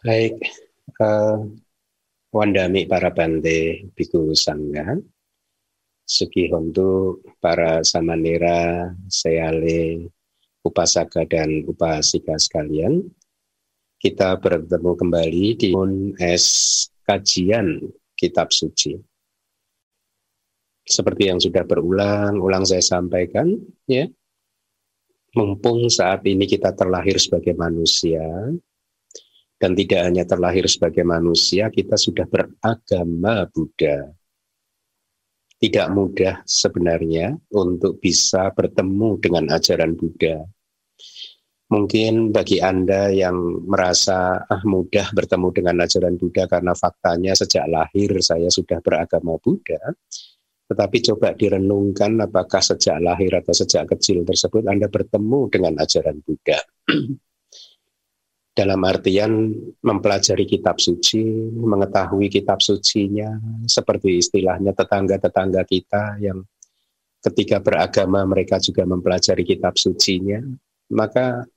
Baik, 0.00 0.32
uh, 1.04 1.44
Wandami 2.32 2.88
para 2.88 3.12
bante 3.12 3.84
biku 3.92 4.32
sangga, 4.32 4.96
Suki 6.08 6.48
Hontu 6.48 7.20
para 7.36 7.84
samanera, 7.84 8.88
seale, 9.12 10.08
upasaka 10.64 11.28
dan 11.28 11.68
upasika 11.68 12.32
sekalian. 12.40 13.12
Kita 14.00 14.40
bertemu 14.40 14.92
kembali 14.96 15.44
di 15.60 15.76
S 16.16 16.88
kajian 17.04 17.84
kitab 18.16 18.56
suci. 18.56 18.96
Seperti 20.80 21.28
yang 21.28 21.44
sudah 21.44 21.68
berulang-ulang 21.68 22.64
saya 22.64 22.80
sampaikan, 22.80 23.52
ya, 23.84 24.08
mumpung 25.36 25.92
saat 25.92 26.24
ini 26.24 26.48
kita 26.48 26.72
terlahir 26.72 27.20
sebagai 27.20 27.52
manusia, 27.52 28.24
dan 29.60 29.76
tidak 29.76 30.00
hanya 30.08 30.24
terlahir 30.24 30.64
sebagai 30.64 31.04
manusia, 31.04 31.68
kita 31.68 32.00
sudah 32.00 32.24
beragama 32.24 33.44
Buddha. 33.52 34.08
Tidak 35.60 35.92
mudah 35.92 36.40
sebenarnya 36.48 37.36
untuk 37.52 38.00
bisa 38.00 38.48
bertemu 38.56 39.20
dengan 39.20 39.52
ajaran 39.52 39.92
Buddha. 39.92 40.40
Mungkin 41.70 42.32
bagi 42.32 42.58
Anda 42.58 43.12
yang 43.12 43.68
merasa 43.68 44.42
ah 44.48 44.64
mudah 44.64 45.12
bertemu 45.12 45.48
dengan 45.52 45.84
ajaran 45.84 46.16
Buddha 46.16 46.48
karena 46.48 46.72
faktanya 46.72 47.36
sejak 47.36 47.68
lahir 47.68 48.16
saya 48.24 48.48
sudah 48.48 48.80
beragama 48.80 49.36
Buddha, 49.36 49.92
tetapi 50.72 50.96
coba 51.12 51.36
direnungkan 51.36 52.16
apakah 52.24 52.64
sejak 52.64 52.96
lahir 52.98 53.36
atau 53.36 53.52
sejak 53.52 53.92
kecil 53.92 54.24
tersebut 54.24 54.64
Anda 54.64 54.88
bertemu 54.88 55.40
dengan 55.52 55.78
ajaran 55.84 56.24
Buddha. 56.24 56.58
dalam 58.60 58.84
artian 58.84 59.56
mempelajari 59.80 60.44
kitab 60.44 60.76
suci, 60.76 61.24
mengetahui 61.48 62.28
kitab 62.28 62.60
sucinya, 62.60 63.40
seperti 63.64 64.20
istilahnya 64.20 64.76
tetangga-tetangga 64.76 65.64
kita 65.64 66.20
yang 66.20 66.44
ketika 67.24 67.56
beragama 67.64 68.20
mereka 68.28 68.60
juga 68.60 68.84
mempelajari 68.84 69.48
kitab 69.48 69.80
sucinya, 69.80 70.44
maka 70.92 71.48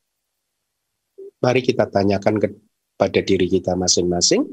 mari 1.43 1.59
kita 1.59 1.91
tanyakan 1.91 2.39
kepada 2.39 3.19
diri 3.19 3.51
kita 3.51 3.75
masing-masing, 3.75 4.47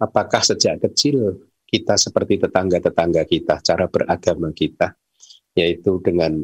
apakah 0.00 0.40
sejak 0.40 0.80
kecil 0.80 1.44
kita 1.68 2.00
seperti 2.00 2.40
tetangga-tetangga 2.40 3.28
kita, 3.28 3.60
cara 3.60 3.84
beragama 3.84 4.48
kita, 4.56 4.96
yaitu 5.52 6.00
dengan 6.00 6.40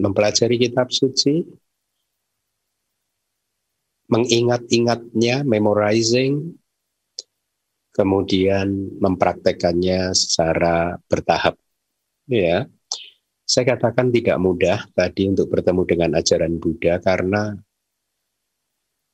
mempelajari 0.00 0.56
kitab 0.56 0.88
suci, 0.88 1.44
mengingat-ingatnya, 4.14 5.42
memorizing, 5.42 6.54
kemudian 7.90 8.94
mempraktekannya 9.02 10.14
secara 10.14 10.94
bertahap. 11.10 11.58
Ya, 12.30 12.70
saya 13.42 13.74
katakan 13.74 14.14
tidak 14.14 14.38
mudah 14.38 14.86
tadi 14.94 15.26
untuk 15.26 15.50
bertemu 15.50 15.82
dengan 15.82 16.10
ajaran 16.16 16.62
Buddha 16.62 17.02
karena 17.02 17.58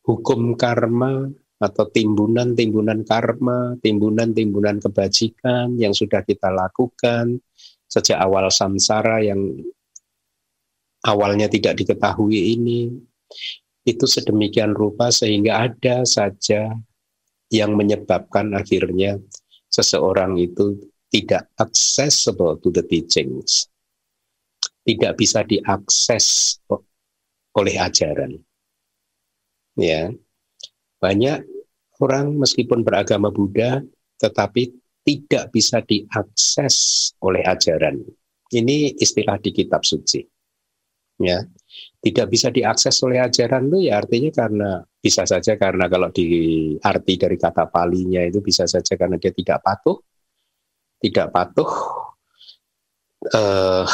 hukum 0.04 0.54
karma 0.54 1.32
atau 1.60 1.84
timbunan-timbunan 1.92 3.04
karma, 3.04 3.76
timbunan-timbunan 3.80 4.80
kebajikan 4.80 5.76
yang 5.76 5.92
sudah 5.92 6.24
kita 6.24 6.48
lakukan 6.48 7.40
sejak 7.84 8.16
awal 8.16 8.48
samsara 8.48 9.20
yang 9.20 9.60
awalnya 11.04 11.50
tidak 11.50 11.76
diketahui 11.76 12.54
ini 12.56 12.94
itu 13.90 14.06
sedemikian 14.06 14.72
rupa 14.72 15.10
sehingga 15.10 15.66
ada 15.66 16.06
saja 16.06 16.70
yang 17.50 17.74
menyebabkan 17.74 18.54
akhirnya 18.54 19.18
seseorang 19.66 20.38
itu 20.38 20.78
tidak 21.10 21.50
accessible 21.58 22.54
to 22.62 22.70
the 22.70 22.86
teachings. 22.86 23.66
Tidak 24.86 25.12
bisa 25.18 25.42
diakses 25.42 26.56
oleh 27.58 27.74
ajaran. 27.76 28.38
Ya. 29.74 30.14
Banyak 31.02 31.42
orang 31.98 32.38
meskipun 32.38 32.86
beragama 32.86 33.34
Buddha 33.34 33.82
tetapi 34.22 34.70
tidak 35.02 35.50
bisa 35.50 35.82
diakses 35.82 37.10
oleh 37.18 37.42
ajaran. 37.42 37.98
Ini 38.50 38.94
istilah 39.00 39.40
di 39.42 39.50
kitab 39.50 39.82
suci. 39.82 40.22
Ya 41.20 41.44
tidak 42.00 42.26
bisa 42.32 42.48
diakses 42.48 42.96
oleh 43.04 43.20
ajaran 43.20 43.68
itu 43.68 43.92
ya 43.92 44.00
artinya 44.00 44.30
karena 44.32 44.70
bisa 45.00 45.28
saja 45.28 45.60
karena 45.60 45.84
kalau 45.88 46.08
di 46.08 46.26
arti 46.80 47.14
dari 47.20 47.36
kata 47.36 47.68
palinya 47.68 48.24
itu 48.24 48.40
bisa 48.40 48.64
saja 48.64 48.96
karena 48.96 49.20
dia 49.20 49.32
tidak 49.36 49.60
patuh 49.60 50.00
tidak 51.00 51.28
patuh 51.28 51.70
eh, 53.28 53.86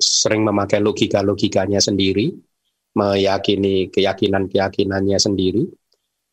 sering 0.00 0.42
memakai 0.42 0.82
logika-logikanya 0.82 1.78
sendiri 1.78 2.34
meyakini 2.94 3.90
keyakinan-keyakinannya 3.92 5.18
sendiri. 5.20 5.64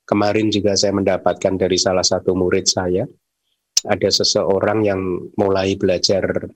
Kemarin 0.08 0.48
juga 0.48 0.74
saya 0.80 0.96
mendapatkan 0.96 1.60
dari 1.60 1.76
salah 1.76 2.06
satu 2.06 2.32
murid 2.32 2.64
saya 2.64 3.04
ada 3.84 4.10
seseorang 4.10 4.88
yang 4.88 5.02
mulai 5.36 5.76
belajar 5.76 6.48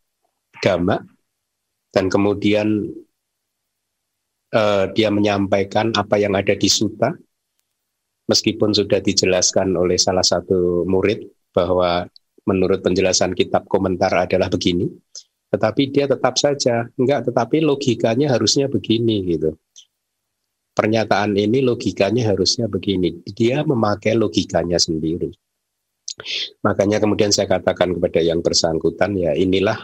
agama 0.56 1.04
dan 1.92 2.08
kemudian 2.08 2.88
uh, 4.52 4.86
dia 4.92 5.10
menyampaikan 5.10 5.92
apa 5.96 6.20
yang 6.20 6.36
ada 6.36 6.54
di 6.56 6.70
suta, 6.70 7.12
meskipun 8.28 8.72
sudah 8.72 9.00
dijelaskan 9.04 9.76
oleh 9.76 10.00
salah 10.00 10.24
satu 10.24 10.88
murid 10.88 11.26
bahwa 11.52 12.08
menurut 12.48 12.80
penjelasan 12.80 13.36
kitab 13.36 13.68
komentar 13.68 14.12
adalah 14.16 14.48
begini, 14.48 14.88
tetapi 15.52 15.92
dia 15.92 16.08
tetap 16.08 16.40
saja 16.40 16.88
enggak, 16.96 17.28
tetapi 17.28 17.60
logikanya 17.60 18.32
harusnya 18.32 18.72
begini 18.72 19.20
gitu. 19.28 19.52
Pernyataan 20.72 21.36
ini 21.36 21.60
logikanya 21.60 22.32
harusnya 22.32 22.72
begini. 22.72 23.20
Dia 23.28 23.60
memakai 23.68 24.16
logikanya 24.16 24.80
sendiri. 24.80 25.28
Makanya 26.64 27.04
kemudian 27.04 27.36
saya 27.36 27.52
katakan 27.52 27.92
kepada 27.92 28.24
yang 28.24 28.40
bersangkutan 28.40 29.12
ya 29.20 29.36
inilah 29.36 29.76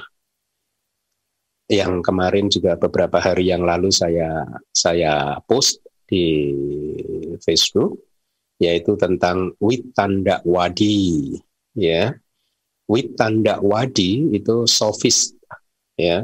yang 1.67 1.99
kemarin 1.99 2.47
juga 2.47 2.79
beberapa 2.79 3.19
hari 3.19 3.51
yang 3.51 3.67
lalu 3.67 3.91
saya 3.91 4.47
saya 4.71 5.35
post 5.43 5.83
di 6.07 6.55
Facebook 7.43 7.99
yaitu 8.57 8.95
tentang 8.95 9.53
Witanda 9.59 10.39
Wadi 10.47 11.35
ya. 11.75 12.15
Witanda 12.87 13.59
Wadi 13.59 14.31
itu 14.31 14.63
sofis 14.63 15.35
ya. 15.99 16.23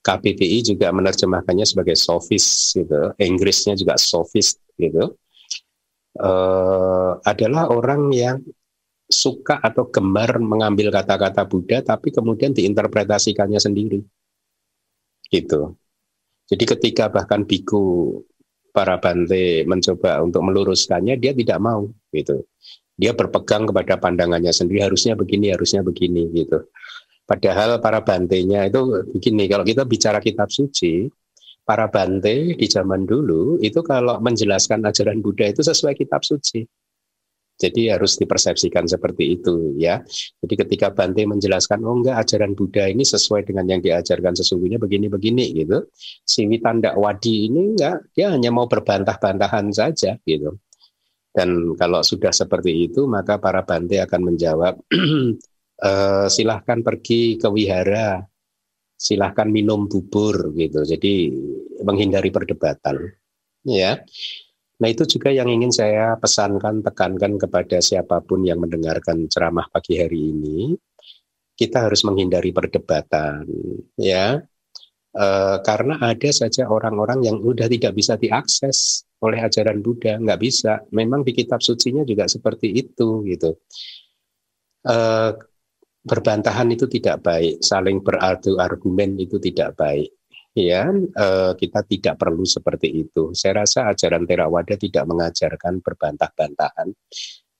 KPPI 0.00 0.64
juga 0.64 0.92
menerjemahkannya 0.96 1.68
sebagai 1.68 1.92
sofis 1.92 2.72
gitu 2.72 3.12
Inggrisnya 3.20 3.76
juga 3.76 3.96
sofis 3.96 4.60
gitu. 4.76 5.16
Uh, 6.20 7.16
adalah 7.24 7.72
orang 7.72 8.12
yang 8.12 8.44
suka 9.08 9.56
atau 9.62 9.88
gemar 9.88 10.36
mengambil 10.38 10.92
kata-kata 10.92 11.48
Buddha 11.48 11.82
tapi 11.82 12.12
kemudian 12.14 12.54
diinterpretasikannya 12.54 13.58
sendiri 13.58 14.02
gitu. 15.30 15.78
Jadi 16.50 16.64
ketika 16.66 17.06
bahkan 17.06 17.46
biku 17.46 18.18
para 18.74 18.98
bante 18.98 19.62
mencoba 19.66 20.22
untuk 20.22 20.42
meluruskannya, 20.42 21.18
dia 21.18 21.30
tidak 21.30 21.58
mau 21.62 21.86
gitu. 22.10 22.46
Dia 22.98 23.16
berpegang 23.16 23.70
kepada 23.70 23.96
pandangannya 23.96 24.52
sendiri 24.52 24.84
harusnya 24.84 25.16
begini, 25.16 25.54
harusnya 25.54 25.80
begini 25.80 26.28
gitu. 26.34 26.68
Padahal 27.24 27.78
para 27.78 28.02
bantenya 28.02 28.66
itu 28.66 29.06
begini, 29.14 29.46
kalau 29.46 29.62
kita 29.62 29.86
bicara 29.86 30.18
kitab 30.18 30.50
suci, 30.50 31.06
para 31.62 31.86
bante 31.86 32.58
di 32.58 32.66
zaman 32.66 33.06
dulu 33.06 33.62
itu 33.62 33.78
kalau 33.86 34.18
menjelaskan 34.18 34.82
ajaran 34.82 35.22
Buddha 35.22 35.46
itu 35.46 35.62
sesuai 35.62 35.94
kitab 35.94 36.26
suci. 36.26 36.66
Jadi 37.60 37.92
harus 37.92 38.16
dipersepsikan 38.16 38.88
seperti 38.88 39.36
itu 39.36 39.76
ya. 39.76 40.00
Jadi 40.40 40.54
ketika 40.64 40.88
Bante 40.96 41.28
menjelaskan 41.28 41.84
oh 41.84 42.00
enggak 42.00 42.24
ajaran 42.24 42.56
Buddha 42.56 42.88
ini 42.88 43.04
sesuai 43.04 43.44
dengan 43.44 43.68
yang 43.68 43.84
diajarkan 43.84 44.32
sesungguhnya 44.32 44.80
begini-begini 44.80 45.52
gitu. 45.60 45.92
Si 46.24 46.48
Witanda 46.48 46.96
Wadi 46.96 47.52
ini 47.52 47.76
enggak 47.76 48.16
dia 48.16 48.32
hanya 48.32 48.48
mau 48.48 48.64
berbantah-bantahan 48.64 49.76
saja 49.76 50.16
gitu. 50.24 50.56
Dan 51.30 51.76
kalau 51.76 52.00
sudah 52.00 52.32
seperti 52.32 52.88
itu 52.88 53.04
maka 53.04 53.36
para 53.36 53.60
Bante 53.60 54.00
akan 54.00 54.32
menjawab 54.32 54.80
e, 55.76 55.90
silahkan 56.34 56.80
pergi 56.80 57.36
ke 57.36 57.46
wihara, 57.52 58.24
silahkan 58.96 59.52
minum 59.52 59.84
bubur 59.84 60.56
gitu. 60.56 60.80
Jadi 60.80 61.28
menghindari 61.84 62.32
perdebatan 62.32 63.20
ya. 63.68 64.00
Nah 64.80 64.88
itu 64.88 65.04
juga 65.04 65.28
yang 65.28 65.46
ingin 65.46 65.68
saya 65.68 66.16
pesankan, 66.16 66.80
tekankan 66.80 67.36
kepada 67.36 67.78
siapa 67.84 68.24
pun 68.24 68.40
yang 68.42 68.64
mendengarkan 68.64 69.28
ceramah 69.28 69.68
pagi 69.68 70.00
hari 70.00 70.32
ini. 70.32 70.72
Kita 71.52 71.84
harus 71.84 72.00
menghindari 72.08 72.56
perdebatan, 72.56 73.44
ya, 74.00 74.40
e, 75.12 75.26
karena 75.60 76.00
ada 76.00 76.30
saja 76.32 76.64
orang-orang 76.72 77.20
yang 77.20 77.36
sudah 77.36 77.68
tidak 77.68 77.92
bisa 77.92 78.16
diakses 78.16 79.04
oleh 79.20 79.44
ajaran 79.44 79.84
Buddha, 79.84 80.16
nggak 80.16 80.40
bisa. 80.40 80.80
Memang 80.96 81.20
di 81.20 81.36
kitab 81.36 81.60
sucinya 81.60 82.00
juga 82.00 82.24
seperti 82.32 82.72
itu 82.72 83.20
gitu. 83.28 83.60
Uh, 84.80 85.36
berbantahan 86.00 86.72
itu 86.72 86.88
tidak 86.88 87.20
baik, 87.20 87.60
saling 87.60 88.00
beradu 88.00 88.56
argumen 88.56 89.20
itu 89.20 89.36
tidak 89.36 89.76
baik. 89.76 90.08
Ya, 90.50 90.90
uh, 90.90 91.54
kita 91.54 91.86
tidak 91.86 92.18
perlu 92.18 92.42
seperti 92.42 93.06
itu. 93.06 93.30
Saya 93.38 93.62
rasa 93.62 93.86
ajaran 93.94 94.26
Theravada 94.26 94.74
tidak 94.74 95.06
mengajarkan 95.06 95.78
berbantah-bantahan. 95.78 96.90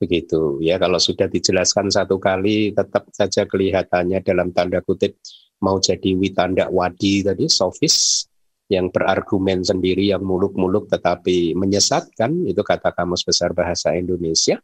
Begitu 0.01 0.59
ya. 0.59 0.75
Kalau 0.81 0.99
sudah 0.99 1.31
dijelaskan 1.31 1.87
satu 1.93 2.19
kali 2.19 2.75
tetap 2.75 3.07
saja 3.15 3.47
kelihatannya 3.47 4.19
dalam 4.27 4.51
tanda 4.51 4.83
kutip 4.83 5.23
mau 5.63 5.79
jadi 5.79 6.17
witanda 6.19 6.67
wadi 6.73 7.23
tadi 7.23 7.47
sofis 7.47 8.27
yang 8.67 8.91
berargumen 8.91 9.63
sendiri 9.63 10.11
yang 10.11 10.25
muluk-muluk 10.25 10.89
tetapi 10.91 11.53
menyesatkan 11.55 12.49
itu 12.49 12.63
kata 12.65 12.91
kamus 12.97 13.23
besar 13.23 13.53
bahasa 13.55 13.95
Indonesia 13.95 14.59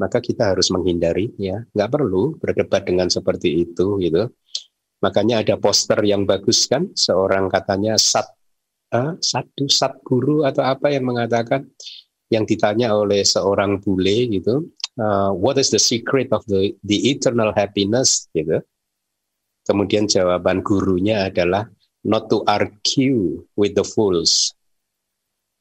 maka 0.00 0.18
kita 0.18 0.56
harus 0.56 0.72
menghindari 0.74 1.30
ya. 1.38 1.62
Nggak 1.70 1.90
perlu 1.92 2.34
berdebat 2.40 2.82
dengan 2.82 3.06
seperti 3.06 3.62
itu 3.62 4.00
gitu 4.02 4.26
makanya 5.00 5.40
ada 5.40 5.56
poster 5.56 6.00
yang 6.04 6.28
bagus 6.28 6.68
kan 6.68 6.92
seorang 6.92 7.48
katanya 7.48 7.96
sat 7.96 8.28
uh, 8.94 9.16
satu 9.18 9.66
sat 9.66 9.98
guru 10.04 10.44
atau 10.44 10.62
apa 10.66 10.92
yang 10.92 11.08
mengatakan 11.08 11.66
yang 12.30 12.46
ditanya 12.46 12.94
oleh 12.94 13.26
seorang 13.26 13.82
bule 13.82 14.30
gitu, 14.30 14.70
uh, 15.02 15.34
what 15.34 15.58
is 15.58 15.74
the 15.74 15.82
secret 15.82 16.30
of 16.30 16.46
the 16.46 16.70
the 16.86 17.10
eternal 17.10 17.50
happiness 17.50 18.30
gitu. 18.30 18.62
Kemudian 19.66 20.06
jawaban 20.06 20.62
gurunya 20.62 21.26
adalah 21.26 21.66
not 22.06 22.30
to 22.30 22.46
argue 22.46 23.44
with 23.58 23.74
the 23.74 23.84
fools. 23.84 24.54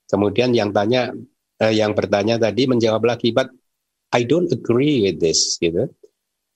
Kemudian 0.10 0.54
yang 0.54 0.74
tanya 0.74 1.14
uh, 1.62 1.74
yang 1.74 1.98
bertanya 1.98 2.38
tadi 2.38 2.70
menjawab 2.70 3.06
lagi, 3.06 3.34
but 3.34 3.50
I 4.14 4.26
don't 4.26 4.50
agree 4.50 5.06
with 5.06 5.22
this 5.22 5.58
gitu. 5.58 5.90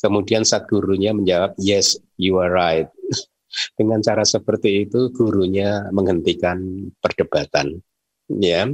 Kemudian 0.04 0.44
saat 0.44 0.68
gurunya 0.68 1.16
menjawab, 1.16 1.56
yes, 1.56 1.96
you 2.20 2.36
are 2.44 2.52
right. 2.52 2.92
Dengan 3.80 4.04
cara 4.04 4.28
seperti 4.28 4.84
itu 4.84 5.16
gurunya 5.16 5.88
menghentikan 5.96 6.92
perdebatan. 7.00 7.80
Ya. 8.28 8.68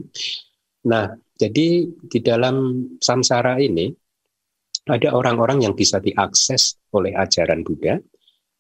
Nah, 0.90 1.06
jadi 1.38 1.86
di 1.86 2.20
dalam 2.26 2.88
samsara 2.98 3.62
ini 3.62 3.94
ada 4.90 5.14
orang-orang 5.14 5.70
yang 5.70 5.78
bisa 5.78 6.02
diakses 6.02 6.82
oleh 6.98 7.14
ajaran 7.14 7.62
Buddha, 7.62 8.02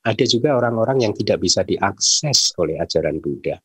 ada 0.05 0.25
juga 0.29 0.53
orang-orang 0.53 1.09
yang 1.09 1.13
tidak 1.17 1.41
bisa 1.41 1.65
diakses 1.65 2.53
oleh 2.61 2.77
ajaran 2.77 3.17
Buddha. 3.17 3.57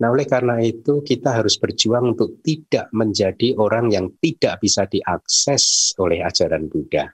Nah, 0.00 0.08
oleh 0.08 0.24
karena 0.24 0.56
itu 0.64 1.04
kita 1.04 1.44
harus 1.44 1.60
berjuang 1.60 2.16
untuk 2.16 2.40
tidak 2.40 2.88
menjadi 2.96 3.52
orang 3.60 3.92
yang 3.92 4.16
tidak 4.16 4.64
bisa 4.64 4.88
diakses 4.88 5.92
oleh 6.00 6.24
ajaran 6.24 6.72
Buddha. 6.72 7.12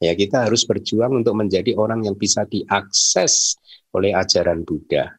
Ya, 0.00 0.16
kita 0.16 0.48
harus 0.48 0.64
berjuang 0.64 1.20
untuk 1.20 1.36
menjadi 1.36 1.76
orang 1.76 2.08
yang 2.08 2.16
bisa 2.16 2.48
diakses 2.48 3.60
oleh 3.92 4.16
ajaran 4.16 4.64
Buddha, 4.64 5.12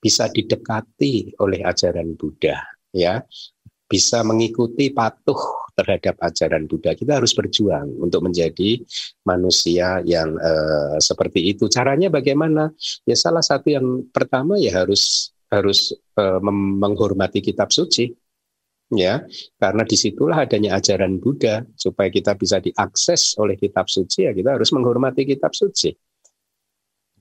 bisa 0.00 0.32
didekati 0.32 1.36
oleh 1.44 1.60
ajaran 1.60 2.16
Buddha, 2.16 2.56
ya 2.96 3.20
bisa 3.84 4.24
mengikuti 4.24 4.90
patuh 4.90 5.38
terhadap 5.76 6.16
ajaran 6.18 6.64
Buddha. 6.64 6.96
Kita 6.96 7.20
harus 7.20 7.36
berjuang 7.36 8.00
untuk 8.00 8.26
menjadi 8.26 8.80
manusia 9.28 10.00
yang 10.02 10.34
uh, 10.34 10.96
seperti 10.98 11.54
itu. 11.54 11.68
Caranya 11.68 12.08
bagaimana? 12.08 12.72
Ya 13.04 13.14
salah 13.14 13.44
satu 13.44 13.70
yang 13.70 14.08
pertama 14.10 14.56
ya 14.56 14.82
harus 14.82 15.34
harus 15.52 15.94
uh, 16.18 16.40
menghormati 16.80 17.38
kitab 17.44 17.70
suci. 17.70 18.10
Ya, 18.92 19.24
karena 19.56 19.82
di 19.88 19.96
situlah 19.96 20.44
adanya 20.44 20.76
ajaran 20.76 21.16
Buddha 21.16 21.64
supaya 21.72 22.12
kita 22.12 22.36
bisa 22.36 22.60
diakses 22.60 23.34
oleh 23.40 23.56
kitab 23.56 23.88
suci 23.88 24.28
ya 24.28 24.36
kita 24.36 24.60
harus 24.60 24.70
menghormati 24.76 25.24
kitab 25.24 25.56
suci 25.56 25.88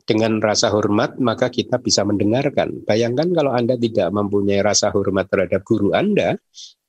dengan 0.04 0.44
rasa 0.44 0.68
hormat 0.70 1.16
maka 1.24 1.48
kita 1.48 1.80
bisa 1.80 2.04
mendengarkan. 2.04 2.84
Bayangkan 2.84 3.32
kalau 3.32 3.56
Anda 3.56 3.80
tidak 3.80 4.12
mempunyai 4.12 4.60
rasa 4.60 4.92
hormat 4.92 5.32
terhadap 5.32 5.64
guru 5.64 5.96
Anda, 5.96 6.36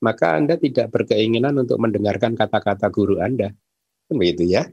maka 0.03 0.35
Anda 0.35 0.59
tidak 0.59 0.91
berkeinginan 0.91 1.55
untuk 1.55 1.79
mendengarkan 1.79 2.35
kata-kata 2.35 2.91
guru 2.91 3.23
Anda. 3.23 3.55
Begitu 4.11 4.43
ya. 4.45 4.67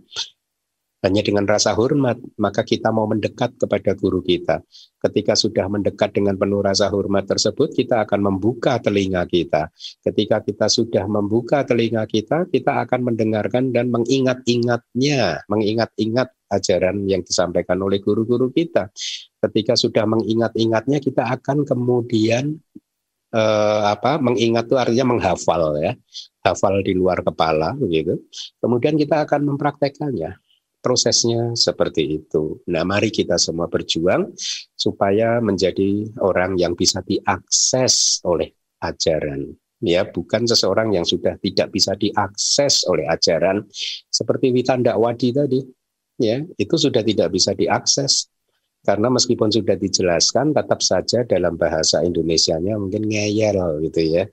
Hanya 1.03 1.19
dengan 1.27 1.43
rasa 1.43 1.75
hormat, 1.75 2.15
maka 2.39 2.63
kita 2.63 2.95
mau 2.95 3.11
mendekat 3.11 3.59
kepada 3.59 3.99
guru 3.99 4.23
kita. 4.23 4.63
Ketika 5.03 5.35
sudah 5.35 5.67
mendekat 5.67 6.15
dengan 6.15 6.39
penuh 6.39 6.63
rasa 6.63 6.87
hormat 6.95 7.27
tersebut, 7.27 7.75
kita 7.75 8.07
akan 8.07 8.31
membuka 8.31 8.79
telinga 8.79 9.27
kita. 9.27 9.67
Ketika 9.99 10.47
kita 10.47 10.71
sudah 10.71 11.03
membuka 11.11 11.67
telinga 11.67 12.07
kita, 12.07 12.47
kita 12.47 12.87
akan 12.87 13.11
mendengarkan 13.11 13.75
dan 13.75 13.91
mengingat-ingatnya, 13.91 15.43
mengingat-ingat 15.51 16.31
ajaran 16.55 17.03
yang 17.11 17.27
disampaikan 17.27 17.83
oleh 17.83 17.99
guru-guru 17.99 18.55
kita. 18.55 18.95
Ketika 19.43 19.75
sudah 19.75 20.07
mengingat-ingatnya, 20.07 21.03
kita 21.03 21.27
akan 21.35 21.67
kemudian 21.67 22.63
eh, 23.35 23.83
apa? 23.91 24.23
Mengingat 24.23 24.71
itu 24.71 24.77
artinya 24.79 25.17
menghafal 25.17 25.83
ya, 25.83 25.99
hafal 26.47 26.79
di 26.85 26.95
luar 26.95 27.27
kepala 27.27 27.75
begitu. 27.75 28.23
Kemudian 28.63 28.95
kita 28.95 29.27
akan 29.27 29.51
mempraktekannya. 29.51 30.42
Prosesnya 30.83 31.55
seperti 31.55 32.19
itu. 32.19 32.59
Nah, 32.67 32.83
mari 32.83 33.15
kita 33.15 33.39
semua 33.39 33.71
berjuang 33.71 34.35
supaya 34.75 35.39
menjadi 35.39 36.11
orang 36.19 36.59
yang 36.59 36.75
bisa 36.75 36.99
diakses 37.07 38.19
oleh 38.27 38.51
ajaran. 38.83 39.55
Ya 39.83 40.07
bukan 40.07 40.47
seseorang 40.47 40.95
yang 40.95 41.03
sudah 41.03 41.35
tidak 41.43 41.75
bisa 41.75 41.99
diakses 41.99 42.87
oleh 42.87 43.07
ajaran. 43.11 43.67
Seperti 44.11 44.55
Witanda 44.55 44.95
Wadi 44.95 45.35
tadi 45.35 45.59
ya 46.23 46.39
itu 46.39 46.75
sudah 46.79 47.03
tidak 47.03 47.35
bisa 47.35 47.51
diakses. 47.55 48.31
Karena 48.83 49.11
meskipun 49.11 49.51
sudah 49.51 49.79
dijelaskan 49.79 50.51
tetap 50.55 50.83
saja 50.83 51.23
dalam 51.23 51.55
bahasa 51.55 52.03
Indonesianya 52.03 52.75
mungkin 52.79 53.07
ngeyel 53.07 53.79
gitu 53.91 54.03
ya. 54.03 54.27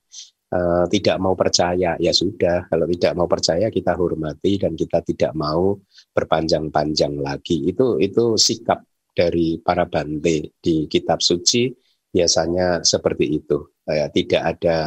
E, 0.49 0.59
tidak 0.89 1.17
mau 1.21 1.33
percaya 1.37 1.93
ya 1.97 2.13
sudah. 2.13 2.65
Kalau 2.69 2.85
tidak 2.89 3.13
mau 3.13 3.25
percaya 3.29 3.69
kita 3.69 3.93
hormati 3.93 4.57
dan 4.57 4.73
kita 4.73 5.05
tidak 5.05 5.37
mau 5.37 5.77
berpanjang-panjang 6.19 7.15
lagi 7.23 7.71
itu 7.71 7.95
itu 8.03 8.35
sikap 8.35 8.83
dari 9.15 9.57
para 9.63 9.87
bante 9.87 10.59
di 10.59 10.85
kitab 10.91 11.23
suci 11.23 11.71
biasanya 12.09 12.83
seperti 12.83 13.25
itu 13.39 13.57
ya, 13.87 14.11
tidak 14.11 14.41
ada 14.57 14.77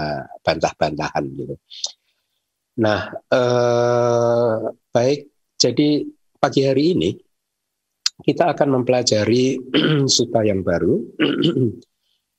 bantah-bantahan 0.45 1.25
gitu 1.33 1.55
nah 2.77 3.09
eh, 3.33 4.57
baik 4.93 5.21
jadi 5.57 5.89
pagi 6.41 6.61
hari 6.67 6.85
ini 6.97 7.11
kita 8.23 8.55
akan 8.55 8.81
mempelajari 8.81 9.59
suta 10.15 10.47
yang 10.47 10.63
baru. 10.63 10.95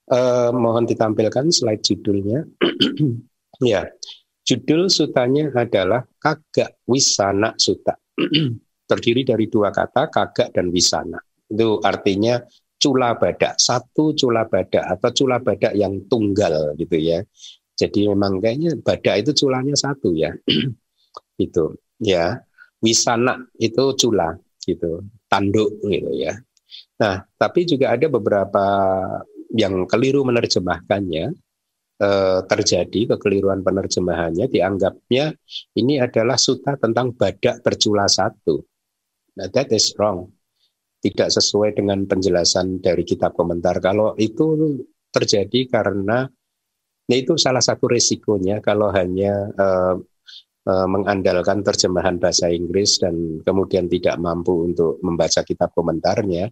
uh, 0.09 0.51
mohon 0.63 0.87
ditampilkan 0.87 1.51
slide 1.51 1.83
judulnya. 1.83 2.47
ya, 3.71 3.83
judul 4.47 4.87
sutanya 4.87 5.51
adalah 5.51 6.07
Kagak 6.19 6.79
Wisana 6.87 7.53
Suta. 7.59 7.99
Terdiri 8.83 9.23
dari 9.23 9.47
dua 9.47 9.71
kata, 9.71 10.11
kagak 10.11 10.51
dan 10.51 10.67
wisana. 10.69 11.19
Itu 11.47 11.79
artinya 11.79 12.39
cula 12.83 13.15
badak, 13.15 13.55
satu 13.55 14.11
cula 14.11 14.43
badak 14.43 14.83
atau 14.83 15.09
cula 15.15 15.39
badak 15.39 15.71
yang 15.71 16.03
tunggal 16.11 16.75
gitu 16.75 16.99
ya. 16.99 17.23
Jadi 17.73 18.11
memang 18.11 18.43
kayaknya 18.43 18.75
badak 18.83 19.23
itu 19.23 19.31
culanya 19.45 19.73
satu 19.73 20.11
ya. 20.11 20.35
itu 21.45 21.65
ya 22.03 22.43
wisana 22.83 23.47
itu 23.55 23.83
cula 23.95 24.35
gitu, 24.67 25.07
tanduk 25.31 25.79
gitu 25.87 26.11
ya. 26.11 26.35
Nah, 26.99 27.23
tapi 27.39 27.63
juga 27.63 27.95
ada 27.95 28.07
beberapa 28.11 28.65
yang 29.53 29.85
keliru 29.85 30.25
menerjemahkannya 30.27 31.25
eh, 32.01 32.39
terjadi 32.49 33.15
kekeliruan 33.15 33.61
penerjemahannya 33.61 34.49
dianggapnya 34.49 35.31
ini 35.77 36.01
adalah 36.01 36.35
suta 36.35 36.75
tentang 36.75 37.13
badak 37.15 37.63
bercula 37.63 38.09
satu. 38.09 38.59
Nah, 39.39 39.47
that 39.51 39.69
is 39.73 39.93
wrong. 39.97 40.29
Tidak 41.03 41.27
sesuai 41.27 41.75
dengan 41.75 42.07
penjelasan 42.07 42.79
dari 42.79 43.03
kitab 43.03 43.35
komentar. 43.35 43.79
Kalau 43.83 44.15
itu 44.15 44.79
terjadi 45.11 45.67
karena 45.67 46.25
ya 47.05 47.15
itu 47.19 47.35
salah 47.35 47.59
satu 47.59 47.91
resikonya 47.91 48.63
kalau 48.63 48.87
hanya 48.89 49.51
eh, 49.51 49.95
Eh, 50.63 50.87
mengandalkan 50.87 51.59
terjemahan 51.59 52.15
bahasa 52.23 52.47
Inggris 52.47 52.95
dan 52.95 53.43
kemudian 53.43 53.91
tidak 53.91 54.15
mampu 54.15 54.71
untuk 54.71 54.95
membaca 55.03 55.43
kitab 55.43 55.75
komentarnya. 55.75 56.47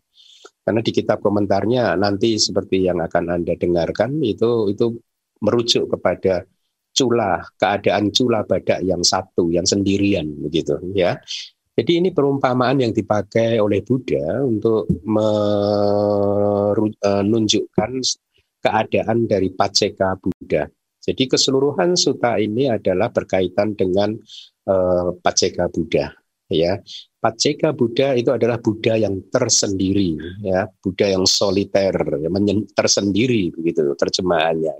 Karena 0.68 0.84
di 0.84 0.92
kitab 0.92 1.24
komentarnya 1.24 1.96
nanti 1.96 2.36
seperti 2.36 2.92
yang 2.92 3.00
akan 3.00 3.40
Anda 3.40 3.56
dengarkan 3.56 4.20
itu 4.20 4.68
itu 4.68 5.00
merujuk 5.40 5.96
kepada 5.96 6.44
cula, 6.92 7.40
keadaan 7.56 8.12
cula 8.12 8.44
badak 8.44 8.84
yang 8.84 9.00
satu, 9.00 9.48
yang 9.48 9.64
sendirian 9.64 10.28
begitu 10.44 10.76
ya. 10.92 11.16
Jadi 11.72 12.04
ini 12.04 12.12
perumpamaan 12.12 12.84
yang 12.84 12.92
dipakai 12.92 13.56
oleh 13.64 13.80
Buddha 13.80 14.44
untuk 14.44 14.92
menunjukkan 17.08 17.92
keadaan 18.62 19.26
dari 19.26 19.50
paceka 19.56 20.20
Buddha 20.20 20.68
Jadi 21.02 21.26
keseluruhan 21.26 21.98
suta 21.98 22.38
ini 22.38 22.70
adalah 22.70 23.10
berkaitan 23.10 23.74
dengan 23.74 24.14
uh, 24.70 25.10
Paceka 25.18 25.66
Buddha. 25.74 26.14
Ya, 26.52 26.78
Paceka 27.18 27.74
Buddha 27.74 28.14
itu 28.14 28.30
adalah 28.30 28.62
Buddha 28.62 29.00
yang 29.00 29.24
tersendiri, 29.34 30.20
ya, 30.46 30.68
Buddha 30.84 31.10
yang 31.10 31.26
soliter, 31.26 31.96
tersendiri 32.76 33.50
begitu 33.56 33.96
terjemahannya. 33.98 34.76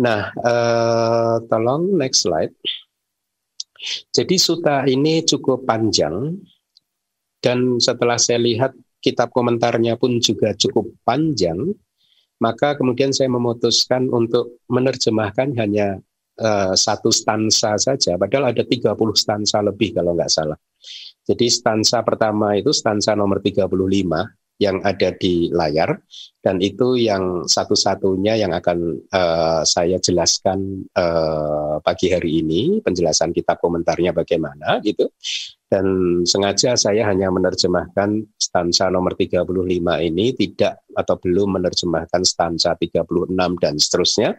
Nah, 0.00 0.32
uh, 0.38 1.36
tolong 1.50 1.92
next 1.98 2.24
slide. 2.24 2.54
Jadi 4.14 4.36
suta 4.38 4.86
ini 4.86 5.26
cukup 5.26 5.66
panjang 5.66 6.38
dan 7.42 7.82
setelah 7.82 8.16
saya 8.16 8.38
lihat 8.38 8.72
kitab 9.02 9.34
komentarnya 9.34 9.98
pun 9.98 10.22
juga 10.22 10.54
cukup 10.54 10.94
panjang, 11.02 11.58
maka 12.38 12.78
kemudian 12.78 13.10
saya 13.10 13.26
memutuskan 13.26 14.06
untuk 14.06 14.62
menerjemahkan 14.70 15.58
hanya 15.58 15.98
uh, 16.38 16.72
satu 16.78 17.10
stansa 17.10 17.74
saja, 17.82 18.14
padahal 18.14 18.54
ada 18.54 18.62
30 18.62 18.94
stansa 19.18 19.58
lebih 19.58 19.98
kalau 19.98 20.14
nggak 20.14 20.30
salah. 20.30 20.58
Jadi 21.22 21.50
stansa 21.50 22.02
pertama 22.06 22.54
itu 22.54 22.70
stansa 22.70 23.18
nomor 23.18 23.42
35 23.42 23.66
yang 24.62 24.78
ada 24.86 25.10
di 25.10 25.50
layar 25.50 25.98
dan 26.42 26.58
itu 26.58 26.98
yang 26.98 27.46
satu-satunya 27.46 28.34
yang 28.34 28.50
akan 28.50 28.98
uh, 29.14 29.62
saya 29.62 30.02
jelaskan 30.02 30.82
uh, 30.98 31.78
pagi 31.82 32.10
hari 32.10 32.42
ini 32.42 32.82
penjelasan 32.82 33.30
kitab 33.30 33.62
komentarnya 33.62 34.10
bagaimana 34.10 34.82
gitu. 34.82 35.06
Dan 35.70 35.86
sengaja 36.28 36.76
saya 36.76 37.08
hanya 37.08 37.32
menerjemahkan 37.32 38.36
stansa 38.36 38.92
nomor 38.92 39.16
35 39.16 39.48
ini 40.02 40.36
tidak 40.36 40.84
atau 40.92 41.16
belum 41.16 41.56
menerjemahkan 41.62 42.26
stansa 42.26 42.76
36 42.76 43.32
dan 43.62 43.74
seterusnya 43.80 44.36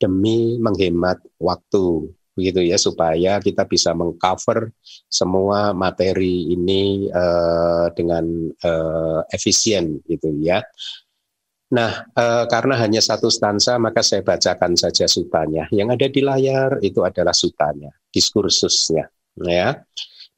demi 0.00 0.56
menghemat 0.56 1.20
waktu 1.36 2.08
begitu 2.40 2.64
ya 2.64 2.80
supaya 2.80 3.36
kita 3.44 3.68
bisa 3.68 3.92
mengcover 3.92 4.72
semua 5.12 5.76
materi 5.76 6.48
ini 6.56 7.12
uh, 7.12 7.92
dengan 7.92 8.24
uh, 8.64 9.20
efisien 9.28 10.00
gitu 10.08 10.32
ya. 10.40 10.64
Nah, 11.70 12.08
uh, 12.16 12.48
karena 12.48 12.80
hanya 12.80 12.98
satu 13.04 13.28
stansa 13.28 13.76
maka 13.76 14.00
saya 14.00 14.24
bacakan 14.24 14.74
saja 14.74 15.04
sutanya. 15.04 15.68
Yang 15.68 15.88
ada 16.00 16.06
di 16.08 16.20
layar 16.24 16.70
itu 16.80 17.04
adalah 17.04 17.36
sutanya, 17.36 17.92
diskursusnya 18.08 19.06
ya. 19.44 19.76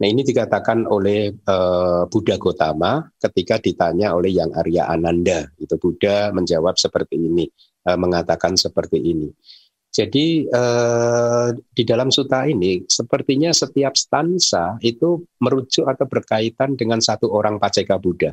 Nah, 0.02 0.08
ini 0.10 0.26
dikatakan 0.26 0.90
oleh 0.90 1.30
uh, 1.46 2.10
Buddha 2.10 2.34
Gotama 2.34 3.06
ketika 3.22 3.62
ditanya 3.62 4.18
oleh 4.18 4.34
Yang 4.34 4.50
Arya 4.58 4.90
Ananda. 4.90 5.46
Itu 5.56 5.78
Buddha 5.78 6.34
menjawab 6.34 6.74
seperti 6.74 7.22
ini, 7.22 7.46
uh, 7.86 7.94
mengatakan 7.94 8.58
seperti 8.58 8.98
ini. 8.98 9.30
Jadi 9.92 10.48
eh, 10.48 11.48
di 11.52 11.82
dalam 11.84 12.08
suta 12.08 12.48
ini 12.48 12.80
sepertinya 12.88 13.52
setiap 13.52 13.92
stansa 13.92 14.80
itu 14.80 15.20
merujuk 15.44 15.84
atau 15.84 16.08
berkaitan 16.08 16.80
dengan 16.80 16.96
satu 16.96 17.28
orang 17.28 17.60
Paceka 17.60 18.00
Buddha. 18.00 18.32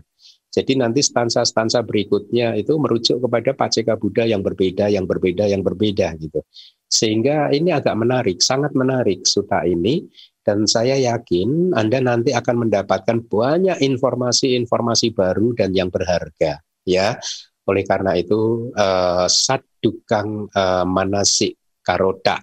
Jadi 0.49 0.79
nanti 0.79 1.05
stansa-stansa 1.05 1.85
berikutnya 1.85 2.57
itu 2.57 2.73
merujuk 2.79 3.21
kepada 3.21 3.53
Paceka 3.53 3.99
Buddha 3.99 4.25
yang 4.25 4.41
berbeda, 4.41 4.89
yang 4.89 5.05
berbeda, 5.05 5.45
yang 5.45 5.61
berbeda 5.61 6.15
gitu. 6.17 6.41
Sehingga 6.89 7.53
ini 7.53 7.69
agak 7.69 7.93
menarik, 7.93 8.41
sangat 8.41 8.73
menarik 8.73 9.27
suta 9.27 9.61
ini 9.67 10.09
dan 10.41 10.65
saya 10.65 10.97
yakin 10.97 11.75
Anda 11.77 12.01
nanti 12.01 12.33
akan 12.33 12.65
mendapatkan 12.65 13.29
banyak 13.29 13.77
informasi-informasi 13.83 15.13
baru 15.13 15.53
dan 15.53 15.75
yang 15.75 15.93
berharga 15.93 16.57
ya 16.87 17.21
oleh 17.69 17.85
karena 17.85 18.17
itu 18.17 18.73
uh, 18.73 19.29
sadukang 19.29 20.49
uh, 20.49 20.85
manasik 20.89 21.55
karota 21.85 22.41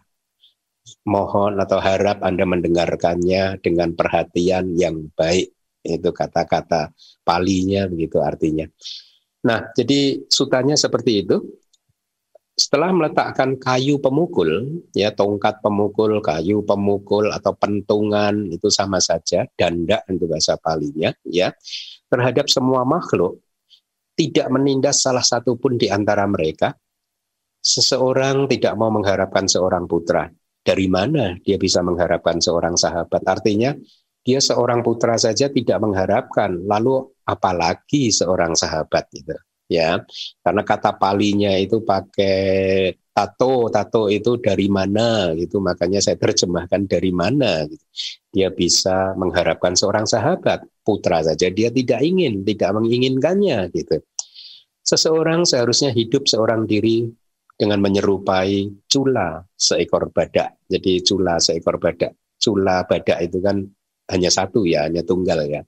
mohon 1.07 1.59
atau 1.59 1.83
harap 1.83 2.23
Anda 2.23 2.47
mendengarkannya 2.47 3.59
dengan 3.59 3.95
perhatian 3.99 4.79
yang 4.79 5.11
baik. 5.15 5.51
Itu 5.87 6.11
kata-kata 6.11 6.91
palinya 7.23 7.87
begitu 7.87 8.19
artinya. 8.19 8.67
Nah, 9.47 9.71
jadi 9.75 10.27
sutanya 10.27 10.75
seperti 10.75 11.27
itu. 11.27 11.39
Setelah 12.57 12.89
meletakkan 12.89 13.61
kayu 13.61 14.01
pemukul, 14.01 14.81
ya 14.97 15.13
tongkat 15.13 15.61
pemukul, 15.61 16.25
kayu 16.25 16.65
pemukul 16.65 17.29
atau 17.29 17.53
pentungan 17.53 18.49
itu 18.49 18.73
sama 18.73 18.97
saja, 18.97 19.45
dandak 19.61 20.09
itu 20.09 20.25
bahasa 20.25 20.57
palinya, 20.57 21.13
ya 21.29 21.53
terhadap 22.09 22.49
semua 22.49 22.87
makhluk 22.89 23.43
tidak 24.17 24.49
menindas 24.49 25.05
salah 25.05 25.23
satu 25.23 25.61
pun 25.61 25.77
di 25.77 25.93
antara 25.93 26.25
mereka. 26.25 26.73
Seseorang 27.61 28.49
tidak 28.49 28.75
mau 28.75 28.89
mengharapkan 28.89 29.45
seorang 29.45 29.85
putra. 29.85 30.27
Dari 30.67 30.89
mana 30.91 31.37
dia 31.45 31.61
bisa 31.61 31.85
mengharapkan 31.85 32.41
seorang 32.43 32.75
sahabat? 32.75 33.23
Artinya 33.23 33.77
dia 34.27 34.43
seorang 34.43 34.83
putra 34.83 35.15
saja 35.15 35.47
tidak 35.47 35.79
mengharapkan, 35.79 36.67
lalu 36.67 37.07
apalagi 37.23 38.11
seorang 38.11 38.59
sahabat 38.59 39.07
gitu. 39.15 39.37
Ya, 39.67 39.99
karena 40.47 40.63
kata 40.63 40.95
palinya 40.95 41.51
itu 41.59 41.83
pakai 41.83 42.95
tato, 43.11 43.67
tato 43.67 44.07
itu 44.07 44.39
dari 44.39 44.71
mana 44.71 45.35
gitu, 45.35 45.59
makanya 45.59 45.99
saya 45.99 46.15
terjemahkan 46.15 46.87
dari 46.87 47.11
mana 47.11 47.67
gitu. 47.67 47.83
Dia 48.31 48.55
bisa 48.55 49.15
mengharapkan 49.19 49.75
seorang 49.75 50.07
sahabat, 50.07 50.63
putra 50.87 51.27
saja 51.27 51.51
dia 51.51 51.75
tidak 51.75 51.99
ingin, 52.07 52.47
tidak 52.47 52.71
menginginkannya 52.79 53.75
gitu. 53.75 53.99
Seseorang 54.87 55.43
seharusnya 55.43 55.91
hidup 55.91 56.31
seorang 56.31 56.63
diri 56.63 57.11
dengan 57.59 57.83
menyerupai 57.83 58.87
cula 58.87 59.43
seekor 59.59 60.15
badak. 60.15 60.63
Jadi 60.71 61.03
cula 61.03 61.43
seekor 61.43 61.83
badak. 61.83 62.15
Cula 62.39 62.87
badak 62.87 63.19
itu 63.19 63.43
kan 63.43 63.67
hanya 64.15 64.31
satu 64.31 64.63
ya, 64.63 64.87
hanya 64.87 65.03
tunggal 65.03 65.43
ya. 65.43 65.67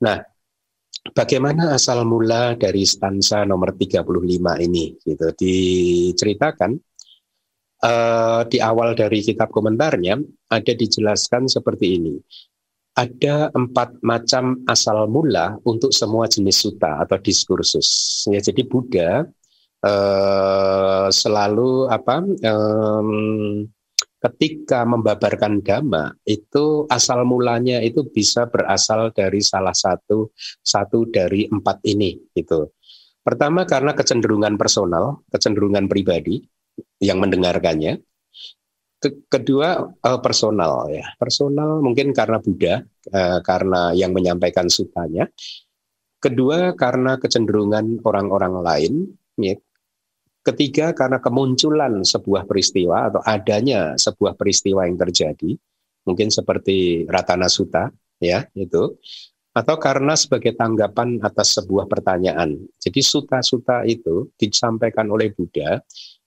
Nah, 0.00 0.24
bagaimana 1.10 1.74
asal 1.74 2.06
mula 2.06 2.54
dari 2.54 2.86
stansa 2.86 3.42
nomor 3.42 3.74
35 3.74 4.06
ini 4.62 4.94
gitu 5.02 5.26
diceritakan 5.34 6.78
uh, 7.82 8.46
di 8.46 8.62
awal 8.62 8.94
dari 8.94 9.18
kitab 9.26 9.50
komentarnya 9.50 10.22
ada 10.54 10.72
dijelaskan 10.72 11.50
seperti 11.50 11.98
ini 11.98 12.14
ada 12.92 13.48
empat 13.56 14.04
macam 14.04 14.60
asal 14.68 15.08
mula 15.08 15.56
untuk 15.64 15.90
semua 15.96 16.28
jenis 16.28 16.60
suta 16.60 17.00
atau 17.00 17.16
diskursus. 17.16 17.88
Ya, 18.28 18.40
jadi 18.44 18.62
Buddha 18.68 19.24
eh, 19.80 21.06
selalu 21.08 21.88
apa 21.88 22.20
eh, 22.20 23.02
ketika 24.22 24.86
membabarkan 24.86 25.64
dhamma 25.66 26.14
itu 26.22 26.86
asal 26.92 27.26
mulanya 27.26 27.82
itu 27.82 28.06
bisa 28.06 28.46
berasal 28.46 29.10
dari 29.10 29.42
salah 29.42 29.74
satu 29.74 30.30
satu 30.62 31.08
dari 31.10 31.48
empat 31.50 31.82
ini 31.88 32.14
itu. 32.36 32.70
Pertama 33.22 33.62
karena 33.64 33.94
kecenderungan 33.94 34.58
personal, 34.58 35.22
kecenderungan 35.30 35.86
pribadi 35.86 36.42
yang 36.98 37.22
mendengarkannya 37.22 38.02
kedua 39.26 39.82
uh, 39.82 40.20
personal 40.22 40.86
ya. 40.90 41.06
Personal 41.18 41.82
mungkin 41.82 42.14
karena 42.14 42.38
Buddha 42.38 42.82
uh, 43.10 43.38
karena 43.42 43.90
yang 43.92 44.14
menyampaikan 44.14 44.70
sutanya 44.70 45.26
kedua 46.22 46.78
karena 46.78 47.18
kecenderungan 47.18 47.98
orang-orang 48.06 48.54
lain 48.62 48.94
ya. 49.34 49.58
ketiga 50.42 50.90
karena 50.90 51.22
kemunculan 51.22 52.02
sebuah 52.02 52.50
peristiwa 52.50 53.10
atau 53.10 53.22
adanya 53.22 53.94
sebuah 53.94 54.34
peristiwa 54.34 54.86
yang 54.86 54.98
terjadi 54.98 55.54
mungkin 56.02 56.34
seperti 56.34 57.06
Ratana 57.06 57.46
Suta 57.50 57.90
ya 58.22 58.46
itu. 58.54 58.98
Atau 59.52 59.76
karena 59.76 60.16
sebagai 60.16 60.56
tanggapan 60.56 61.20
atas 61.20 61.60
sebuah 61.60 61.84
pertanyaan. 61.84 62.56
Jadi 62.80 63.04
suta-suta 63.04 63.84
itu 63.84 64.32
disampaikan 64.40 65.12
oleh 65.12 65.28
Buddha 65.28 65.76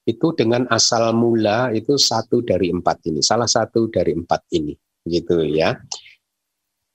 itu 0.05 0.37
dengan 0.37 0.69
asal 0.69 1.09
mula 1.17 1.73
itu 1.73 1.97
satu 1.97 2.45
dari 2.45 2.69
empat 2.69 3.09
ini, 3.09 3.25
salah 3.25 3.49
satu 3.49 3.89
dari 3.89 4.13
empat 4.13 4.41
ini, 4.53 4.77
gitu 5.09 5.41
ya. 5.41 5.73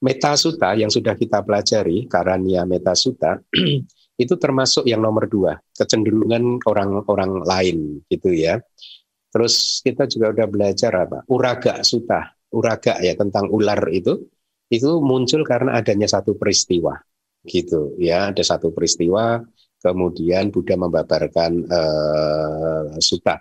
Metasuta 0.01 0.73
yang 0.79 0.89
sudah 0.89 1.19
kita 1.19 1.43
pelajari, 1.43 2.07
Karania 2.07 2.63
Metasuta, 2.65 3.37
itu 4.23 4.35
termasuk 4.39 4.87
yang 4.87 5.03
nomor 5.03 5.27
dua, 5.27 5.59
kecenderungan 5.75 6.63
orang-orang 6.65 7.43
lain, 7.43 7.79
gitu 8.07 8.31
ya. 8.31 8.63
Terus 9.35 9.83
kita 9.83 10.07
juga 10.07 10.31
udah 10.31 10.47
belajar 10.47 10.93
apa? 10.95 11.19
Uraga 11.27 11.83
suta, 11.83 12.31
uraga 12.55 13.03
ya 13.03 13.19
tentang 13.19 13.51
ular 13.51 13.91
itu, 13.91 14.23
itu 14.71 15.03
muncul 15.03 15.43
karena 15.43 15.83
adanya 15.83 16.07
satu 16.07 16.39
peristiwa, 16.39 16.95
gitu 17.43 17.99
ya. 17.99 18.31
Ada 18.31 18.55
satu 18.55 18.71
peristiwa 18.71 19.43
kemudian 19.81 20.53
Buddha 20.53 20.77
membabarkan 20.77 21.53
uh, 21.67 22.87
suta. 23.01 23.41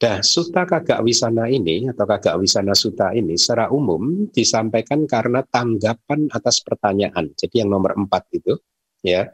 Nah, 0.00 0.24
suta 0.24 0.64
kagak 0.64 1.04
wisana 1.04 1.44
ini 1.48 1.84
atau 1.92 2.08
kagak 2.08 2.40
wisana 2.40 2.72
suta 2.72 3.12
ini 3.12 3.36
secara 3.36 3.68
umum 3.68 4.32
disampaikan 4.32 5.04
karena 5.04 5.44
tanggapan 5.44 6.24
atas 6.32 6.64
pertanyaan. 6.64 7.36
Jadi 7.36 7.60
yang 7.60 7.68
nomor 7.68 7.92
empat 8.00 8.24
itu, 8.32 8.56
ya, 9.04 9.28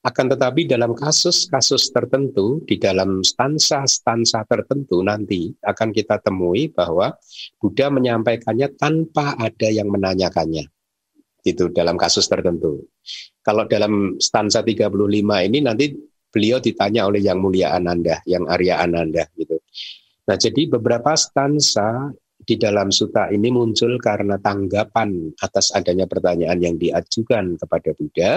Akan 0.00 0.32
tetapi 0.32 0.64
dalam 0.64 0.96
kasus-kasus 0.96 1.92
tertentu, 1.92 2.64
di 2.64 2.80
dalam 2.80 3.20
stansa-stansa 3.20 4.48
tertentu 4.48 5.04
nanti 5.04 5.52
akan 5.60 5.92
kita 5.92 6.16
temui 6.24 6.72
bahwa 6.72 7.12
Buddha 7.60 7.92
menyampaikannya 7.92 8.80
tanpa 8.80 9.36
ada 9.36 9.68
yang 9.68 9.92
menanyakannya. 9.92 10.64
Itu 11.44 11.68
dalam 11.68 12.00
kasus 12.00 12.32
tertentu. 12.32 12.88
Kalau 13.40 13.64
dalam 13.64 14.20
stansa 14.20 14.60
35 14.60 15.48
ini 15.48 15.58
nanti 15.64 15.96
beliau 16.30 16.62
ditanya 16.62 17.10
oleh 17.10 17.20
yang 17.24 17.42
mulia 17.42 17.74
Ananda, 17.74 18.22
yang 18.28 18.46
Arya 18.46 18.84
Ananda 18.84 19.26
gitu. 19.34 19.58
Nah, 20.30 20.36
jadi 20.38 20.70
beberapa 20.70 21.16
stansa 21.18 22.14
di 22.40 22.56
dalam 22.56 22.88
suta 22.88 23.28
ini 23.28 23.52
muncul 23.52 24.00
karena 24.00 24.40
tanggapan 24.40 25.28
atas 25.44 25.70
adanya 25.76 26.08
pertanyaan 26.08 26.56
yang 26.62 26.76
diajukan 26.80 27.60
kepada 27.60 27.90
Buddha. 27.92 28.32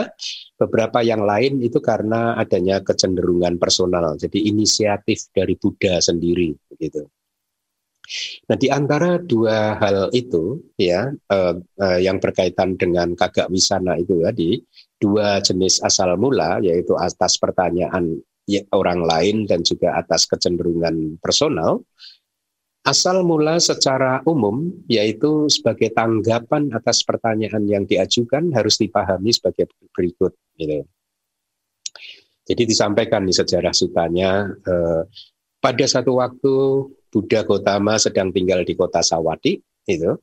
Beberapa 0.59 0.99
yang 1.05 1.23
lain 1.23 1.63
itu 1.63 1.79
karena 1.79 2.35
adanya 2.35 2.83
kecenderungan 2.83 3.55
personal, 3.61 4.19
jadi 4.19 4.39
inisiatif 4.51 5.31
dari 5.31 5.55
Buddha 5.55 6.03
sendiri, 6.03 6.51
begitu. 6.67 7.07
Nah, 8.51 8.59
di 8.59 8.67
antara 8.67 9.15
dua 9.15 9.79
hal 9.79 10.11
itu, 10.11 10.59
ya, 10.75 11.07
eh, 11.07 11.55
eh, 11.79 11.99
yang 12.03 12.19
berkaitan 12.19 12.75
dengan 12.75 13.15
kagak 13.15 13.47
wisana 13.47 13.95
itu 13.95 14.19
tadi, 14.19 14.59
dua 15.03 15.43
jenis 15.43 15.83
asal 15.83 16.15
mula, 16.15 16.63
yaitu 16.63 16.95
atas 16.95 17.35
pertanyaan 17.35 18.23
ya, 18.47 18.63
orang 18.71 19.03
lain 19.03 19.43
dan 19.43 19.67
juga 19.67 19.99
atas 19.99 20.23
kecenderungan 20.31 21.19
personal, 21.19 21.83
Asal 22.83 23.23
mula 23.23 23.63
secara 23.63 24.19
umum, 24.27 24.67
yaitu 24.91 25.47
sebagai 25.47 25.95
tanggapan 25.95 26.67
atas 26.75 26.99
pertanyaan 27.07 27.63
yang 27.63 27.87
diajukan 27.87 28.51
harus 28.51 28.75
dipahami 28.75 29.31
sebagai 29.31 29.71
berikut. 29.95 30.35
Gitu. 30.59 30.83
Jadi 32.43 32.63
disampaikan 32.67 33.23
di 33.23 33.31
sejarah 33.31 33.71
sutanya, 33.71 34.51
eh, 34.51 35.01
pada 35.63 35.85
satu 35.87 36.19
waktu 36.19 36.53
Buddha 37.07 37.47
Gotama 37.47 37.95
sedang 37.95 38.35
tinggal 38.35 38.67
di 38.67 38.75
kota 38.75 38.99
Sawati, 38.99 39.63
itu. 39.87 40.19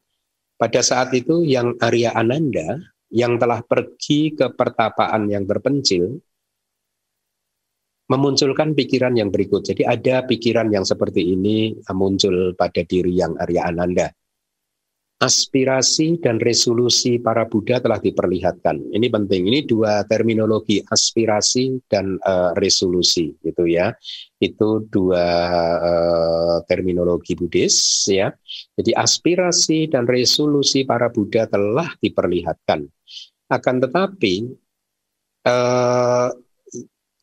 Pada 0.61 0.85
saat 0.85 1.17
itu 1.17 1.41
yang 1.41 1.81
Arya 1.81 2.13
Ananda 2.13 2.77
yang 3.11 3.37
telah 3.39 3.61
pergi 3.67 4.35
ke 4.39 4.55
pertapaan 4.55 5.27
yang 5.27 5.43
terpencil 5.47 6.19
memunculkan 8.11 8.75
pikiran 8.75 9.15
yang 9.15 9.31
berikut. 9.31 9.63
Jadi 9.63 9.87
ada 9.87 10.27
pikiran 10.27 10.67
yang 10.67 10.83
seperti 10.83 11.31
ini 11.31 11.79
muncul 11.95 12.59
pada 12.59 12.83
diri 12.83 13.15
yang 13.15 13.39
Arya 13.39 13.71
Ananda. 13.71 14.11
Aspirasi 15.21 16.17
dan 16.17 16.41
resolusi 16.41 17.21
para 17.21 17.45
Buddha 17.45 17.77
telah 17.77 18.01
diperlihatkan. 18.01 18.89
Ini 18.89 19.05
penting. 19.13 19.53
Ini 19.53 19.69
dua 19.69 20.01
terminologi 20.09 20.81
aspirasi 20.81 21.77
dan 21.93 22.17
uh, 22.25 22.57
resolusi, 22.57 23.37
gitu 23.45 23.69
ya. 23.69 23.93
Itu 24.41 24.89
dua 24.89 25.29
uh, 25.77 26.57
terminologi 26.65 27.37
Buddhis, 27.37 28.09
ya. 28.09 28.33
Jadi 28.81 28.97
aspirasi 28.97 29.93
dan 29.93 30.09
resolusi 30.09 30.89
para 30.89 31.13
Buddha 31.13 31.45
telah 31.45 31.93
diperlihatkan. 32.01 32.89
Akan 33.53 33.77
tetapi 33.77 34.49
uh, 35.45 36.33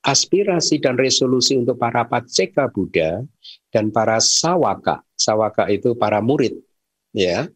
aspirasi 0.06 0.78
dan 0.78 1.02
resolusi 1.02 1.58
untuk 1.58 1.82
para 1.82 2.06
paceka 2.06 2.70
Buddha 2.70 3.26
dan 3.74 3.90
para 3.90 4.22
sawaka, 4.22 5.02
sawaka 5.18 5.66
itu 5.74 5.98
para 5.98 6.22
murid, 6.22 6.62
ya, 7.10 7.50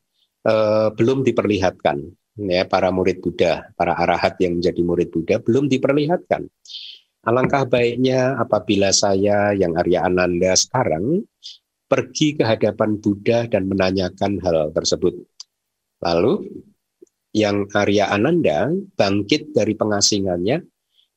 eh, 0.46 0.90
belum 0.94 1.26
diperlihatkan. 1.26 1.98
Ya, 2.42 2.64
para 2.64 2.90
murid 2.96 3.20
Buddha, 3.20 3.70
para 3.76 3.92
arahat 3.94 4.40
yang 4.40 4.58
menjadi 4.58 4.82
murid 4.82 5.12
Buddha 5.12 5.44
belum 5.44 5.68
diperlihatkan. 5.68 6.48
Alangkah 7.28 7.70
baiknya 7.70 8.40
apabila 8.40 8.90
saya 8.90 9.54
yang 9.54 9.78
Arya 9.78 10.08
Ananda 10.10 10.58
sekarang 10.58 11.22
pergi 11.86 12.40
ke 12.40 12.44
hadapan 12.48 12.98
Buddha 12.98 13.46
dan 13.46 13.68
menanyakan 13.68 14.40
hal 14.42 14.72
tersebut. 14.74 15.22
Lalu 16.02 16.50
yang 17.36 17.68
Arya 17.76 18.10
Ananda 18.10 18.72
bangkit 18.96 19.52
dari 19.54 19.76
pengasingannya 19.76 20.64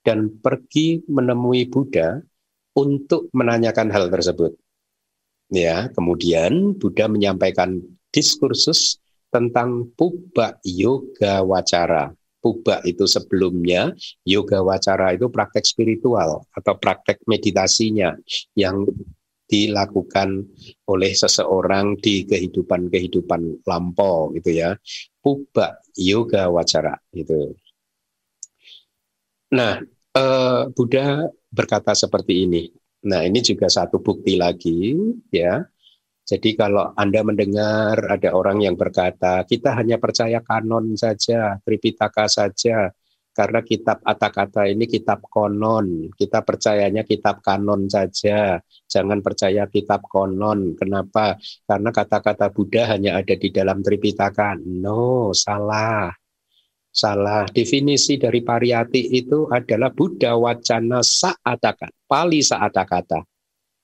dan 0.05 0.29
pergi 0.43 1.01
menemui 1.09 1.71
Buddha 1.73 2.21
untuk 2.75 3.31
menanyakan 3.33 3.89
hal 3.89 4.11
tersebut. 4.11 4.53
Ya, 5.49 5.89
kemudian 5.95 6.75
Buddha 6.77 7.07
menyampaikan 7.07 7.81
diskursus 8.11 9.01
tentang 9.35 9.91
puba 9.99 10.63
yoga 10.63 11.43
wacara. 11.43 12.15
Puba 12.39 12.85
itu 12.85 13.09
sebelumnya, 13.09 13.91
yoga 14.23 14.61
wacara 14.61 15.17
itu 15.17 15.33
praktek 15.33 15.65
spiritual 15.65 16.45
atau 16.53 16.75
praktek 16.77 17.25
meditasinya 17.25 18.15
yang 18.55 18.85
dilakukan 19.49 20.45
oleh 20.85 21.13
seseorang 21.17 21.97
di 21.99 22.29
kehidupan-kehidupan 22.29 23.65
lampau 23.65 24.29
gitu 24.37 24.61
ya. 24.61 24.77
Puba 25.25 25.81
yoga 25.97 26.53
wacara 26.53 27.01
itu. 27.17 27.57
Nah, 29.57 29.81
uh, 30.13 30.69
Buddha 30.69 31.25
berkata 31.49 31.97
seperti 31.97 32.45
ini. 32.45 32.69
Nah, 33.05 33.25
ini 33.25 33.41
juga 33.45 33.73
satu 33.73 34.01
bukti 34.01 34.37
lagi, 34.37 34.97
ya. 35.33 35.65
Jadi 36.25 36.57
kalau 36.57 36.97
Anda 36.97 37.21
mendengar 37.21 38.01
ada 38.09 38.33
orang 38.33 38.65
yang 38.65 38.81
berkata, 38.81 39.45
kita 39.45 39.77
hanya 39.77 40.01
percaya 40.01 40.41
kanon 40.41 40.97
saja, 40.97 41.61
Tripitaka 41.61 42.33
saja, 42.33 42.89
karena 43.35 43.61
kitab 43.61 44.01
kata-kata 44.01 44.65
ini 44.71 44.87
kitab 44.89 45.21
konon, 45.27 46.09
kita 46.17 46.41
percayanya 46.47 47.05
kitab 47.05 47.43
kanon 47.43 47.91
saja, 47.93 48.63
jangan 48.89 49.21
percaya 49.21 49.67
kitab 49.69 50.07
konon. 50.07 50.79
Kenapa? 50.79 51.37
Karena 51.67 51.91
kata-kata 51.91 52.49
Buddha 52.55 52.95
hanya 52.95 53.21
ada 53.21 53.35
di 53.37 53.51
dalam 53.51 53.83
Tripitaka. 53.83 54.57
No, 54.65 55.35
salah. 55.35 56.15
Salah 56.95 57.43
definisi 57.51 58.23
dari 58.23 58.39
pariyati 58.39 59.19
itu 59.19 59.51
adalah 59.51 59.91
Buddha 59.91 60.39
wacana 60.39 61.03
saataka, 61.03 61.91
pali 62.07 62.39
saataka. 62.39 63.19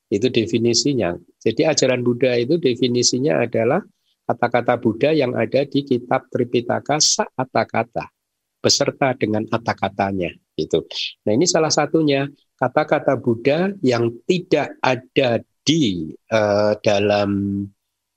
Itu 0.07 0.31
definisinya. 0.31 1.18
Jadi 1.40 1.64
ajaran 1.64 2.05
Buddha 2.05 2.37
itu 2.37 2.61
definisinya 2.61 3.40
adalah 3.40 3.81
kata-kata 4.29 4.76
Buddha 4.76 5.11
yang 5.11 5.33
ada 5.33 5.64
di 5.64 5.83
kitab 5.83 6.29
Tripitaka 6.29 7.00
saataka 7.00 8.12
beserta 8.61 9.16
dengan 9.16 9.48
kata-katanya 9.48 10.31
itu. 10.55 10.85
Nah, 11.24 11.33
ini 11.33 11.48
salah 11.48 11.72
satunya 11.72 12.29
kata-kata 12.61 13.16
Buddha 13.16 13.72
yang 13.81 14.12
tidak 14.29 14.76
ada 14.85 15.40
di 15.64 16.12
uh, 16.29 16.76
dalam 16.85 17.64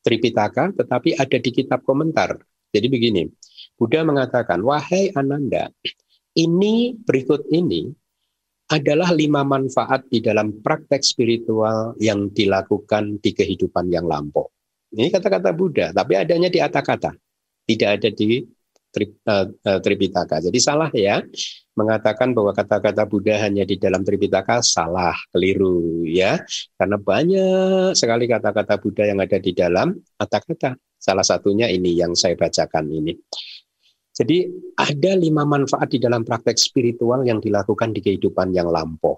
Tripitaka 0.04 0.76
tetapi 0.76 1.16
ada 1.16 1.38
di 1.40 1.50
kitab 1.56 1.88
komentar. 1.88 2.36
Jadi 2.76 2.92
begini, 2.92 3.24
Buddha 3.80 4.04
mengatakan, 4.04 4.60
wahai 4.66 5.16
Ananda, 5.16 5.72
ini 6.36 6.98
berikut 6.98 7.48
ini 7.56 7.94
adalah 8.74 9.14
lima 9.14 9.46
manfaat 9.46 10.10
di 10.10 10.18
dalam 10.18 10.58
praktek 10.66 11.06
spiritual 11.06 11.94
yang 12.02 12.34
dilakukan 12.34 13.22
di 13.22 13.30
kehidupan 13.38 13.94
yang 13.94 14.10
lampau. 14.10 14.50
Ini 14.94 15.14
kata-kata 15.14 15.54
Buddha, 15.54 15.94
tapi 15.94 16.18
adanya 16.18 16.50
di 16.50 16.58
kata-kata, 16.58 17.14
tidak 17.70 17.90
ada 18.02 18.10
di 18.10 18.42
uh, 18.42 19.46
Tripitaka. 19.82 20.42
Jadi 20.42 20.58
salah 20.62 20.90
ya 20.94 21.22
mengatakan 21.74 22.34
bahwa 22.38 22.54
kata-kata 22.54 23.10
Buddha 23.10 23.42
hanya 23.42 23.66
di 23.66 23.78
dalam 23.82 24.06
Tripitaka 24.06 24.62
salah, 24.62 25.18
keliru 25.34 26.06
ya. 26.06 26.38
Karena 26.78 26.98
banyak 26.98 27.98
sekali 27.98 28.26
kata-kata 28.30 28.78
Buddha 28.78 29.06
yang 29.10 29.22
ada 29.22 29.38
di 29.38 29.52
dalam 29.54 29.98
kata-kata. 30.18 30.78
Salah 30.98 31.26
satunya 31.26 31.68
ini 31.68 32.00
yang 32.00 32.16
saya 32.16 32.38
bacakan 32.38 32.88
ini. 32.88 33.14
Jadi 34.14 34.46
ada 34.78 35.18
lima 35.18 35.42
manfaat 35.42 35.90
di 35.90 35.98
dalam 35.98 36.22
praktek 36.22 36.54
spiritual 36.54 37.26
yang 37.26 37.42
dilakukan 37.42 37.90
di 37.98 38.00
kehidupan 38.06 38.54
yang 38.54 38.70
lampau. 38.70 39.18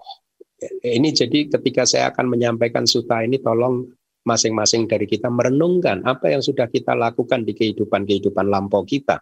Ini 0.80 1.12
jadi 1.12 1.52
ketika 1.52 1.84
saya 1.84 2.08
akan 2.08 2.32
menyampaikan 2.32 2.88
suta 2.88 3.20
ini 3.20 3.36
tolong 3.44 3.92
masing-masing 4.24 4.88
dari 4.88 5.04
kita 5.04 5.28
merenungkan 5.28 6.00
apa 6.08 6.32
yang 6.32 6.40
sudah 6.40 6.72
kita 6.72 6.96
lakukan 6.96 7.44
di 7.44 7.52
kehidupan-kehidupan 7.52 8.48
lampau 8.48 8.88
kita. 8.88 9.20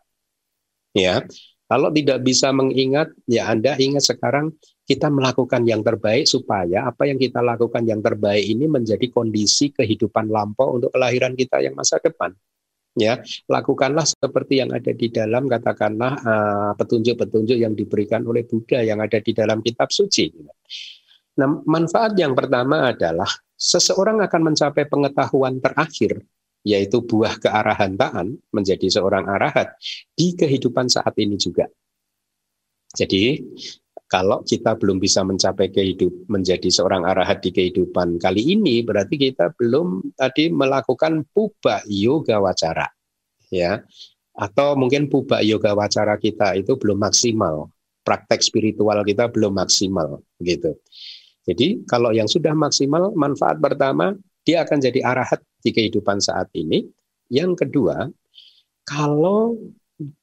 Ya, 0.95 1.27
kalau 1.67 1.91
tidak 1.91 2.23
bisa 2.23 2.55
mengingat, 2.55 3.11
ya 3.27 3.51
Anda 3.51 3.75
ingat 3.75 4.07
sekarang 4.07 4.55
kita 4.87 5.11
melakukan 5.11 5.67
yang 5.67 5.83
terbaik 5.83 6.31
supaya 6.31 6.87
apa 6.87 7.11
yang 7.11 7.19
kita 7.19 7.43
lakukan 7.43 7.83
yang 7.83 7.99
terbaik 7.99 8.47
ini 8.47 8.71
menjadi 8.71 9.11
kondisi 9.11 9.75
kehidupan 9.75 10.31
lampau 10.31 10.79
untuk 10.79 10.95
kelahiran 10.95 11.35
kita 11.35 11.67
yang 11.67 11.75
masa 11.75 11.99
depan 11.99 12.31
ya 12.95 13.19
lakukanlah 13.51 14.07
seperti 14.07 14.63
yang 14.63 14.71
ada 14.71 14.95
di 14.95 15.11
dalam 15.11 15.51
katakanlah 15.51 16.13
uh, 16.23 16.73
petunjuk-petunjuk 16.79 17.59
yang 17.59 17.75
diberikan 17.75 18.23
oleh 18.27 18.47
Buddha 18.47 18.81
yang 18.81 19.03
ada 19.03 19.19
di 19.19 19.35
dalam 19.35 19.61
kitab 19.61 19.91
suci. 19.91 20.31
Nah, 21.35 21.51
manfaat 21.67 22.15
yang 22.15 22.39
pertama 22.39 22.95
adalah 22.95 23.27
seseorang 23.59 24.23
akan 24.23 24.55
mencapai 24.55 24.87
pengetahuan 24.87 25.59
terakhir 25.59 26.23
yaitu 26.65 27.05
buah 27.05 27.37
kearahantaan 27.37 28.41
menjadi 28.49 28.89
seorang 28.89 29.29
arahat 29.29 29.77
di 30.17 30.33
kehidupan 30.33 30.89
saat 30.89 31.13
ini 31.21 31.37
juga. 31.37 31.69
Jadi 32.95 33.43
Kalau 34.15 34.47
kita 34.47 34.79
belum 34.79 35.03
bisa 35.03 35.27
mencapai 35.27 35.75
kehidup 35.75 36.31
menjadi 36.31 36.71
seorang 36.71 37.03
arahat 37.03 37.43
di 37.43 37.51
kehidupan 37.51 38.23
kali 38.23 38.55
ini, 38.55 38.87
berarti 38.87 39.19
kita 39.19 39.51
belum 39.59 40.15
tadi 40.15 40.55
melakukan 40.55 41.27
puba 41.35 41.83
yoga 41.91 42.39
wacara, 42.39 42.87
ya, 43.51 43.83
atau 44.39 44.79
mungkin 44.79 45.11
puba 45.11 45.43
yoga 45.43 45.75
wacara 45.75 46.15
kita 46.15 46.55
itu 46.55 46.79
belum 46.79 47.03
maksimal, 47.03 47.75
praktek 48.07 48.39
spiritual 48.39 49.03
kita 49.03 49.27
belum 49.35 49.59
maksimal, 49.59 50.23
gitu. 50.39 50.79
Jadi 51.43 51.83
kalau 51.83 52.15
yang 52.15 52.31
sudah 52.31 52.55
maksimal, 52.55 53.11
manfaat 53.19 53.59
pertama 53.59 54.15
dia 54.47 54.63
akan 54.63 54.79
jadi 54.79 55.03
arahat 55.03 55.43
di 55.59 55.75
kehidupan 55.75 56.23
saat 56.23 56.55
ini. 56.55 56.87
Yang 57.35 57.67
kedua, 57.67 58.07
kalau 58.87 59.59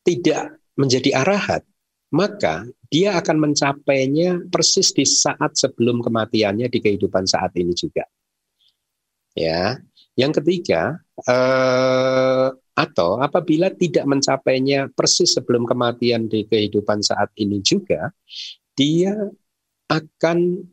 tidak 0.08 0.64
menjadi 0.80 1.28
arahat, 1.28 1.68
maka 2.12 2.68
dia 2.92 3.16
akan 3.16 3.50
mencapainya 3.50 4.44
persis 4.52 4.92
di 4.92 5.08
saat 5.08 5.56
sebelum 5.56 6.04
kematiannya 6.04 6.68
di 6.68 6.80
kehidupan 6.84 7.24
saat 7.24 7.56
ini 7.56 7.72
juga. 7.72 8.04
Ya, 9.32 9.80
yang 10.20 10.36
ketiga 10.36 11.00
eh, 11.24 12.48
atau 12.76 13.10
apabila 13.24 13.72
tidak 13.72 14.04
mencapainya 14.04 14.92
persis 14.92 15.40
sebelum 15.40 15.64
kematian 15.64 16.28
di 16.28 16.44
kehidupan 16.44 17.00
saat 17.00 17.32
ini 17.40 17.64
juga, 17.64 18.12
dia 18.76 19.16
akan 19.88 20.68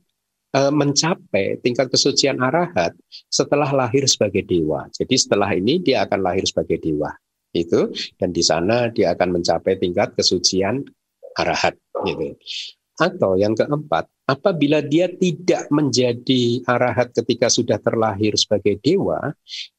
eh, 0.58 0.72
mencapai 0.74 1.62
tingkat 1.62 1.86
kesucian 1.86 2.42
arahat 2.42 2.98
setelah 3.30 3.70
lahir 3.70 4.10
sebagai 4.10 4.42
dewa. 4.42 4.90
Jadi 4.90 5.14
setelah 5.14 5.54
ini 5.54 5.78
dia 5.78 6.02
akan 6.02 6.18
lahir 6.18 6.42
sebagai 6.42 6.82
dewa 6.82 7.14
itu 7.54 7.94
dan 8.18 8.34
di 8.34 8.42
sana 8.44 8.92
dia 8.92 9.14
akan 9.16 9.40
mencapai 9.40 9.80
tingkat 9.80 10.12
kesucian 10.18 10.84
arahat 11.38 11.74
gitu. 12.04 12.34
Atau 12.98 13.38
yang 13.38 13.54
keempat, 13.54 14.10
apabila 14.26 14.82
dia 14.82 15.06
tidak 15.06 15.70
menjadi 15.70 16.66
arahat 16.66 17.14
ketika 17.14 17.46
sudah 17.46 17.78
terlahir 17.78 18.34
sebagai 18.34 18.74
dewa, 18.82 19.30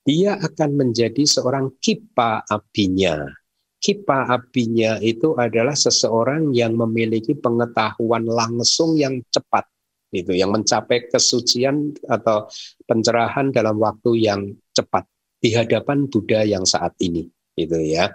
dia 0.07 0.39
akan 0.39 0.79
menjadi 0.79 1.27
seorang 1.27 1.67
kipa 1.83 2.47
abinya. 2.47 3.27
Kipa 3.75 4.23
abinya 4.31 5.03
itu 5.03 5.35
adalah 5.35 5.75
seseorang 5.75 6.55
yang 6.55 6.79
memiliki 6.79 7.35
pengetahuan 7.35 8.23
langsung 8.23 8.95
yang 8.95 9.19
cepat 9.31 9.67
itu 10.09 10.33
yang 10.33 10.49
mencapai 10.49 11.05
kesucian 11.05 11.93
atau 12.09 12.49
pencerahan 12.89 13.53
dalam 13.53 13.77
waktu 13.77 14.25
yang 14.25 14.41
cepat 14.73 15.05
di 15.37 15.53
hadapan 15.53 16.09
Buddha 16.09 16.41
yang 16.43 16.65
saat 16.65 16.97
ini 16.97 17.29
itu 17.53 17.77
ya 17.85 18.09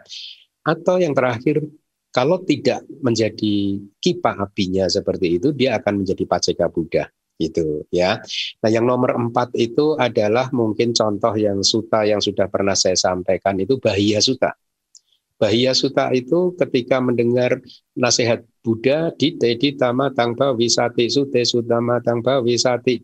atau 0.67 0.99
yang 0.99 1.15
terakhir 1.15 1.63
kalau 2.15 2.39
tidak 2.47 2.87
menjadi 3.03 3.83
kipa 3.99 4.39
apinya 4.39 4.87
seperti 4.87 5.43
itu, 5.43 5.51
dia 5.51 5.75
akan 5.83 6.07
menjadi 6.07 6.23
paceka 6.31 6.71
Buddha 6.71 7.11
gitu 7.35 7.83
ya. 7.91 8.23
Nah 8.63 8.71
yang 8.71 8.87
nomor 8.87 9.19
empat 9.19 9.51
itu 9.59 9.99
adalah 9.99 10.47
mungkin 10.55 10.95
contoh 10.95 11.35
yang 11.35 11.59
suta 11.67 12.07
yang 12.07 12.23
sudah 12.23 12.47
pernah 12.47 12.79
saya 12.79 12.95
sampaikan 12.95 13.59
itu 13.59 13.83
bahia 13.83 14.23
suta. 14.23 14.55
Bahia 15.35 15.75
suta 15.75 16.15
itu 16.15 16.55
ketika 16.55 17.03
mendengar 17.03 17.59
nasihat 17.99 18.47
Buddha 18.63 19.11
di 19.19 19.35
tedi 19.35 19.75
tama 19.75 20.15
tangba 20.15 20.55
wisati 20.55 21.11
sute 21.11 21.43
sudama 21.43 21.99
tangba 21.99 22.39
wisati 22.39 23.03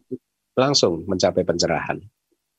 langsung 0.54 1.02
mencapai 1.10 1.42
pencerahan 1.42 1.98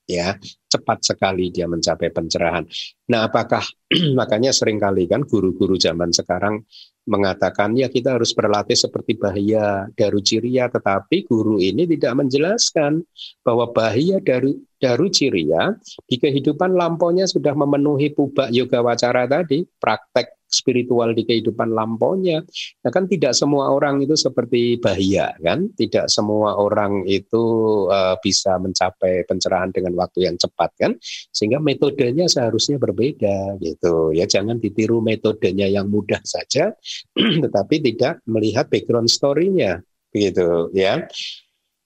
ya 0.09 0.37
cepat 0.71 1.03
sekali 1.03 1.51
dia 1.51 1.67
mencapai 1.67 2.09
pencerahan. 2.11 2.63
Nah, 3.11 3.27
apakah 3.27 3.63
makanya 4.19 4.55
sering 4.55 4.79
kali 4.79 5.07
kan 5.07 5.27
guru-guru 5.27 5.75
zaman 5.75 6.15
sekarang 6.15 6.63
mengatakan 7.09 7.73
ya 7.73 7.89
kita 7.89 8.15
harus 8.15 8.29
berlatih 8.37 8.77
seperti 8.77 9.17
bahaya 9.17 9.89
daru 9.97 10.21
ciria 10.21 10.69
tetapi 10.69 11.25
guru 11.25 11.57
ini 11.57 11.89
tidak 11.89 12.13
menjelaskan 12.21 13.01
bahwa 13.41 13.73
bahaya 13.73 14.21
daru 14.21 14.53
daru 14.77 15.09
ciria 15.09 15.73
di 16.05 16.21
kehidupan 16.21 16.77
lampaunya 16.77 17.25
sudah 17.25 17.57
memenuhi 17.57 18.13
pubak 18.13 18.53
yoga 18.53 18.85
wacara 18.85 19.25
tadi 19.25 19.65
praktek 19.81 20.40
spiritual 20.51 21.15
di 21.15 21.23
kehidupan 21.23 21.71
lampaunya. 21.71 22.43
Nah 22.83 22.91
kan 22.91 23.07
tidak 23.07 23.33
semua 23.33 23.71
orang 23.71 24.03
itu 24.03 24.13
seperti 24.19 24.77
bahaya 24.77 25.31
kan, 25.39 25.71
tidak 25.73 26.11
semua 26.11 26.59
orang 26.59 27.07
itu 27.07 27.43
uh, 27.87 28.19
bisa 28.19 28.59
mencapai 28.59 29.23
pencerahan 29.25 29.71
dengan 29.71 29.95
waktu 29.95 30.27
yang 30.27 30.35
cepat 30.35 30.69
kan, 30.77 30.91
sehingga 31.31 31.63
metodenya 31.63 32.27
seharusnya 32.27 32.77
berbeda 32.77 33.57
gitu 33.63 34.11
ya. 34.11 34.27
Jangan 34.27 34.59
ditiru 34.59 34.99
metodenya 34.99 35.71
yang 35.71 35.87
mudah 35.87 36.19
saja, 36.27 36.75
tetapi 37.43 37.75
tidak 37.81 38.19
melihat 38.27 38.67
background 38.67 39.07
story-nya 39.07 39.79
gitu 40.11 40.67
ya. 40.75 41.07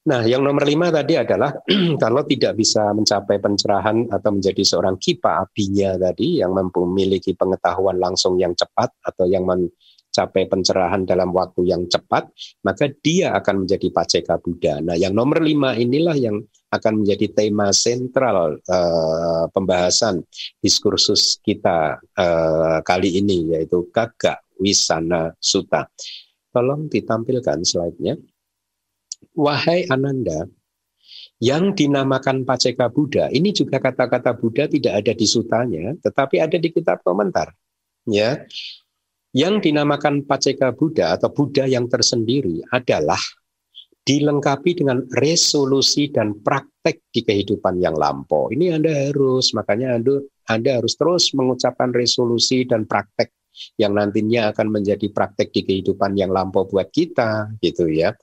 Nah, 0.06 0.22
yang 0.22 0.46
nomor 0.46 0.62
lima 0.70 0.94
tadi 0.94 1.18
adalah 1.18 1.50
kalau 2.04 2.22
tidak 2.30 2.54
bisa 2.54 2.94
mencapai 2.94 3.42
pencerahan 3.42 4.06
atau 4.14 4.30
menjadi 4.38 4.62
seorang 4.62 5.02
kipa 5.02 5.42
apinya 5.42 5.98
tadi 5.98 6.46
yang 6.46 6.54
memiliki 6.54 7.34
pengetahuan 7.34 7.98
langsung 7.98 8.38
yang 8.38 8.54
cepat 8.54 8.94
atau 9.02 9.26
yang 9.26 9.50
mencapai 9.50 10.46
pencerahan 10.46 11.10
dalam 11.10 11.34
waktu 11.34 11.74
yang 11.74 11.90
cepat, 11.90 12.30
maka 12.62 12.86
dia 13.02 13.34
akan 13.34 13.66
menjadi 13.66 13.90
paceka 13.90 14.38
Buddha. 14.38 14.78
Nah, 14.78 14.94
yang 14.94 15.18
nomor 15.18 15.42
lima 15.42 15.74
inilah 15.74 16.14
yang 16.14 16.38
akan 16.70 17.02
menjadi 17.02 17.34
tema 17.34 17.74
sentral 17.74 18.62
uh, 18.62 19.50
pembahasan 19.50 20.22
diskursus 20.62 21.42
kita 21.42 21.98
uh, 21.98 22.78
kali 22.86 23.18
ini 23.18 23.58
yaitu 23.58 23.90
Gagak 23.90 24.46
Wisana 24.62 25.34
Suta. 25.42 25.90
Tolong 26.54 26.88
ditampilkan 26.88 27.66
slide-nya. 27.66 28.16
Wahai 29.34 29.90
Ananda, 29.90 30.46
yang 31.42 31.74
dinamakan 31.74 32.46
Paceka 32.46 32.94
Buddha, 32.94 33.28
ini 33.34 33.52
juga 33.52 33.82
kata-kata 33.82 34.38
Buddha 34.38 34.70
tidak 34.70 35.04
ada 35.04 35.12
di 35.18 35.28
sutanya, 35.28 35.98
tetapi 36.00 36.40
ada 36.40 36.56
di 36.56 36.70
kitab 36.70 37.02
komentar. 37.02 37.52
Ya, 38.06 38.46
yang 39.34 39.60
dinamakan 39.60 40.24
Paceka 40.24 40.72
Buddha 40.72 41.18
atau 41.18 41.34
Buddha 41.34 41.66
yang 41.66 41.90
tersendiri 41.90 42.62
adalah 42.70 43.20
dilengkapi 44.06 44.78
dengan 44.78 45.02
resolusi 45.18 46.14
dan 46.14 46.38
praktek 46.40 47.02
di 47.10 47.26
kehidupan 47.26 47.82
yang 47.82 47.98
lampau. 47.98 48.54
Ini 48.54 48.78
Anda 48.78 48.94
harus, 49.10 49.52
makanya 49.58 49.98
Anda, 49.98 50.22
Anda 50.46 50.78
harus 50.78 50.94
terus 50.94 51.34
mengucapkan 51.34 51.90
resolusi 51.90 52.70
dan 52.70 52.86
praktek 52.86 53.34
yang 53.82 53.98
nantinya 53.98 54.54
akan 54.54 54.70
menjadi 54.70 55.10
praktek 55.10 55.50
di 55.50 55.62
kehidupan 55.66 56.14
yang 56.16 56.30
lampau 56.30 56.70
buat 56.70 56.94
kita, 56.94 57.58
gitu 57.60 57.90
ya. 57.90 58.14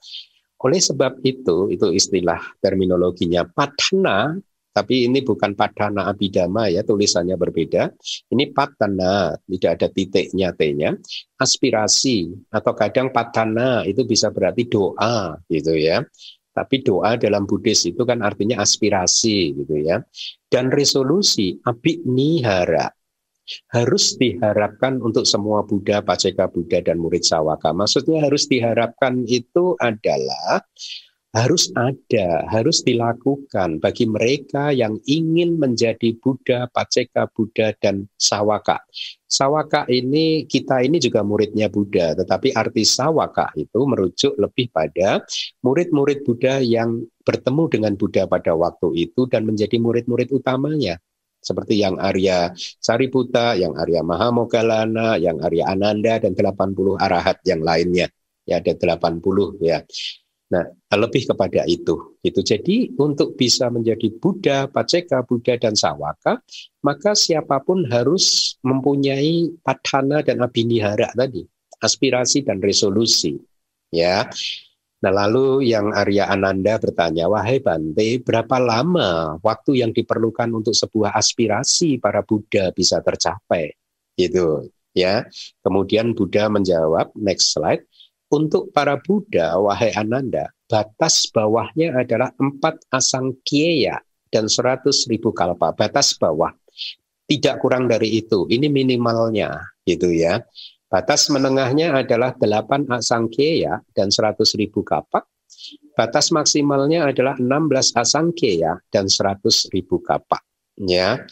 Oleh 0.63 0.79
sebab 0.79 1.19
itu, 1.27 1.67
itu 1.67 1.87
istilah 1.91 2.39
terminologinya 2.63 3.43
padana, 3.43 4.31
tapi 4.73 5.05
ini 5.05 5.21
bukan 5.21 5.53
padana 5.53 6.09
abidama 6.09 6.65
ya, 6.71 6.81
tulisannya 6.81 7.37
berbeda. 7.37 7.93
Ini 8.31 8.49
padana, 8.55 9.37
tidak 9.45 9.71
ada 9.77 9.87
titiknya 9.91 10.49
T-nya. 10.55 10.95
Aspirasi 11.37 12.31
atau 12.49 12.73
kadang 12.73 13.11
padana 13.11 13.83
itu 13.83 14.01
bisa 14.07 14.31
berarti 14.31 14.65
doa 14.65 15.37
gitu 15.51 15.75
ya. 15.77 16.01
Tapi 16.53 16.81
doa 16.81 17.17
dalam 17.21 17.45
Buddhis 17.45 17.85
itu 17.85 18.01
kan 18.01 18.25
artinya 18.25 18.61
aspirasi 18.63 19.53
gitu 19.61 19.77
ya. 19.77 20.01
Dan 20.49 20.73
resolusi 20.73 21.59
abinihara 21.61 22.89
harus 23.71 24.15
diharapkan 24.15 25.03
untuk 25.03 25.27
semua 25.27 25.63
Buddha, 25.67 25.99
Paceka 25.99 26.47
Buddha, 26.47 26.79
dan 26.79 26.99
murid 26.99 27.25
Sawaka. 27.27 27.75
Maksudnya 27.75 28.23
harus 28.23 28.47
diharapkan 28.47 29.27
itu 29.27 29.75
adalah 29.79 30.63
harus 31.33 31.73
ada, 31.73 32.45
harus 32.45 32.85
dilakukan 32.85 33.81
bagi 33.81 34.05
mereka 34.05 34.69
yang 34.69 35.01
ingin 35.09 35.57
menjadi 35.57 36.13
Buddha, 36.21 36.69
Paceka 36.69 37.25
Buddha, 37.33 37.73
dan 37.81 38.05
Sawaka. 38.21 38.85
Sawaka 39.25 39.89
ini, 39.89 40.45
kita 40.45 40.85
ini 40.85 41.01
juga 41.01 41.25
muridnya 41.25 41.73
Buddha, 41.73 42.13
tetapi 42.13 42.53
arti 42.53 42.85
Sawaka 42.85 43.49
itu 43.57 43.81
merujuk 43.81 44.37
lebih 44.37 44.69
pada 44.69 45.25
murid-murid 45.65 46.21
Buddha 46.21 46.61
yang 46.61 47.01
bertemu 47.25 47.63
dengan 47.65 47.93
Buddha 47.97 48.29
pada 48.29 48.53
waktu 48.53 48.93
itu 49.09 49.25
dan 49.25 49.49
menjadi 49.49 49.81
murid-murid 49.81 50.29
utamanya 50.29 51.01
seperti 51.43 51.83
yang 51.83 51.99
Arya 51.99 52.55
Sariputa, 52.57 53.53
yang 53.59 53.75
Arya 53.75 54.01
Mahamogalana, 54.01 55.19
yang 55.19 55.43
Arya 55.43 55.67
Ananda 55.67 56.23
dan 56.23 56.33
80 56.33 56.97
arahat 56.97 57.43
yang 57.43 57.61
lainnya. 57.61 58.07
Ya 58.47 58.63
ada 58.63 58.75
80 58.75 59.59
ya. 59.59 59.83
Nah, 60.53 60.69
lebih 60.93 61.25
kepada 61.25 61.65
itu. 61.65 62.19
Itu 62.21 62.45
jadi 62.45 62.93
untuk 63.01 63.33
bisa 63.33 63.73
menjadi 63.73 64.13
Buddha, 64.13 64.69
Paceka, 64.69 65.25
Buddha 65.25 65.57
dan 65.57 65.73
Sawaka, 65.73 66.37
maka 66.85 67.17
siapa 67.17 67.57
pun 67.65 67.81
harus 67.89 68.55
mempunyai 68.61 69.49
padhana 69.65 70.21
dan 70.21 70.45
abinihara 70.45 71.09
tadi, 71.17 71.41
aspirasi 71.81 72.45
dan 72.45 72.61
resolusi. 72.61 73.33
Ya. 73.89 74.29
Nah 75.03 75.11
lalu 75.11 75.67
yang 75.67 75.91
Arya 75.91 76.31
Ananda 76.31 76.79
bertanya, 76.79 77.27
wahai 77.27 77.59
Bante, 77.59 78.23
berapa 78.23 78.55
lama 78.55 79.35
waktu 79.43 79.83
yang 79.83 79.91
diperlukan 79.91 80.47
untuk 80.55 80.71
sebuah 80.71 81.11
aspirasi 81.11 81.99
para 81.99 82.23
Buddha 82.23 82.71
bisa 82.71 83.03
tercapai? 83.03 83.75
Gitu, 84.15 84.71
ya. 84.95 85.27
Kemudian 85.59 86.15
Buddha 86.15 86.47
menjawab, 86.47 87.11
next 87.19 87.51
slide, 87.51 87.83
untuk 88.31 88.71
para 88.71 88.95
Buddha, 88.95 89.59
wahai 89.59 89.91
Ananda, 89.91 90.47
batas 90.71 91.27
bawahnya 91.27 91.99
adalah 91.99 92.31
empat 92.39 92.87
asang 92.89 93.35
kieya 93.43 93.99
dan 94.31 94.47
seratus 94.47 95.05
ribu 95.11 95.35
kalpa. 95.35 95.75
Batas 95.75 96.15
bawah. 96.15 96.55
Tidak 97.27 97.59
kurang 97.59 97.91
dari 97.91 98.23
itu. 98.23 98.47
Ini 98.47 98.71
minimalnya 98.71 99.53
gitu 99.83 100.09
ya. 100.09 100.41
Batas 100.93 101.25
menengahnya 101.33 101.89
adalah 101.89 102.37
delapan 102.37 102.85
asang 102.93 103.25
kieya 103.25 103.81
dan 103.97 104.13
seratus 104.13 104.53
ribu 104.53 104.85
kapak. 104.85 105.25
Batas 105.97 106.29
maksimalnya 106.29 107.09
adalah 107.09 107.33
16 107.41 107.97
asangkeya 107.97 108.77
dan 108.93 109.09
100 109.09 109.73
ribu 109.73 109.97
kapak. 110.05 110.45
Ya. 110.77 111.25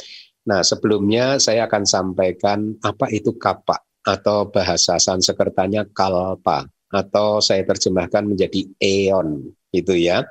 Nah, 0.49 0.65
sebelumnya 0.65 1.37
saya 1.37 1.69
akan 1.69 1.85
sampaikan 1.85 2.73
apa 2.81 3.09
itu 3.13 3.37
kapak 3.37 3.85
atau 4.01 4.49
bahasa 4.49 4.97
Sanskertanya 4.97 5.85
kalpa 5.93 6.65
atau 6.89 7.37
saya 7.37 7.61
terjemahkan 7.61 8.25
menjadi 8.25 8.65
eon 8.81 9.45
itu 9.69 9.93
ya. 9.93 10.25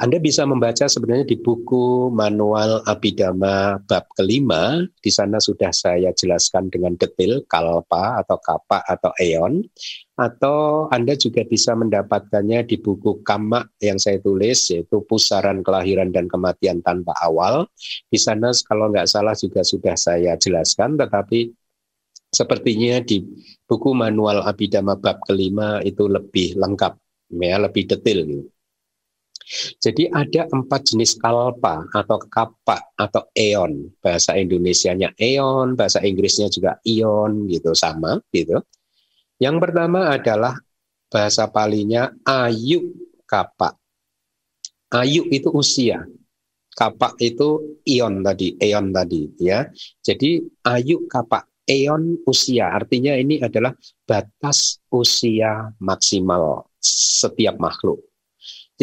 Anda 0.00 0.16
bisa 0.16 0.48
membaca 0.48 0.88
sebenarnya 0.88 1.28
di 1.28 1.36
buku 1.36 2.08
manual 2.08 2.80
Abhidhamma 2.88 3.76
bab 3.84 4.08
kelima. 4.16 4.80
Di 5.04 5.12
sana 5.12 5.36
sudah 5.36 5.68
saya 5.68 6.08
jelaskan 6.16 6.72
dengan 6.72 6.96
detail 6.96 7.44
kalpa 7.44 8.16
atau 8.24 8.40
kapak 8.40 8.88
atau 8.88 9.12
eon. 9.20 9.60
Atau 10.16 10.88
Anda 10.88 11.12
juga 11.12 11.44
bisa 11.44 11.76
mendapatkannya 11.76 12.64
di 12.64 12.80
buku 12.80 13.20
Kama 13.20 13.68
yang 13.84 14.00
saya 14.00 14.16
tulis 14.16 14.72
yaitu 14.72 15.04
Pusaran 15.04 15.60
Kelahiran 15.60 16.08
dan 16.08 16.24
Kematian 16.24 16.80
Tanpa 16.80 17.12
Awal. 17.20 17.68
Di 18.08 18.16
sana 18.16 18.48
kalau 18.64 18.88
nggak 18.88 19.12
salah 19.12 19.36
juga 19.36 19.60
sudah 19.60 19.92
saya 19.92 20.40
jelaskan, 20.40 20.96
tetapi 20.96 21.52
sepertinya 22.32 22.96
di 23.04 23.28
buku 23.68 23.92
manual 23.92 24.40
Abhidhamma 24.40 24.96
bab 24.96 25.20
kelima 25.28 25.84
itu 25.84 26.08
lebih 26.08 26.56
lengkap, 26.56 26.96
ya 27.44 27.60
lebih 27.60 27.84
detail 27.92 28.24
gitu. 28.24 28.48
Jadi 29.82 30.08
ada 30.10 30.46
empat 30.48 30.94
jenis 30.94 31.18
kalpa 31.18 31.86
atau 31.90 32.18
kapak 32.22 32.94
atau 32.94 33.22
eon. 33.34 33.90
Bahasa 33.98 34.38
Indonesianya 34.38 35.12
eon, 35.18 35.74
bahasa 35.74 36.00
Inggrisnya 36.02 36.48
juga 36.48 36.78
ion 36.86 37.50
gitu 37.50 37.74
sama 37.74 38.18
gitu. 38.30 38.62
Yang 39.42 39.56
pertama 39.58 40.14
adalah 40.14 40.54
bahasa 41.10 41.50
palinya 41.50 42.08
ayu 42.22 42.94
kapak. 43.26 43.74
Ayu 44.92 45.26
itu 45.32 45.50
usia. 45.50 46.06
Kapak 46.72 47.20
itu 47.20 47.80
ion 47.84 48.24
tadi, 48.24 48.56
eon 48.56 48.96
tadi 48.96 49.28
ya. 49.36 49.68
Jadi 50.00 50.40
ayu 50.64 51.04
kapak 51.10 51.52
eon 51.68 52.22
usia. 52.24 52.72
Artinya 52.72 53.12
ini 53.16 53.40
adalah 53.42 53.72
batas 54.08 54.80
usia 54.88 55.72
maksimal 55.80 56.68
setiap 56.80 57.56
makhluk. 57.60 58.11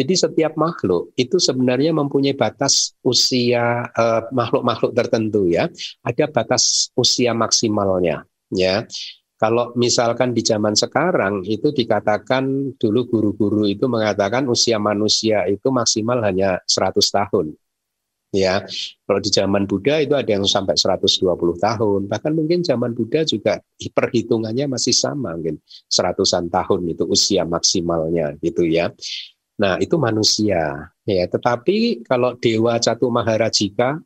Jadi 0.00 0.16
setiap 0.16 0.56
makhluk 0.56 1.12
itu 1.20 1.36
sebenarnya 1.36 1.92
mempunyai 1.92 2.32
batas 2.32 2.96
usia 3.04 3.84
eh, 3.92 4.22
makhluk-makhluk 4.32 4.96
tertentu 4.96 5.44
ya. 5.52 5.68
Ada 6.00 6.32
batas 6.32 6.88
usia 6.96 7.36
maksimalnya 7.36 8.24
ya. 8.48 8.88
Kalau 9.40 9.72
misalkan 9.76 10.36
di 10.36 10.44
zaman 10.44 10.76
sekarang 10.76 11.44
itu 11.48 11.72
dikatakan 11.72 12.76
dulu 12.76 13.00
guru-guru 13.08 13.64
itu 13.68 13.88
mengatakan 13.88 14.44
usia 14.48 14.76
manusia 14.76 15.48
itu 15.48 15.68
maksimal 15.68 16.20
hanya 16.24 16.60
100 16.64 17.08
tahun. 17.08 17.56
Ya, 18.30 18.62
kalau 19.10 19.18
di 19.18 19.26
zaman 19.26 19.66
Buddha 19.66 19.98
itu 19.98 20.14
ada 20.14 20.30
yang 20.30 20.46
sampai 20.46 20.78
120 20.78 21.58
tahun, 21.58 22.06
bahkan 22.06 22.30
mungkin 22.30 22.62
zaman 22.62 22.94
Buddha 22.94 23.26
juga 23.26 23.58
perhitungannya 23.74 24.70
masih 24.70 24.94
sama, 24.94 25.34
mungkin 25.34 25.58
seratusan 25.90 26.46
tahun 26.46 26.94
itu 26.94 27.10
usia 27.10 27.42
maksimalnya 27.42 28.38
gitu 28.38 28.62
ya. 28.62 28.94
Nah, 29.60 29.76
itu 29.76 30.00
manusia 30.00 30.88
ya, 31.04 31.24
tetapi 31.28 32.00
kalau 32.08 32.32
dewa 32.40 32.80
Catu 32.80 33.12
Maharajika 33.12 34.00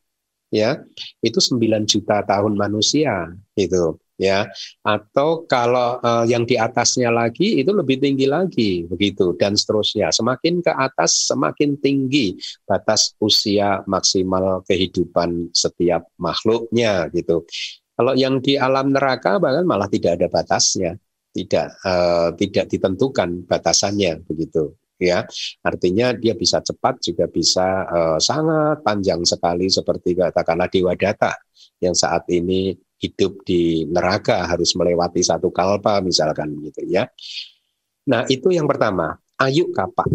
ya, 0.50 0.82
itu 1.22 1.38
9 1.38 1.86
juta 1.86 2.26
tahun 2.26 2.58
manusia 2.58 3.30
gitu 3.54 4.02
ya. 4.18 4.50
Atau 4.82 5.46
kalau 5.46 6.02
uh, 6.02 6.26
yang 6.26 6.42
di 6.42 6.58
atasnya 6.58 7.14
lagi 7.14 7.62
itu 7.62 7.70
lebih 7.70 8.02
tinggi 8.02 8.26
lagi 8.26 8.82
begitu 8.90 9.38
dan 9.38 9.54
seterusnya. 9.54 10.10
Semakin 10.10 10.58
ke 10.58 10.74
atas 10.74 11.30
semakin 11.30 11.78
tinggi 11.78 12.34
batas 12.66 13.14
usia 13.22 13.86
maksimal 13.86 14.66
kehidupan 14.66 15.54
setiap 15.54 16.10
makhluknya 16.18 17.06
gitu. 17.14 17.46
Kalau 17.94 18.18
yang 18.18 18.42
di 18.42 18.58
alam 18.58 18.90
neraka 18.90 19.38
bahkan 19.38 19.62
malah 19.62 19.86
tidak 19.86 20.18
ada 20.18 20.26
batasnya 20.26 20.98
tidak 21.34 21.78
uh, 21.86 22.30
tidak 22.34 22.70
ditentukan 22.70 23.46
batasannya 23.46 24.22
begitu 24.26 24.74
ya 25.04 25.20
artinya 25.60 26.16
dia 26.16 26.32
bisa 26.32 26.64
cepat 26.64 27.04
juga 27.04 27.28
bisa 27.28 27.84
uh, 27.84 28.18
sangat 28.18 28.80
panjang 28.80 29.20
sekali 29.28 29.68
seperti 29.68 30.16
katakanlah 30.16 30.72
dewa 30.72 30.96
data 30.96 31.36
yang 31.84 31.92
saat 31.92 32.24
ini 32.32 32.72
hidup 33.04 33.44
di 33.44 33.84
neraka 33.84 34.48
harus 34.48 34.72
melewati 34.72 35.20
satu 35.20 35.52
kalpa 35.52 36.00
misalkan 36.00 36.56
gitu 36.64 36.80
ya. 36.88 37.04
Nah, 38.08 38.24
itu 38.28 38.52
yang 38.52 38.64
pertama, 38.64 39.16
ayu 39.40 39.68
kapak. 39.72 40.08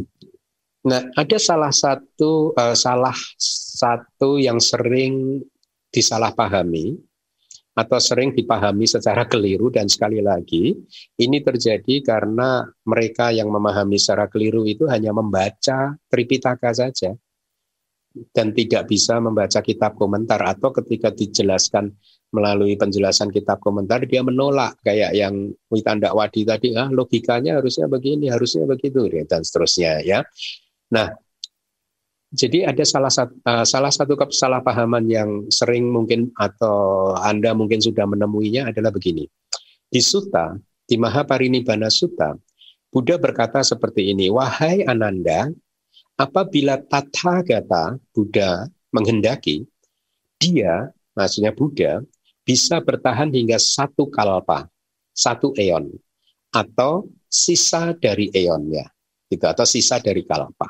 Nah, 0.89 1.05
ada 1.13 1.37
salah 1.37 1.73
satu 1.73 2.55
uh, 2.57 2.73
salah 2.73 3.15
satu 3.37 4.41
yang 4.41 4.57
sering 4.57 5.43
disalahpahami 5.89 6.97
atau 7.79 7.95
sering 7.95 8.35
dipahami 8.35 8.83
secara 8.83 9.23
keliru 9.23 9.71
dan 9.71 9.87
sekali 9.87 10.19
lagi 10.19 10.75
ini 11.15 11.39
terjadi 11.39 12.03
karena 12.03 12.67
mereka 12.83 13.31
yang 13.31 13.47
memahami 13.47 13.95
secara 13.95 14.27
keliru 14.27 14.67
itu 14.67 14.83
hanya 14.91 15.15
membaca 15.15 15.95
Tripitaka 16.11 16.75
saja 16.75 17.15
dan 18.35 18.51
tidak 18.51 18.91
bisa 18.91 19.23
membaca 19.23 19.63
kitab 19.63 19.95
komentar 19.95 20.43
atau 20.43 20.75
ketika 20.75 21.15
dijelaskan 21.15 21.95
melalui 22.35 22.75
penjelasan 22.75 23.31
kitab 23.31 23.63
komentar 23.63 24.03
dia 24.03 24.21
menolak 24.27 24.75
kayak 24.83 25.15
yang 25.15 25.49
Witanda 25.71 26.11
Wadi 26.11 26.43
tadi 26.43 26.75
ah 26.75 26.91
logikanya 26.91 27.63
harusnya 27.63 27.87
begini 27.87 28.27
harusnya 28.27 28.67
begitu 28.67 29.07
dan 29.23 29.41
seterusnya 29.41 30.03
ya. 30.03 30.19
Nah 30.91 31.09
jadi 32.29 32.69
ada 32.69 32.85
salah 32.85 33.09
satu 33.09 33.33
uh, 33.45 33.65
salah 33.65 33.89
satu 33.89 34.13
kesalahpahaman 34.13 35.05
yang 35.09 35.29
sering 35.49 35.89
mungkin 35.89 36.29
atau 36.37 37.13
anda 37.21 37.53
mungkin 37.57 37.81
sudah 37.81 38.05
menemuinya 38.05 38.69
adalah 38.69 38.93
begini 38.93 39.25
di 39.89 40.01
Sutta 40.01 40.53
di 40.85 40.95
Mahaparinibbana 40.97 41.89
Sutta 41.89 42.37
Buddha 42.89 43.17
berkata 43.17 43.61
seperti 43.65 44.13
ini 44.13 44.29
wahai 44.29 44.85
Ananda 44.85 45.49
apabila 46.17 46.77
Tathagata 46.77 47.97
Buddha 48.13 48.69
menghendaki 48.93 49.65
dia 50.37 50.93
maksudnya 51.17 51.51
Buddha 51.51 52.05
bisa 52.49 52.81
bertahan 52.81 53.29
hingga 53.29 53.61
satu 53.61 54.09
kalpa, 54.09 54.65
satu 55.13 55.53
eon, 55.53 55.93
atau 56.49 57.05
sisa 57.29 57.93
dari 57.93 58.33
eonnya, 58.33 58.89
gitu, 59.29 59.45
atau 59.45 59.69
sisa 59.69 60.01
dari 60.01 60.25
kalpa. 60.25 60.65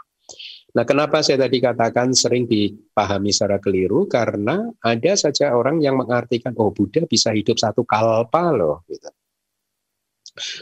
Nah, 0.69 0.85
kenapa 0.85 1.25
saya 1.25 1.49
tadi 1.49 1.57
katakan 1.57 2.13
sering 2.13 2.45
dipahami 2.45 3.33
secara 3.33 3.57
keliru? 3.57 4.05
Karena 4.05 4.69
ada 4.85 5.13
saja 5.17 5.57
orang 5.57 5.81
yang 5.81 5.97
mengartikan, 5.97 6.53
oh 6.61 6.69
Buddha 6.69 7.09
bisa 7.09 7.33
hidup 7.33 7.57
satu 7.57 7.81
kalpa 7.81 8.53
loh. 8.53 8.85
Gitu. 8.85 9.09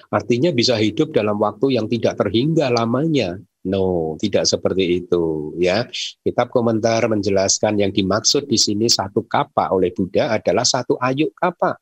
Artinya 0.08 0.50
bisa 0.56 0.80
hidup 0.80 1.12
dalam 1.12 1.38
waktu 1.38 1.76
yang 1.76 1.92
tidak 1.92 2.18
terhingga 2.18 2.72
lamanya. 2.72 3.36
No, 3.68 4.16
tidak 4.16 4.48
seperti 4.48 5.04
itu 5.04 5.52
ya. 5.60 5.84
Kitab 6.24 6.48
komentar 6.56 7.04
menjelaskan 7.12 7.84
yang 7.84 7.92
dimaksud 7.92 8.48
di 8.48 8.56
sini 8.56 8.88
satu 8.88 9.28
kapa 9.28 9.76
oleh 9.76 9.92
Buddha 9.92 10.32
adalah 10.32 10.64
satu 10.64 10.96
ayuk 10.96 11.36
kapa. 11.36 11.76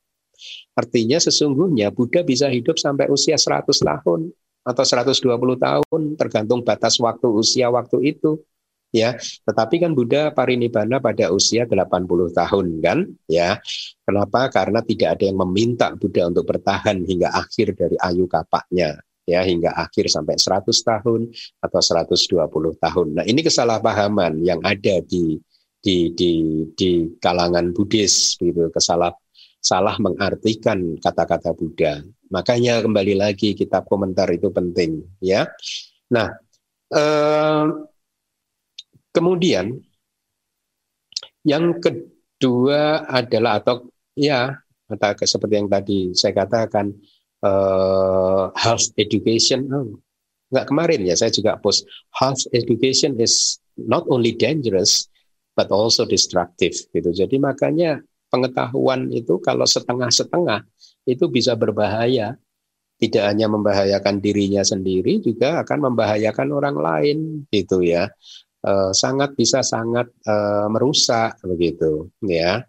Artinya 0.73 1.21
sesungguhnya 1.21 1.93
Buddha 1.93 2.25
bisa 2.25 2.49
hidup 2.49 2.81
sampai 2.81 3.05
usia 3.13 3.37
100 3.37 3.69
tahun 3.69 4.33
atau 4.65 4.81
120 4.81 5.21
tahun 5.61 6.01
tergantung 6.17 6.65
batas 6.65 6.97
waktu 6.97 7.29
usia 7.29 7.69
waktu 7.69 8.17
itu 8.17 8.41
ya. 8.89 9.13
Tetapi 9.45 9.85
kan 9.85 9.93
Buddha 9.93 10.33
parinibbana 10.33 10.97
pada 10.97 11.29
usia 11.29 11.69
80 11.69 12.33
tahun 12.33 12.65
kan 12.81 12.99
ya. 13.29 13.61
Kenapa? 14.01 14.49
Karena 14.49 14.81
tidak 14.81 15.21
ada 15.21 15.23
yang 15.29 15.37
meminta 15.45 15.93
Buddha 15.93 16.25
untuk 16.25 16.49
bertahan 16.49 17.05
hingga 17.05 17.29
akhir 17.29 17.77
dari 17.77 17.95
ayu 18.01 18.25
kapaknya 18.25 18.97
ya 19.25 19.41
hingga 19.41 19.73
akhir 19.73 20.07
sampai 20.07 20.37
100 20.37 20.69
tahun 20.69 21.21
atau 21.61 21.81
120 21.81 22.77
tahun. 22.77 23.07
Nah, 23.17 23.25
ini 23.25 23.41
kesalahpahaman 23.41 24.41
yang 24.45 24.61
ada 24.61 25.01
di 25.01 25.37
di 25.81 26.09
di 26.17 26.65
di 26.73 27.13
kalangan 27.21 27.69
Buddhis 27.73 28.37
gitu, 28.41 28.69
kesalah 28.73 29.13
salah 29.61 29.97
mengartikan 29.97 30.97
kata-kata 31.01 31.53
Buddha. 31.57 32.05
Makanya 32.33 32.81
kembali 32.81 33.13
lagi 33.17 33.53
kitab 33.53 33.85
komentar 33.85 34.29
itu 34.33 34.49
penting 34.49 35.05
ya. 35.21 35.45
Nah, 36.09 36.33
eh, 36.93 37.65
kemudian 39.13 39.77
yang 41.45 41.77
kedua 41.77 43.05
adalah 43.05 43.61
atau 43.61 43.87
ya 44.17 44.57
seperti 45.21 45.53
yang 45.53 45.69
tadi 45.69 46.13
saya 46.13 46.33
katakan 46.45 46.93
uh, 47.45 48.49
health 48.53 48.93
education. 48.97 49.65
Oh, 49.69 49.97
nggak 50.53 50.65
kemarin 50.69 51.01
ya 51.05 51.17
saya 51.17 51.33
juga 51.33 51.57
post 51.57 51.85
health 52.13 52.45
education 52.53 53.17
is 53.17 53.57
not 53.77 54.05
only 54.09 54.33
dangerous 54.33 55.09
but 55.57 55.69
also 55.73 56.05
destructive 56.05 56.75
gitu. 56.93 57.09
Jadi 57.13 57.37
makanya 57.41 58.01
pengetahuan 58.29 59.09
itu 59.13 59.39
kalau 59.41 59.65
setengah-setengah 59.65 60.65
itu 61.05 61.29
bisa 61.29 61.53
berbahaya. 61.53 62.35
Tidak 62.95 63.21
hanya 63.21 63.51
membahayakan 63.51 64.23
dirinya 64.23 64.63
sendiri 64.63 65.19
juga 65.19 65.61
akan 65.61 65.91
membahayakan 65.91 66.47
orang 66.55 66.77
lain 66.79 67.17
gitu 67.51 67.83
ya. 67.83 68.07
E, 68.63 68.71
sangat 68.95 69.35
bisa 69.35 69.59
sangat 69.61 70.07
e, 70.23 70.35
merusak 70.71 71.35
begitu 71.43 72.07
ya. 72.23 72.63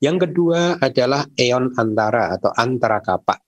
Yang 0.00 0.28
kedua 0.28 0.80
adalah 0.80 1.28
eon 1.36 1.76
antara 1.76 2.32
atau 2.32 2.48
antara 2.56 3.04
kapak 3.04 3.44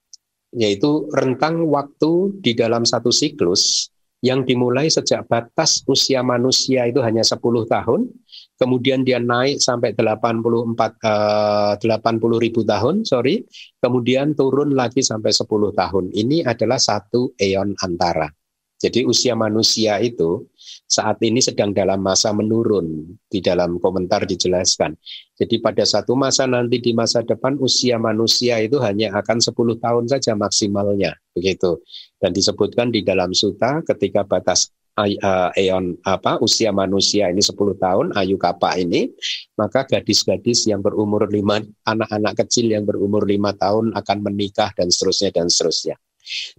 yaitu 0.57 1.09
rentang 1.13 1.69
waktu 1.69 2.41
di 2.41 2.57
dalam 2.57 2.89
satu 2.89 3.13
siklus 3.13 3.93
yang 4.25 4.49
dimulai 4.49 4.89
sejak 4.89 5.29
batas 5.29 5.85
usia 5.85 6.25
manusia 6.25 6.89
itu 6.89 7.05
hanya 7.05 7.21
10 7.21 7.39
tahun, 7.69 8.09
kemudian 8.57 9.05
dia 9.05 9.21
naik 9.21 9.61
sampai 9.61 9.93
84 9.93 10.97
eh, 11.05 11.75
80 11.81 12.45
ribu 12.45 12.65
tahun, 12.65 13.05
sorry, 13.05 13.45
kemudian 13.79 14.33
turun 14.33 14.73
lagi 14.73 15.05
sampai 15.05 15.33
10 15.33 15.73
tahun. 15.77 16.05
Ini 16.13 16.49
adalah 16.49 16.81
satu 16.81 17.37
eon 17.37 17.77
antara. 17.81 18.29
Jadi 18.77 19.09
usia 19.09 19.33
manusia 19.33 19.97
itu 20.05 20.53
saat 20.85 21.17
ini 21.25 21.41
sedang 21.41 21.73
dalam 21.73 21.97
masa 21.97 22.37
menurun. 22.37 23.09
Di 23.25 23.41
dalam 23.41 23.81
komentar 23.81 24.29
dijelaskan. 24.29 24.93
Jadi 25.33 25.65
pada 25.65 25.81
satu 25.89 26.13
masa 26.13 26.45
nanti 26.45 26.85
di 26.85 26.93
masa 26.93 27.25
depan 27.25 27.57
usia 27.57 27.97
manusia 27.97 28.61
itu 28.61 28.77
hanya 28.85 29.17
akan 29.17 29.41
10 29.41 29.81
tahun 29.81 30.05
saja 30.13 30.37
maksimalnya. 30.37 31.17
Begitu. 31.33 31.81
Dan 32.21 32.37
disebutkan 32.37 32.93
di 32.93 33.01
dalam 33.01 33.33
suta 33.33 33.81
ketika 33.81 34.29
batas 34.29 34.69
uh, 34.97 35.51
eon 35.55 35.97
apa 36.03 36.41
usia 36.41 36.73
manusia 36.73 37.29
ini 37.29 37.45
10 37.45 37.57
tahun 37.77 38.07
ayu 38.17 38.41
kapak 38.41 38.81
ini 38.81 39.13
maka 39.61 39.85
gadis-gadis 39.85 40.65
yang 40.67 40.81
berumur 40.81 41.29
lima 41.29 41.61
anak-anak 41.85 42.45
kecil 42.45 42.73
yang 42.73 42.89
berumur 42.89 43.29
lima 43.29 43.53
tahun 43.53 43.93
akan 43.93 44.19
menikah 44.25 44.73
dan 44.73 44.89
seterusnya 44.89 45.31
dan 45.37 45.47
seterusnya 45.53 45.97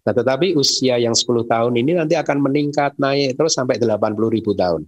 Nah, 0.07 0.15
tetapi 0.15 0.55
usia 0.55 0.95
yang 0.95 1.11
10 1.11 1.43
tahun 1.43 1.73
ini 1.75 1.99
nanti 1.99 2.15
akan 2.15 2.39
meningkat 2.39 2.95
naik 2.95 3.35
terus 3.35 3.51
sampai 3.55 3.75
80 3.75 4.31
ribu 4.31 4.55
tahun. 4.55 4.87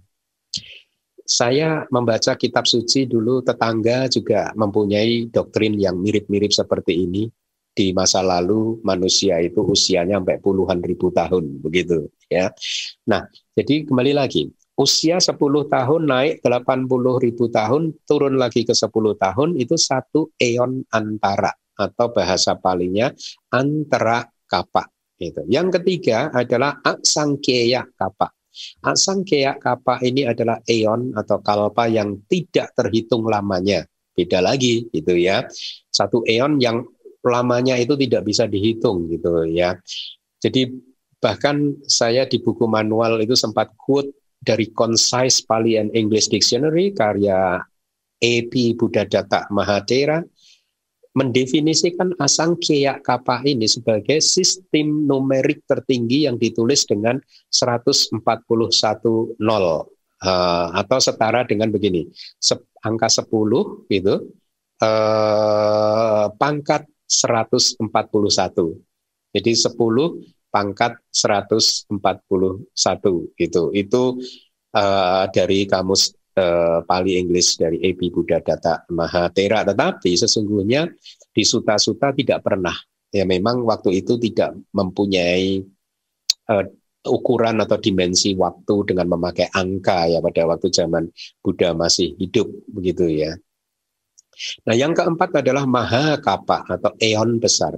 Saya 1.30 1.86
membaca 1.94 2.34
kitab 2.34 2.66
suci 2.66 3.06
dulu 3.06 3.44
tetangga 3.44 4.10
juga 4.10 4.50
mempunyai 4.56 5.30
doktrin 5.30 5.78
yang 5.78 5.94
mirip-mirip 6.00 6.50
seperti 6.50 7.06
ini. 7.06 7.30
Di 7.70 7.94
masa 7.94 8.20
lalu 8.20 8.82
manusia 8.82 9.38
itu 9.38 9.62
usianya 9.62 10.18
sampai 10.18 10.42
puluhan 10.42 10.82
ribu 10.82 11.14
tahun 11.14 11.62
begitu 11.62 12.10
ya. 12.26 12.50
Nah, 13.06 13.24
jadi 13.54 13.86
kembali 13.86 14.12
lagi 14.14 14.50
usia 14.80 15.20
10 15.20 15.36
tahun 15.68 16.02
naik 16.08 16.40
80 16.40 16.88
ribu 17.20 17.52
tahun 17.52 17.92
turun 18.08 18.40
lagi 18.40 18.64
ke 18.64 18.72
10 18.72 18.88
tahun 19.20 19.48
itu 19.60 19.76
satu 19.76 20.32
eon 20.40 20.88
antara 20.88 21.52
atau 21.76 22.08
bahasa 22.12 22.56
palingnya 22.56 23.12
antara 23.52 24.24
kapa. 24.48 24.88
Itu. 25.20 25.44
Yang 25.52 25.80
ketiga 25.80 26.32
adalah 26.32 26.80
aksangkeya 26.80 27.92
kapa. 27.92 28.32
Aksangkeya 28.80 29.60
kapa 29.60 30.00
ini 30.00 30.24
adalah 30.24 30.64
eon 30.64 31.12
atau 31.12 31.44
kalpa 31.44 31.92
yang 31.92 32.24
tidak 32.24 32.72
terhitung 32.72 33.28
lamanya. 33.28 33.84
Beda 34.16 34.40
lagi 34.40 34.88
gitu 34.88 35.12
ya. 35.20 35.44
Satu 35.92 36.24
eon 36.24 36.56
yang 36.56 36.80
lamanya 37.24 37.76
itu 37.76 37.96
tidak 37.96 38.24
bisa 38.26 38.48
dihitung 38.48 39.08
gitu 39.12 39.44
ya. 39.48 39.76
Jadi 40.40 40.72
bahkan 41.20 41.76
saya 41.84 42.24
di 42.24 42.40
buku 42.40 42.64
manual 42.64 43.20
itu 43.20 43.36
sempat 43.36 43.72
quote 43.76 44.08
dari 44.40 44.72
Concise 44.72 45.44
Pali 45.44 45.76
and 45.76 45.92
English 45.92 46.32
Dictionary 46.32 46.96
karya 46.96 47.60
A.P. 48.20 48.76
Buddhadatta 48.76 49.52
Mahatera 49.52 50.24
mendefinisikan 51.10 52.14
asangkheya 52.22 53.02
kapa 53.02 53.42
ini 53.42 53.66
sebagai 53.66 54.22
sistem 54.22 55.10
numerik 55.10 55.66
tertinggi 55.66 56.30
yang 56.30 56.38
ditulis 56.38 56.86
dengan 56.86 57.18
141 57.50 58.22
nol 59.42 59.64
uh, 60.22 60.66
atau 60.70 60.98
setara 61.02 61.42
dengan 61.42 61.74
begini 61.74 62.06
angka 62.86 63.26
10 63.26 63.26
gitu 63.90 64.14
uh, 64.80 66.24
pangkat 66.38 66.86
141 67.10 67.82
jadi 69.30 69.52
10 69.54 69.78
pangkat 70.50 70.98
141 71.14 71.94
gitu. 73.38 73.62
Itu 73.70 74.02
uh, 74.74 75.24
dari 75.30 75.64
kamus 75.70 76.10
uh, 76.34 76.82
Pali 76.82 77.16
Inggris 77.16 77.54
dari 77.54 77.78
AP 77.78 78.10
Buddha 78.10 78.42
Data 78.42 78.82
Mahatera 78.90 79.62
tetapi 79.62 80.10
sesungguhnya 80.18 80.90
di 81.30 81.42
suta-suta 81.46 82.10
tidak 82.10 82.42
pernah. 82.42 82.74
Ya 83.10 83.26
memang 83.26 83.66
waktu 83.66 84.02
itu 84.02 84.18
tidak 84.18 84.54
mempunyai 84.74 85.62
uh, 86.50 86.66
ukuran 87.06 87.62
atau 87.62 87.80
dimensi 87.80 88.36
waktu 88.36 88.92
dengan 88.92 89.16
memakai 89.16 89.48
angka 89.50 90.10
ya 90.10 90.18
pada 90.20 90.44
waktu 90.46 90.68
zaman 90.68 91.08
Buddha 91.40 91.72
masih 91.72 92.18
hidup 92.18 92.50
begitu 92.70 93.06
ya. 93.06 93.38
Nah, 94.64 94.74
yang 94.76 94.96
keempat 94.96 95.44
adalah 95.44 95.68
Mahakapa 95.68 96.64
atau 96.68 96.92
eon 97.00 97.40
besar. 97.40 97.76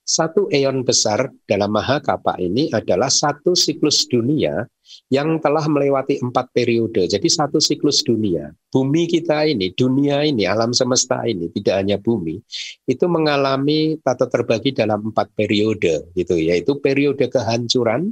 Satu 0.00 0.50
eon 0.50 0.82
besar 0.82 1.30
dalam 1.46 1.70
Mahakapa 1.70 2.34
ini 2.42 2.66
adalah 2.74 3.06
satu 3.06 3.54
siklus 3.54 4.10
dunia 4.10 4.66
yang 5.06 5.38
telah 5.38 5.62
melewati 5.70 6.18
empat 6.18 6.50
periode. 6.50 7.06
Jadi 7.06 7.30
satu 7.30 7.62
siklus 7.62 8.02
dunia. 8.02 8.50
Bumi 8.74 9.06
kita 9.06 9.46
ini, 9.46 9.70
dunia 9.70 10.26
ini, 10.26 10.50
alam 10.50 10.74
semesta 10.74 11.22
ini, 11.22 11.46
tidak 11.54 11.74
hanya 11.78 11.96
bumi, 12.02 12.42
itu 12.90 13.06
mengalami 13.06 14.02
tata 14.02 14.26
terbagi 14.26 14.74
dalam 14.74 15.14
empat 15.14 15.30
periode, 15.38 16.10
gitu. 16.18 16.34
Yaitu 16.34 16.82
periode 16.82 17.30
kehancuran, 17.30 18.10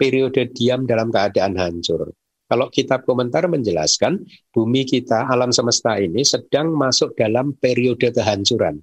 periode 0.00 0.48
diam 0.56 0.88
dalam 0.88 1.12
keadaan 1.12 1.60
hancur. 1.60 2.08
Kalau 2.48 2.72
kitab 2.72 3.04
komentar 3.04 3.44
menjelaskan, 3.44 4.24
bumi 4.56 4.88
kita, 4.88 5.28
alam 5.28 5.52
semesta 5.52 6.00
ini 6.00 6.24
sedang 6.24 6.72
masuk 6.72 7.12
dalam 7.14 7.52
periode 7.60 8.08
kehancuran 8.08 8.80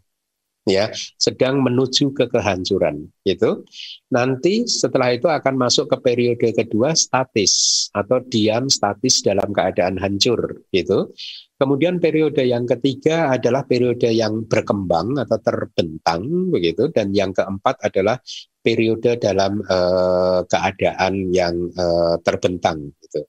ya. 0.65 0.89
Sedang 1.21 1.61
menuju 1.61 2.11
ke 2.11 2.25
kehancuran 2.27 3.07
gitu. 3.23 3.63
Nanti 4.09 4.65
setelah 4.65 5.13
itu 5.13 5.29
akan 5.29 5.55
masuk 5.55 5.89
ke 5.93 5.97
periode 6.01 6.49
kedua 6.51 6.97
statis 6.97 7.87
atau 7.93 8.19
diam 8.25 8.67
statis 8.67 9.21
dalam 9.21 9.53
keadaan 9.53 10.01
hancur 10.01 10.65
gitu 10.73 11.13
kemudian 11.55 11.99
periode 11.99 12.43
yang 12.43 12.67
ketiga 12.67 13.33
adalah 13.35 13.63
periode 13.63 14.11
yang 14.11 14.43
berkembang 14.45 15.19
atau 15.19 15.37
terbentang 15.39 16.51
begitu 16.51 16.91
dan 16.91 17.15
yang 17.15 17.31
keempat 17.31 17.79
adalah 17.83 18.19
periode 18.65 19.21
dalam 19.21 19.61
uh, 19.61 20.41
keadaan 20.49 21.29
yang 21.29 21.69
uh, 21.77 22.17
terbentang 22.25 22.89
gitu. 22.97 23.21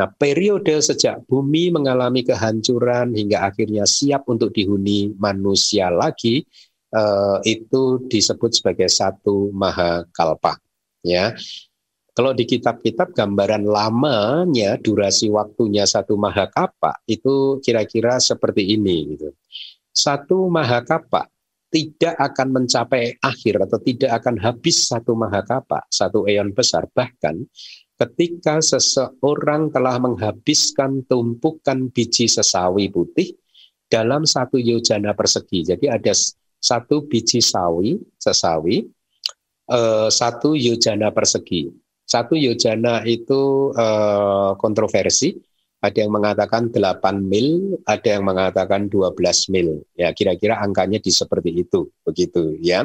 Nah, 0.00 0.08
periode 0.08 0.80
sejak 0.80 1.20
bumi 1.28 1.68
mengalami 1.68 2.24
kehancuran 2.24 3.12
hingga 3.12 3.44
akhirnya 3.52 3.84
siap 3.84 4.24
untuk 4.32 4.56
dihuni 4.56 5.12
manusia 5.20 5.92
lagi 5.92 6.40
uh, 6.96 7.38
itu 7.44 8.08
disebut 8.08 8.50
sebagai 8.56 8.88
satu 8.88 9.52
mahakalpa 9.52 10.56
ya 11.04 11.32
kalau 12.14 12.34
di 12.34 12.44
kitab-kitab 12.46 13.14
gambaran 13.14 13.64
lamanya 13.64 14.76
durasi 14.80 15.30
waktunya 15.30 15.86
satu 15.86 16.18
mahakapa 16.18 16.98
itu 17.06 17.62
kira-kira 17.62 18.18
seperti 18.18 18.74
ini 18.74 19.14
gitu. 19.14 19.30
Satu 19.90 20.50
mahakapa 20.50 21.30
tidak 21.70 22.18
akan 22.18 22.48
mencapai 22.60 23.14
akhir 23.22 23.62
atau 23.70 23.78
tidak 23.78 24.10
akan 24.22 24.42
habis 24.42 24.90
satu 24.90 25.14
mahakapa, 25.14 25.86
satu 25.86 26.26
eon 26.26 26.50
besar. 26.50 26.90
Bahkan 26.90 27.46
ketika 27.94 28.58
seseorang 28.58 29.70
telah 29.70 30.02
menghabiskan 30.02 31.06
tumpukan 31.06 31.92
biji 31.94 32.26
sesawi 32.26 32.90
putih 32.90 33.38
dalam 33.86 34.26
satu 34.26 34.58
yojana 34.58 35.14
persegi. 35.14 35.62
Jadi 35.62 35.86
ada 35.86 36.10
satu 36.58 37.06
biji 37.06 37.38
sawi, 37.38 38.02
sesawi, 38.18 38.86
eh, 39.70 40.08
satu 40.10 40.58
yojana 40.58 41.14
persegi. 41.14 41.70
Satu 42.10 42.34
yojana 42.34 43.06
itu 43.06 43.70
eh, 43.70 44.50
kontroversi, 44.58 45.30
ada 45.78 45.98
yang 46.02 46.10
mengatakan 46.10 46.74
8 46.74 47.22
mil, 47.22 47.78
ada 47.86 48.18
yang 48.18 48.26
mengatakan 48.26 48.90
12 48.90 49.14
mil. 49.54 49.86
Ya, 49.94 50.10
kira-kira 50.10 50.58
angkanya 50.58 50.98
di 50.98 51.14
seperti 51.14 51.62
itu, 51.62 51.86
begitu 52.02 52.58
ya. 52.58 52.82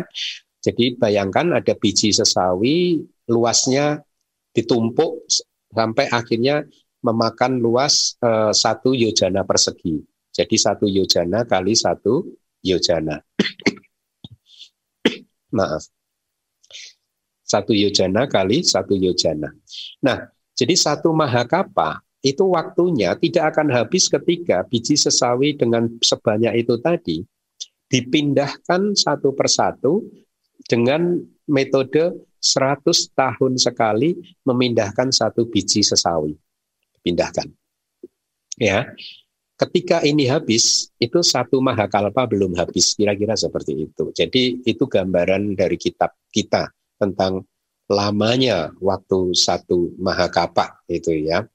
Jadi 0.62 0.94
bayangkan 1.02 1.58
ada 1.58 1.74
biji 1.74 2.14
sesawi 2.14 3.02
luasnya 3.26 4.06
ditumpuk 4.54 5.26
sampai 5.74 6.06
akhirnya 6.14 6.62
memakan 7.02 7.58
luas 7.58 8.22
eh, 8.22 8.54
satu 8.54 8.94
yojana 8.94 9.42
persegi. 9.42 10.06
Jadi 10.30 10.54
satu 10.54 10.86
yojana 10.86 11.50
kali 11.50 11.74
satu 11.74 12.30
yojana. 12.62 13.18
Maaf. 15.58 15.95
Satu 17.56 17.72
yojana 17.72 18.28
kali 18.28 18.68
satu 18.68 19.00
yojana. 19.00 19.48
Nah, 20.04 20.28
jadi 20.52 20.76
satu 20.76 21.16
mahakapa 21.16 22.04
itu 22.20 22.44
waktunya 22.52 23.16
tidak 23.16 23.56
akan 23.56 23.72
habis 23.72 24.12
ketika 24.12 24.68
biji 24.68 25.00
sesawi 25.00 25.56
dengan 25.56 25.88
sebanyak 26.04 26.68
itu 26.68 26.76
tadi 26.84 27.24
dipindahkan 27.88 28.92
satu 28.92 29.32
persatu 29.32 30.04
dengan 30.68 31.16
metode 31.48 32.28
100 32.44 33.16
tahun 33.16 33.56
sekali 33.56 34.20
memindahkan 34.44 35.16
satu 35.16 35.48
biji 35.48 35.80
sesawi. 35.80 36.36
Pindahkan. 37.00 37.48
Ya. 38.60 38.92
Ketika 39.56 40.04
ini 40.04 40.28
habis, 40.28 40.92
itu 41.00 41.24
satu 41.24 41.64
mahakalpa 41.64 42.28
belum 42.28 42.60
habis, 42.60 42.92
kira-kira 42.92 43.40
seperti 43.40 43.88
itu. 43.88 44.12
Jadi 44.12 44.60
itu 44.68 44.84
gambaran 44.84 45.56
dari 45.56 45.80
kitab 45.80 46.12
kita 46.28 46.68
tentang 46.98 47.44
lamanya 47.86 48.74
waktu 48.82 49.34
satu 49.38 49.94
mahakapa 50.02 50.82
itu 50.90 51.14
ya. 51.26 51.46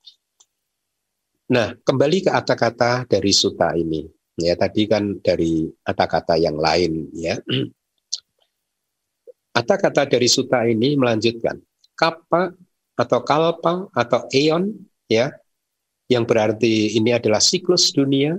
Nah, 1.50 1.74
kembali 1.82 2.22
ke 2.22 2.30
kata-kata 2.30 3.10
dari 3.10 3.32
suta 3.34 3.74
ini. 3.74 4.06
Ya, 4.38 4.54
tadi 4.54 4.86
kan 4.86 5.18
dari 5.18 5.66
kata-kata 5.82 6.38
yang 6.38 6.56
lain 6.56 7.10
ya. 7.12 7.36
Kata-kata 9.50 10.06
dari 10.06 10.30
suta 10.30 10.62
ini 10.62 10.94
melanjutkan 10.94 11.58
kapa 11.98 12.54
atau 12.94 13.20
kalpa 13.26 13.90
atau 13.90 14.30
eon 14.30 14.70
ya 15.10 15.34
yang 16.10 16.26
berarti 16.26 16.98
ini 16.98 17.14
adalah 17.14 17.38
siklus 17.38 17.94
dunia, 17.94 18.34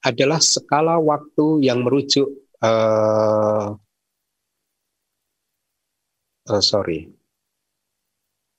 adalah 0.00 0.40
skala 0.40 0.96
waktu 0.96 1.68
yang 1.68 1.84
merujuk 1.84 2.24
uh, 2.64 3.76
uh, 6.48 6.62
sorry, 6.62 7.10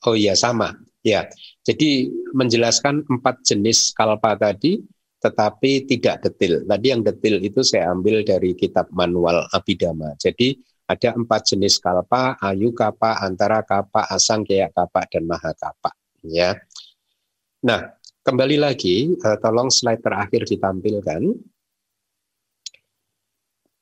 oh 0.07 0.15
iya 0.15 0.37
sama, 0.37 0.75
ya. 1.01 1.27
Jadi 1.63 2.11
menjelaskan 2.35 3.07
empat 3.07 3.43
jenis 3.47 3.95
kalpa 3.95 4.35
tadi, 4.35 4.83
tetapi 5.23 5.87
tidak 5.87 6.23
detil. 6.27 6.67
Tadi 6.67 6.85
yang 6.91 7.01
detil 7.01 7.39
itu 7.39 7.63
saya 7.63 7.91
ambil 7.95 8.21
dari 8.27 8.53
kitab 8.53 8.91
manual 8.91 9.47
Abhidhamma. 9.55 10.19
Jadi 10.19 10.59
ada 10.87 11.15
empat 11.15 11.55
jenis 11.55 11.79
kalpa, 11.79 12.35
ayu 12.43 12.75
kapa, 12.75 13.23
antara 13.23 13.63
kapa, 13.63 14.05
asang 14.11 14.43
kayak 14.43 14.75
kapa, 14.75 15.07
dan 15.07 15.23
maha 15.23 15.55
kapa. 15.55 15.95
Ya. 16.23 16.59
Nah, 17.63 17.95
Kembali 18.23 18.55
lagi, 18.55 19.11
uh, 19.19 19.35
tolong 19.35 19.67
slide 19.67 19.99
terakhir 19.99 20.47
ditampilkan. 20.47 21.27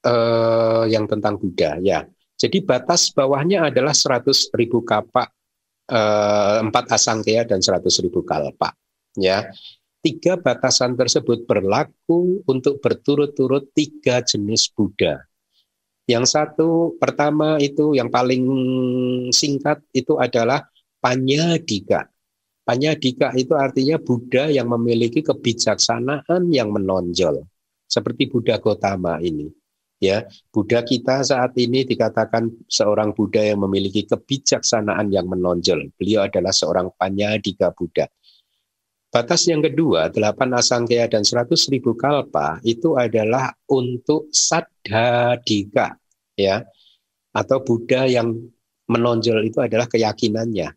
Uh, 0.01 0.89
yang 0.89 1.05
tentang 1.05 1.37
Buddha, 1.37 1.77
ya. 1.77 2.01
Jadi 2.41 2.57
batas 2.65 3.13
bawahnya 3.13 3.69
adalah 3.69 3.93
100 3.93 4.49
ribu 4.57 4.81
kapak, 4.81 5.29
uh, 5.93 6.65
4 6.65 6.73
asangkaya 6.73 7.45
dan 7.45 7.61
100 7.61 7.85
ribu 8.01 8.25
kalpa. 8.25 8.73
Ya. 9.13 9.53
Tiga 10.01 10.33
batasan 10.33 10.97
tersebut 10.97 11.45
berlaku 11.45 12.41
untuk 12.49 12.81
berturut-turut 12.81 13.69
tiga 13.77 14.25
jenis 14.25 14.73
Buddha. 14.73 15.21
Yang 16.09 16.33
satu 16.33 16.97
pertama 16.97 17.61
itu 17.61 17.93
yang 17.93 18.09
paling 18.09 18.41
singkat 19.29 19.77
itu 19.93 20.17
adalah 20.17 20.65
Panyadika. 20.97 22.09
Panyadika 22.65 23.37
itu 23.37 23.53
artinya 23.53 24.01
Buddha 24.01 24.49
yang 24.49 24.73
memiliki 24.73 25.21
kebijaksanaan 25.21 26.49
yang 26.49 26.73
menonjol. 26.73 27.45
Seperti 27.85 28.25
Buddha 28.25 28.57
Gotama 28.57 29.21
ini. 29.21 29.53
Ya, 30.01 30.25
Buddha 30.49 30.81
kita 30.81 31.21
saat 31.21 31.53
ini 31.61 31.85
dikatakan 31.85 32.49
seorang 32.65 33.13
Buddha 33.13 33.45
yang 33.45 33.61
memiliki 33.61 34.09
kebijaksanaan 34.09 35.13
yang 35.13 35.29
menonjol. 35.29 35.93
Beliau 35.93 36.25
adalah 36.25 36.49
seorang 36.49 36.89
Panyadika 36.97 37.69
Buddha. 37.69 38.09
Batas 39.13 39.45
yang 39.45 39.61
kedua, 39.61 40.09
8 40.09 40.57
asangkaya 40.57 41.05
dan 41.05 41.21
100 41.21 41.53
ribu 41.69 41.93
kalpa 41.93 42.57
itu 42.65 42.97
adalah 42.97 43.53
untuk 43.69 44.33
sadhadika, 44.33 46.01
ya, 46.33 46.65
atau 47.29 47.61
Buddha 47.61 48.09
yang 48.09 48.33
menonjol 48.89 49.45
itu 49.45 49.61
adalah 49.61 49.85
keyakinannya. 49.85 50.73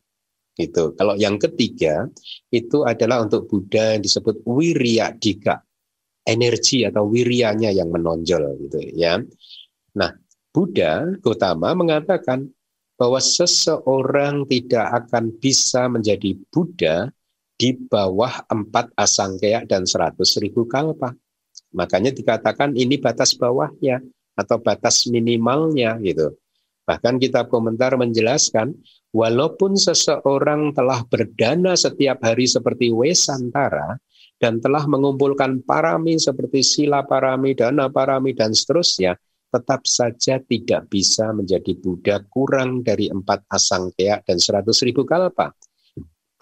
Gitu. 0.54 0.94
Kalau 0.94 1.18
yang 1.18 1.40
ketiga 1.40 2.06
itu 2.52 2.86
adalah 2.86 3.24
untuk 3.24 3.48
Buddha 3.48 3.96
yang 3.96 4.02
disebut 4.04 4.44
dika, 5.18 5.64
energi 6.24 6.88
atau 6.88 7.04
wirianya 7.08 7.70
yang 7.70 7.92
menonjol 7.92 8.56
gitu 8.64 8.80
ya. 8.96 9.20
Nah, 9.94 10.10
Buddha 10.50 11.04
Gotama 11.20 11.76
mengatakan 11.76 12.48
bahwa 12.94 13.18
seseorang 13.18 14.48
tidak 14.48 15.04
akan 15.04 15.34
bisa 15.36 15.86
menjadi 15.90 16.38
Buddha 16.48 17.10
di 17.54 17.74
bawah 17.76 18.42
empat 18.50 18.90
asangkaya 18.98 19.62
dan 19.68 19.86
seratus 19.86 20.38
ribu 20.42 20.66
kalpa. 20.66 21.14
Makanya 21.74 22.14
dikatakan 22.14 22.74
ini 22.74 22.98
batas 22.98 23.34
bawahnya 23.34 24.02
atau 24.34 24.58
batas 24.58 25.06
minimalnya 25.06 25.98
gitu. 26.02 26.34
Bahkan 26.84 27.16
kitab 27.16 27.48
komentar 27.48 27.96
menjelaskan 27.96 28.74
walaupun 29.14 29.78
seseorang 29.78 30.74
telah 30.74 31.02
berdana 31.06 31.78
setiap 31.78 32.20
hari 32.20 32.44
seperti 32.44 32.92
Wesantara 32.92 33.96
dan 34.38 34.58
telah 34.58 34.84
mengumpulkan 34.84 35.62
parami 35.62 36.18
seperti 36.18 36.60
sila 36.60 37.06
parami, 37.06 37.54
dana 37.54 37.88
parami, 37.88 38.34
dan 38.34 38.52
seterusnya, 38.52 39.14
tetap 39.54 39.86
saja 39.86 40.42
tidak 40.42 40.90
bisa 40.90 41.30
menjadi 41.30 41.78
Buddha 41.78 42.18
kurang 42.26 42.82
dari 42.82 43.06
empat 43.06 43.46
asangkaya 43.46 44.18
dan 44.26 44.42
seratus 44.42 44.82
ribu 44.82 45.06
kalpa. 45.06 45.54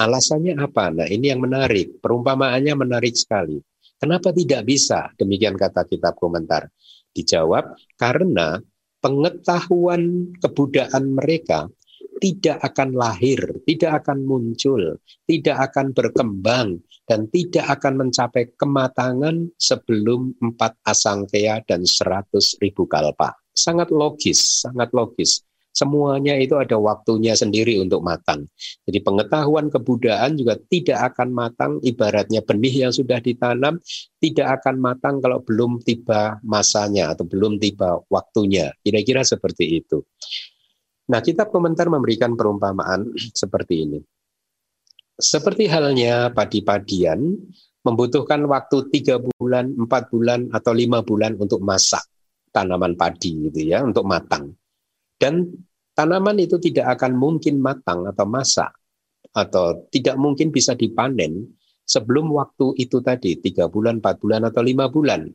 Alasannya 0.00 0.56
apa? 0.56 0.88
Nah 0.88 1.06
ini 1.06 1.28
yang 1.28 1.44
menarik, 1.44 2.00
perumpamaannya 2.00 2.72
menarik 2.72 3.12
sekali. 3.12 3.60
Kenapa 4.00 4.32
tidak 4.34 4.66
bisa? 4.66 5.12
Demikian 5.14 5.54
kata 5.54 5.86
kitab 5.86 6.16
komentar. 6.18 6.66
Dijawab, 7.12 7.76
karena 8.00 8.58
pengetahuan 9.04 10.32
kebudayaan 10.40 11.12
mereka 11.12 11.68
tidak 12.22 12.62
akan 12.62 12.94
lahir, 12.94 13.42
tidak 13.66 14.06
akan 14.06 14.22
muncul, 14.22 14.78
tidak 15.26 15.58
akan 15.58 15.90
berkembang, 15.90 16.78
dan 17.10 17.26
tidak 17.34 17.66
akan 17.66 18.06
mencapai 18.06 18.54
kematangan 18.54 19.50
sebelum 19.58 20.30
empat 20.38 20.78
asangkaya 20.86 21.58
dan 21.66 21.82
seratus 21.82 22.54
ribu 22.62 22.86
kalpa. 22.86 23.34
Sangat 23.50 23.90
logis, 23.90 24.62
sangat 24.62 24.94
logis. 24.94 25.42
Semuanya 25.72 26.36
itu 26.36 26.52
ada 26.60 26.76
waktunya 26.76 27.32
sendiri 27.32 27.80
untuk 27.80 28.04
matang. 28.04 28.44
Jadi 28.84 29.00
pengetahuan 29.00 29.72
kebudayaan 29.72 30.36
juga 30.36 30.60
tidak 30.68 31.16
akan 31.16 31.32
matang, 31.32 31.72
ibaratnya 31.80 32.44
benih 32.44 32.86
yang 32.86 32.92
sudah 32.92 33.18
ditanam 33.24 33.80
tidak 34.20 34.60
akan 34.60 34.76
matang 34.78 35.18
kalau 35.24 35.40
belum 35.40 35.80
tiba 35.80 36.36
masanya 36.44 37.16
atau 37.16 37.24
belum 37.24 37.56
tiba 37.56 38.04
waktunya. 38.12 38.68
Kira-kira 38.84 39.24
seperti 39.24 39.80
itu. 39.80 40.04
Nah, 41.10 41.18
kitab 41.18 41.50
komentar 41.50 41.90
memberikan 41.90 42.38
perumpamaan 42.38 43.10
seperti 43.40 43.74
ini. 43.88 43.98
Seperti 45.18 45.66
halnya 45.66 46.30
padi-padian, 46.30 47.36
membutuhkan 47.82 48.42
waktu 48.46 48.90
tiga 48.94 49.18
bulan, 49.18 49.74
empat 49.74 50.10
bulan, 50.10 50.50
atau 50.54 50.72
lima 50.74 51.02
bulan 51.02 51.34
untuk 51.38 51.62
masak 51.62 52.02
tanaman 52.52 52.94
padi 52.94 53.48
gitu 53.48 53.60
ya, 53.64 53.80
untuk 53.82 54.04
matang. 54.04 54.52
Dan 55.16 55.48
tanaman 55.96 56.36
itu 56.38 56.60
tidak 56.60 56.98
akan 56.98 57.16
mungkin 57.16 57.58
matang 57.58 58.06
atau 58.06 58.26
masak, 58.28 58.70
atau 59.32 59.88
tidak 59.88 60.20
mungkin 60.20 60.52
bisa 60.52 60.76
dipanen 60.76 61.48
sebelum 61.86 62.30
waktu 62.32 62.76
itu 62.78 63.00
tadi, 63.00 63.40
tiga 63.40 63.66
bulan, 63.66 63.98
empat 63.98 64.20
bulan, 64.20 64.48
atau 64.48 64.62
lima 64.62 64.88
bulan. 64.92 65.26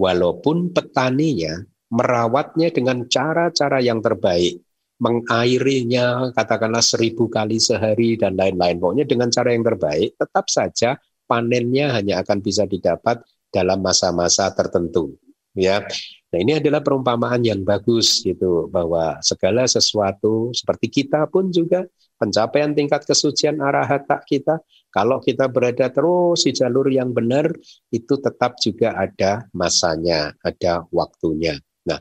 Walaupun 0.00 0.72
petaninya 0.72 1.60
merawatnya 1.92 2.72
dengan 2.72 3.04
cara-cara 3.10 3.82
yang 3.84 4.00
terbaik, 4.00 4.62
mengairinya 5.00 6.30
katakanlah 6.36 6.84
seribu 6.84 7.26
kali 7.32 7.56
sehari 7.56 8.20
dan 8.20 8.36
lain-lain. 8.36 8.76
Pokoknya 8.76 9.08
dengan 9.08 9.32
cara 9.32 9.56
yang 9.56 9.64
terbaik, 9.64 10.14
tetap 10.20 10.46
saja 10.52 11.00
panennya 11.24 11.96
hanya 11.96 12.20
akan 12.20 12.44
bisa 12.44 12.68
didapat 12.68 13.24
dalam 13.48 13.80
masa-masa 13.80 14.52
tertentu. 14.52 15.16
Ya, 15.50 15.82
nah 16.30 16.38
ini 16.38 16.62
adalah 16.62 16.78
perumpamaan 16.78 17.42
yang 17.42 17.66
bagus 17.66 18.22
gitu 18.22 18.70
bahwa 18.70 19.18
segala 19.18 19.66
sesuatu 19.66 20.54
seperti 20.54 20.86
kita 20.86 21.26
pun 21.26 21.50
juga 21.50 21.82
pencapaian 22.22 22.70
tingkat 22.70 23.02
kesucian 23.02 23.58
arahata 23.58 24.22
kita 24.22 24.62
kalau 24.94 25.18
kita 25.18 25.50
berada 25.50 25.90
terus 25.90 26.46
di 26.46 26.54
jalur 26.54 26.86
yang 26.86 27.10
benar 27.10 27.50
itu 27.90 28.14
tetap 28.22 28.62
juga 28.62 28.94
ada 28.94 29.42
masanya, 29.50 30.30
ada 30.42 30.86
waktunya. 30.94 31.58
Nah, 31.82 31.98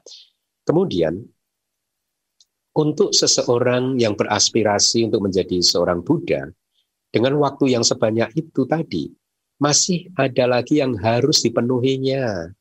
kemudian 0.62 1.26
untuk 2.76 3.14
seseorang 3.14 3.98
yang 3.98 4.14
beraspirasi 4.14 5.10
untuk 5.10 5.26
menjadi 5.26 5.60
seorang 5.64 6.06
Buddha, 6.06 6.50
dengan 7.10 7.42
waktu 7.42 7.74
yang 7.74 7.82
sebanyak 7.82 8.30
itu 8.38 8.70
tadi, 8.70 9.10
masih 9.58 10.08
ada 10.16 10.46
lagi 10.46 10.80
yang 10.80 10.94
harus 10.98 11.42
dipenuhinya. 11.42 12.54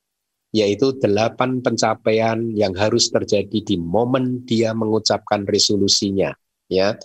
yaitu 0.52 0.96
delapan 0.96 1.60
pencapaian 1.60 2.40
yang 2.56 2.72
harus 2.72 3.12
terjadi 3.12 3.60
di 3.60 3.76
momen 3.76 4.44
dia 4.48 4.72
mengucapkan 4.72 5.44
resolusinya. 5.44 6.32
Ya, 6.68 6.96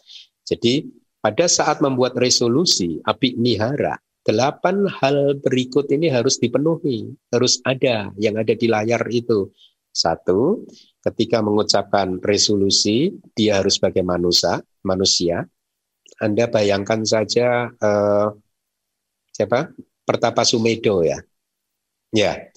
jadi 0.48 0.88
pada 1.24 1.48
saat 1.48 1.80
membuat 1.80 2.20
resolusi 2.20 3.00
api 3.04 3.36
nihara, 3.40 4.00
delapan 4.28 4.88
hal 4.88 5.40
berikut 5.40 5.88
ini 5.92 6.12
harus 6.12 6.40
dipenuhi, 6.40 7.16
harus 7.32 7.60
ada 7.64 8.12
yang 8.20 8.36
ada 8.40 8.56
di 8.56 8.68
layar 8.68 9.04
itu. 9.12 9.52
Satu, 9.94 10.66
ketika 11.06 11.46
mengucapkan 11.46 12.18
resolusi, 12.26 13.14
dia 13.38 13.62
harus 13.62 13.78
sebagai 13.78 14.02
manusia, 14.02 14.58
manusia. 14.82 15.46
Anda 16.18 16.50
bayangkan 16.50 17.06
saja 17.06 17.70
eh, 17.70 18.28
siapa? 19.30 19.70
Pertapa 20.02 20.42
Sumedo 20.42 21.06
ya. 21.06 21.22
Ya, 22.14 22.50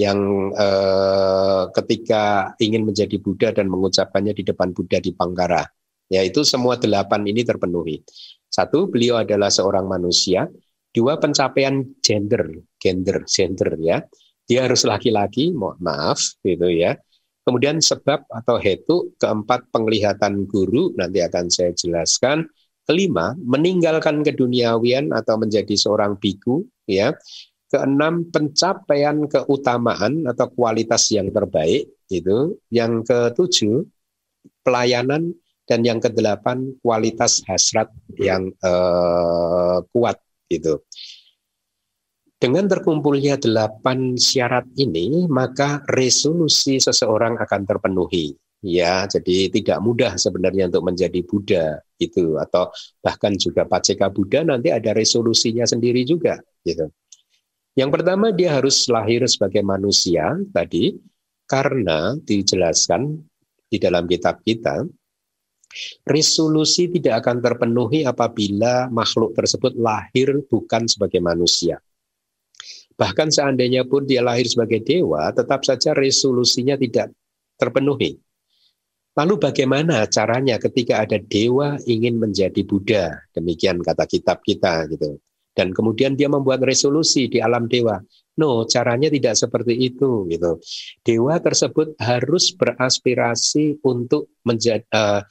yang 0.00 0.18
eh, 0.56 1.62
ketika 1.76 2.54
ingin 2.56 2.88
menjadi 2.88 3.20
Buddha 3.20 3.52
dan 3.52 3.68
mengucapkannya 3.68 4.32
di 4.32 4.48
depan 4.48 4.72
Buddha 4.72 4.96
di 5.02 5.12
Pangkara. 5.12 5.68
Ya, 6.08 6.24
itu 6.24 6.40
semua 6.40 6.80
delapan 6.80 7.20
ini 7.28 7.44
terpenuhi. 7.44 8.00
Satu, 8.48 8.88
beliau 8.88 9.20
adalah 9.20 9.52
seorang 9.52 9.84
manusia. 9.84 10.48
Dua, 10.88 11.20
pencapaian 11.20 11.84
gender, 12.00 12.64
gender, 12.80 13.28
gender 13.28 13.76
ya. 13.76 14.00
Dia 14.48 14.64
harus 14.64 14.82
laki-laki, 14.88 15.52
mohon 15.52 15.76
maaf, 15.84 16.18
gitu 16.40 16.72
ya. 16.72 16.96
Kemudian 17.44 17.84
sebab 17.84 18.24
atau 18.32 18.56
hetu, 18.56 19.12
keempat 19.20 19.68
penglihatan 19.68 20.48
guru, 20.48 20.92
nanti 20.96 21.20
akan 21.20 21.52
saya 21.52 21.76
jelaskan. 21.76 22.48
Kelima, 22.88 23.36
meninggalkan 23.36 24.24
keduniawian 24.24 25.12
atau 25.12 25.36
menjadi 25.36 25.76
seorang 25.76 26.16
biku, 26.16 26.64
ya. 26.88 27.12
Keenam, 27.68 28.32
pencapaian 28.32 29.28
keutamaan 29.28 30.24
atau 30.24 30.48
kualitas 30.48 31.12
yang 31.12 31.28
terbaik 31.28 31.92
itu. 32.08 32.56
Yang 32.72 33.04
ketujuh, 33.04 33.84
pelayanan 34.64 35.36
dan 35.68 35.84
yang 35.84 36.00
kedelapan 36.00 36.72
kualitas 36.80 37.44
hasrat 37.44 37.92
yang 38.16 38.48
uh, 38.64 39.84
kuat 39.92 40.16
itu. 40.48 40.80
Dengan 42.38 42.70
terkumpulnya 42.70 43.34
delapan 43.34 44.14
syarat 44.14 44.62
ini, 44.78 45.26
maka 45.26 45.82
resolusi 45.90 46.78
seseorang 46.78 47.34
akan 47.34 47.62
terpenuhi. 47.66 48.30
Ya, 48.62 49.06
jadi 49.10 49.50
tidak 49.50 49.78
mudah 49.82 50.14
sebenarnya 50.14 50.70
untuk 50.70 50.86
menjadi 50.86 51.18
Buddha 51.26 51.82
itu 51.98 52.38
atau 52.38 52.70
bahkan 53.02 53.34
juga 53.38 53.66
Paceka 53.66 54.10
Buddha 54.10 54.46
nanti 54.46 54.70
ada 54.70 54.94
resolusinya 54.94 55.66
sendiri 55.66 56.02
juga 56.06 56.38
gitu. 56.62 56.90
Yang 57.78 57.90
pertama 57.94 58.34
dia 58.34 58.58
harus 58.58 58.86
lahir 58.90 59.22
sebagai 59.30 59.62
manusia 59.62 60.34
tadi 60.50 60.98
karena 61.46 62.18
dijelaskan 62.18 63.22
di 63.70 63.78
dalam 63.78 64.10
kitab 64.10 64.42
kita 64.42 64.82
resolusi 66.02 66.90
tidak 66.90 67.22
akan 67.22 67.38
terpenuhi 67.38 68.02
apabila 68.02 68.90
makhluk 68.90 69.38
tersebut 69.38 69.78
lahir 69.78 70.42
bukan 70.50 70.90
sebagai 70.90 71.22
manusia. 71.22 71.78
Bahkan 72.98 73.30
seandainya 73.30 73.86
pun 73.86 74.02
dia 74.02 74.20
lahir 74.20 74.50
sebagai 74.50 74.82
dewa, 74.82 75.30
tetap 75.30 75.62
saja 75.62 75.94
resolusinya 75.94 76.74
tidak 76.74 77.14
terpenuhi. 77.54 78.18
Lalu 79.14 79.34
bagaimana 79.38 80.06
caranya 80.10 80.58
ketika 80.58 81.02
ada 81.06 81.18
dewa 81.18 81.78
ingin 81.86 82.18
menjadi 82.18 82.62
Buddha? 82.66 83.22
Demikian 83.34 83.82
kata 83.82 84.06
kitab 84.06 84.42
kita 84.42 84.86
gitu 84.90 85.18
dan 85.58 85.74
kemudian 85.74 86.14
dia 86.14 86.30
membuat 86.30 86.62
resolusi 86.62 87.26
di 87.26 87.42
alam 87.42 87.66
dewa. 87.66 87.98
No, 88.38 88.62
caranya 88.70 89.10
tidak 89.10 89.34
seperti 89.34 89.74
itu 89.74 90.30
gitu. 90.30 90.62
Dewa 91.02 91.42
tersebut 91.42 91.98
harus 91.98 92.54
beraspirasi 92.54 93.82
untuk 93.82 94.30
menjadi 94.46 94.86
uh, 94.94 95.26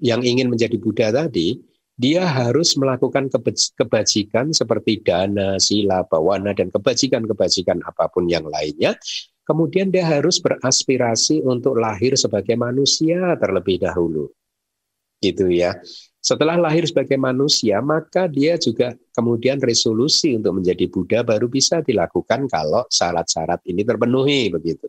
yang 0.00 0.24
ingin 0.24 0.48
menjadi 0.48 0.80
Buddha 0.80 1.12
tadi, 1.12 1.60
dia 1.98 2.22
harus 2.22 2.78
melakukan 2.78 3.26
kebajikan 3.74 4.54
seperti 4.54 5.02
dana, 5.02 5.58
sila, 5.58 6.06
bawana 6.06 6.54
dan 6.54 6.70
kebajikan-kebajikan 6.70 7.82
apa 7.82 8.06
pun 8.06 8.30
yang 8.30 8.46
lainnya. 8.46 8.94
Kemudian 9.42 9.90
dia 9.90 10.06
harus 10.06 10.38
beraspirasi 10.38 11.42
untuk 11.42 11.74
lahir 11.74 12.14
sebagai 12.14 12.54
manusia 12.54 13.34
terlebih 13.42 13.82
dahulu. 13.82 14.30
Gitu 15.18 15.50
ya. 15.50 15.74
Setelah 16.22 16.54
lahir 16.54 16.86
sebagai 16.86 17.18
manusia, 17.18 17.82
maka 17.82 18.30
dia 18.30 18.54
juga 18.62 18.94
kemudian 19.16 19.58
resolusi 19.58 20.38
untuk 20.38 20.62
menjadi 20.62 20.86
Buddha 20.86 21.26
baru 21.26 21.50
bisa 21.50 21.82
dilakukan 21.82 22.46
kalau 22.46 22.86
syarat-syarat 22.86 23.58
ini 23.66 23.82
terpenuhi 23.82 24.54
begitu. 24.54 24.86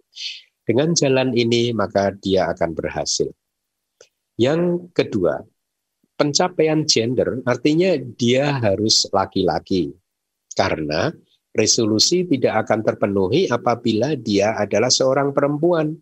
Dengan 0.62 0.94
jalan 0.94 1.34
ini 1.34 1.74
maka 1.74 2.14
dia 2.14 2.54
akan 2.54 2.78
berhasil. 2.78 3.34
Yang 4.38 4.94
kedua, 4.94 5.42
pencapaian 6.20 6.84
gender 6.84 7.40
artinya 7.48 7.96
dia 7.96 8.60
harus 8.60 9.08
laki-laki. 9.16 9.96
Karena 10.52 11.08
resolusi 11.56 12.28
tidak 12.28 12.68
akan 12.68 12.84
terpenuhi 12.84 13.48
apabila 13.48 14.20
dia 14.20 14.60
adalah 14.60 14.92
seorang 14.92 15.32
perempuan. 15.32 15.96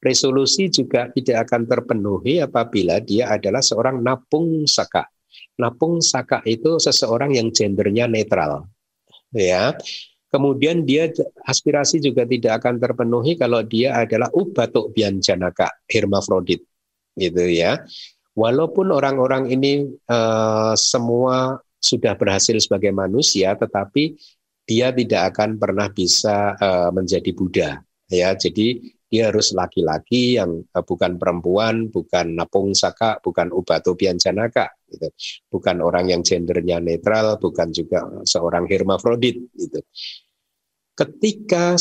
Resolusi 0.00 0.68
juga 0.68 1.08
tidak 1.12 1.48
akan 1.48 1.64
terpenuhi 1.64 2.40
apabila 2.44 3.00
dia 3.00 3.32
adalah 3.32 3.64
seorang 3.64 4.04
napung 4.04 4.68
saka. 4.68 5.08
Napung 5.56 6.04
saka 6.04 6.44
itu 6.44 6.76
seseorang 6.76 7.36
yang 7.36 7.48
gendernya 7.52 8.04
netral. 8.08 8.68
Ya. 9.32 9.72
Kemudian 10.28 10.84
dia 10.84 11.08
aspirasi 11.48 12.04
juga 12.04 12.28
tidak 12.28 12.60
akan 12.60 12.76
terpenuhi 12.76 13.32
kalau 13.40 13.64
dia 13.64 13.96
adalah 13.96 14.28
ubatuk 14.36 14.92
bianjanaka, 14.92 15.72
hermafrodit. 15.88 16.64
Gitu 17.16 17.44
ya. 17.48 17.80
Walaupun 18.38 18.94
orang-orang 18.94 19.50
ini 19.50 19.82
uh, 20.06 20.78
semua 20.78 21.58
sudah 21.82 22.14
berhasil 22.14 22.54
sebagai 22.62 22.94
manusia, 22.94 23.58
tetapi 23.58 24.14
dia 24.62 24.94
tidak 24.94 25.34
akan 25.34 25.58
pernah 25.58 25.90
bisa 25.90 26.54
uh, 26.54 26.94
menjadi 26.94 27.30
Buddha. 27.34 27.70
Ya, 28.06 28.38
jadi 28.38 28.78
dia 29.08 29.32
harus 29.32 29.50
laki-laki 29.56 30.38
yang 30.38 30.62
uh, 30.70 30.84
bukan 30.86 31.18
perempuan, 31.18 31.90
bukan 31.90 32.38
napung 32.38 32.78
saka, 32.78 33.18
bukan 33.18 33.50
ubato 33.50 33.98
bianjanaka, 33.98 34.70
gitu. 34.86 35.08
bukan 35.50 35.82
orang 35.82 36.14
yang 36.14 36.22
gendernya 36.22 36.78
netral, 36.78 37.42
bukan 37.42 37.74
juga 37.74 38.06
seorang 38.22 38.70
hermafrodit. 38.70 39.50
Gitu. 39.50 39.82
Ketika 40.94 41.74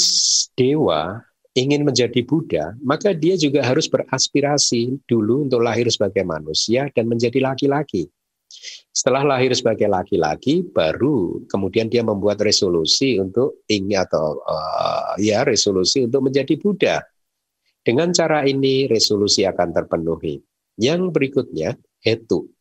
dewa 0.57 1.26
ingin 1.57 1.81
menjadi 1.81 2.21
Buddha, 2.21 2.77
maka 2.85 3.17
dia 3.17 3.33
juga 3.33 3.65
harus 3.65 3.89
beraspirasi 3.89 5.01
dulu 5.09 5.49
untuk 5.49 5.65
lahir 5.65 5.89
sebagai 5.89 6.21
manusia 6.21 6.85
dan 6.93 7.09
menjadi 7.09 7.41
laki-laki. 7.41 8.05
Setelah 8.93 9.25
lahir 9.25 9.51
sebagai 9.57 9.89
laki-laki, 9.89 10.61
baru 10.61 11.41
kemudian 11.49 11.89
dia 11.89 12.05
membuat 12.05 12.39
resolusi 12.45 13.17
untuk 13.17 13.65
ingin 13.65 14.05
atau 14.05 14.37
uh, 14.45 15.17
ya 15.17 15.41
resolusi 15.41 16.05
untuk 16.05 16.29
menjadi 16.29 16.53
Buddha. 16.61 17.01
Dengan 17.81 18.13
cara 18.13 18.45
ini 18.45 18.85
resolusi 18.85 19.47
akan 19.47 19.69
terpenuhi. 19.73 20.37
Yang 20.77 21.01
berikutnya, 21.09 21.73
hetu. 22.05 22.51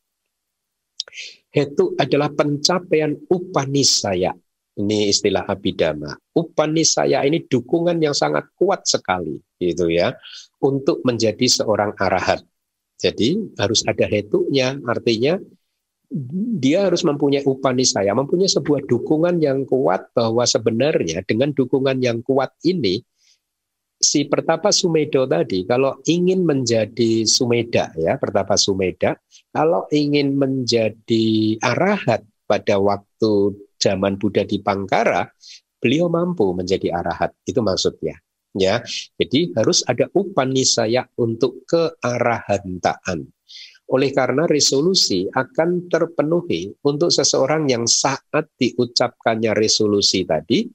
Hetu 1.52 1.96
adalah 1.98 2.32
pencapaian 2.32 3.16
upanisaya. 3.28 4.32
Ini 4.76 5.08
istilah 5.08 5.48
abidama. 5.48 6.12
Upanisaya 6.36 7.24
ini 7.24 7.48
dukungan 7.48 7.96
yang 7.96 8.12
sangat 8.12 8.52
kuat 8.52 8.84
sekali, 8.84 9.40
gitu 9.56 9.88
ya, 9.88 10.12
untuk 10.60 11.00
menjadi 11.00 11.48
seorang 11.48 11.96
arahat. 11.96 12.44
Jadi 13.00 13.56
harus 13.56 13.80
ada 13.88 14.04
hetunya, 14.04 14.76
artinya 14.84 15.40
dia 16.60 16.86
harus 16.86 17.02
mempunyai 17.02 17.44
upanisaya, 17.48 18.12
mempunyai 18.12 18.52
sebuah 18.52 18.84
dukungan 18.84 19.40
yang 19.40 19.64
kuat 19.64 20.12
bahwa 20.12 20.44
sebenarnya 20.44 21.24
dengan 21.24 21.50
dukungan 21.56 21.98
yang 21.98 22.20
kuat 22.22 22.52
ini 22.62 23.00
si 23.96 24.28
Pertapa 24.28 24.70
Sumedo 24.70 25.24
tadi 25.24 25.64
kalau 25.64 25.98
ingin 26.04 26.44
menjadi 26.44 27.24
Sumeda 27.24 27.90
ya 27.96 28.20
Pertapa 28.20 28.54
Sumeda 28.60 29.16
kalau 29.50 29.88
ingin 29.88 30.36
menjadi 30.36 31.56
arahat 31.64 32.22
pada 32.44 32.76
waktu 32.76 33.56
zaman 33.86 34.18
Buddha 34.18 34.42
di 34.42 34.58
Pangkara 34.58 35.22
beliau 35.78 36.10
mampu 36.10 36.50
menjadi 36.50 36.90
arahat. 36.90 37.30
Itu 37.46 37.62
maksudnya. 37.62 38.18
Ya 38.56 38.80
jadi 39.20 39.52
harus 39.52 39.84
ada 39.84 40.08
upanisaya 40.16 41.04
untuk 41.20 41.68
kearahantaan. 41.68 43.28
Oleh 43.86 44.10
karena 44.10 44.50
resolusi 44.50 45.30
akan 45.30 45.86
terpenuhi 45.86 46.74
untuk 46.82 47.14
seseorang 47.14 47.70
yang 47.70 47.86
saat 47.86 48.50
diucapkannya 48.58 49.54
resolusi 49.54 50.26
tadi 50.26 50.66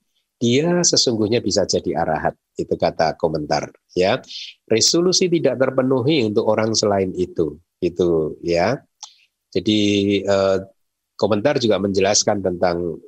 dia 0.42 0.82
sesungguhnya 0.82 1.38
bisa 1.38 1.62
jadi 1.62 2.02
arahat. 2.02 2.34
Itu 2.58 2.74
kata 2.74 3.14
komentar 3.14 3.70
ya. 3.94 4.18
Resolusi 4.66 5.30
tidak 5.30 5.54
terpenuhi 5.60 6.26
untuk 6.26 6.50
orang 6.50 6.74
selain 6.74 7.14
itu. 7.14 7.62
Itu 7.78 8.40
ya. 8.42 8.80
Jadi 9.52 9.80
eh, 10.26 10.58
komentar 11.22 11.62
juga 11.62 11.78
menjelaskan 11.78 12.42
tentang 12.42 12.98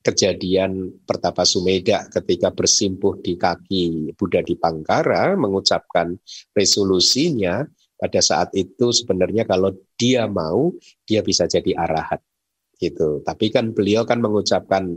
kejadian 0.00 1.04
Pertapa 1.04 1.44
Sumeda 1.44 2.08
ketika 2.08 2.48
bersimpuh 2.48 3.20
di 3.20 3.36
kaki 3.36 4.16
Buddha 4.16 4.40
di 4.40 4.56
Pangkara 4.56 5.36
mengucapkan 5.36 6.16
resolusinya 6.56 7.68
pada 8.00 8.24
saat 8.24 8.56
itu 8.56 8.96
sebenarnya 8.96 9.44
kalau 9.44 9.76
dia 10.00 10.24
mau 10.24 10.72
dia 11.04 11.20
bisa 11.20 11.44
jadi 11.44 11.76
arahat 11.76 12.24
gitu. 12.80 13.20
Tapi 13.20 13.52
kan 13.52 13.76
beliau 13.76 14.08
kan 14.08 14.24
mengucapkan 14.24 14.96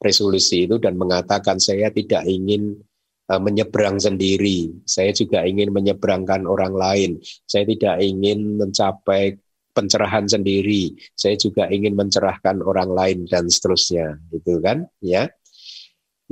resolusi 0.00 0.64
itu 0.64 0.80
dan 0.80 0.96
mengatakan 0.96 1.60
saya 1.60 1.92
tidak 1.92 2.24
ingin 2.24 2.80
uh, 3.28 3.36
menyeberang 3.36 4.00
sendiri. 4.00 4.72
Saya 4.88 5.12
juga 5.12 5.44
ingin 5.44 5.68
menyeberangkan 5.76 6.48
orang 6.48 6.72
lain. 6.72 7.10
Saya 7.44 7.68
tidak 7.68 8.00
ingin 8.00 8.56
mencapai 8.56 9.36
pencerahan 9.78 10.26
sendiri. 10.26 10.98
Saya 11.14 11.38
juga 11.38 11.70
ingin 11.70 11.94
mencerahkan 11.94 12.66
orang 12.66 12.90
lain 12.90 13.18
dan 13.30 13.46
seterusnya, 13.46 14.18
gitu 14.34 14.58
kan? 14.58 14.90
Ya. 14.98 15.30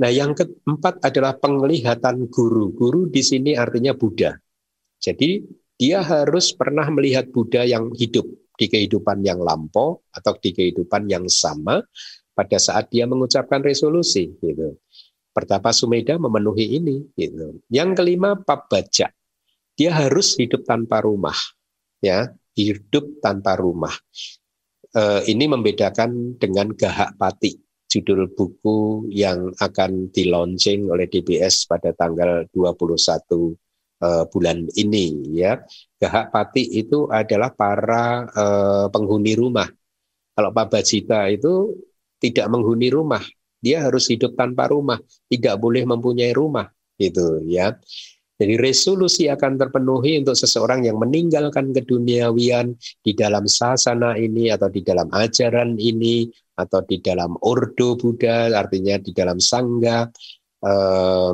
Nah, 0.03 0.11
yang 0.11 0.35
keempat 0.35 0.99
adalah 0.99 1.39
penglihatan 1.39 2.27
guru. 2.27 2.75
Guru 2.75 3.07
di 3.07 3.23
sini 3.23 3.55
artinya 3.55 3.95
Buddha. 3.95 4.35
Jadi 4.99 5.47
dia 5.79 6.03
harus 6.03 6.51
pernah 6.51 6.85
melihat 6.91 7.31
Buddha 7.31 7.63
yang 7.63 7.95
hidup 7.95 8.27
di 8.57 8.67
kehidupan 8.67 9.23
yang 9.23 9.39
lampau 9.39 10.03
atau 10.11 10.33
di 10.41 10.51
kehidupan 10.51 11.07
yang 11.07 11.29
sama 11.31 11.79
pada 12.33 12.57
saat 12.57 12.89
dia 12.91 13.05
mengucapkan 13.07 13.63
resolusi 13.63 14.33
gitu. 14.41 14.77
Pertapa 15.33 15.69
Sumeda 15.69 16.17
memenuhi 16.17 16.81
ini 16.81 17.05
gitu. 17.13 17.61
Yang 17.69 18.01
kelima 18.01 18.33
pabaja. 18.37 19.13
Dia 19.77 19.93
harus 19.93 20.33
hidup 20.33 20.65
tanpa 20.65 21.05
rumah 21.05 21.37
ya, 22.01 22.33
hidup 22.57 23.21
tanpa 23.21 23.53
rumah. 23.53 23.93
E, 24.89 25.29
ini 25.29 25.45
membedakan 25.45 26.41
dengan 26.41 26.73
Gahak 26.73 27.13
Pati, 27.21 27.53
judul 27.87 28.33
buku 28.33 29.07
yang 29.13 29.53
akan 29.55 30.11
di 30.11 30.27
launching 30.27 30.91
oleh 30.91 31.07
DBS 31.07 31.69
pada 31.69 31.95
tanggal 31.95 32.43
21 32.51 33.55
uh, 34.03 34.23
bulan 34.29 34.67
ini 34.75 35.33
ya. 35.33 35.61
Gahak 35.97 36.29
pati 36.29 36.67
itu 36.77 37.09
adalah 37.09 37.49
para 37.55 38.27
uh, 38.29 38.85
penghuni 38.93 39.33
rumah. 39.33 39.65
Kalau 40.37 40.53
Pak 40.53 40.69
Bajita 40.69 41.25
itu 41.33 41.73
tidak 42.21 42.45
menghuni 42.53 42.93
rumah, 42.93 43.23
dia 43.57 43.81
harus 43.89 44.05
hidup 44.05 44.37
tanpa 44.37 44.69
rumah, 44.69 45.01
tidak 45.25 45.57
boleh 45.57 45.81
mempunyai 45.81 46.29
rumah 46.35 46.69
gitu 47.01 47.41
ya. 47.49 47.73
Jadi 48.37 48.53
resolusi 48.61 49.25
akan 49.25 49.57
terpenuhi 49.57 50.21
untuk 50.21 50.37
seseorang 50.37 50.85
yang 50.85 51.01
meninggalkan 51.01 51.73
keduniawian 51.73 52.77
di 53.01 53.17
dalam 53.17 53.49
sasana 53.49 54.13
ini 54.13 54.53
atau 54.53 54.69
di 54.69 54.85
dalam 54.85 55.09
ajaran 55.09 55.73
ini 55.81 56.29
atau 56.53 56.85
di 56.85 57.01
dalam 57.01 57.33
ordo 57.41 57.97
Buddha, 57.97 58.53
artinya 58.53 59.01
di 59.01 59.09
dalam 59.09 59.41
sangga 59.41 60.05
eh, 60.61 61.31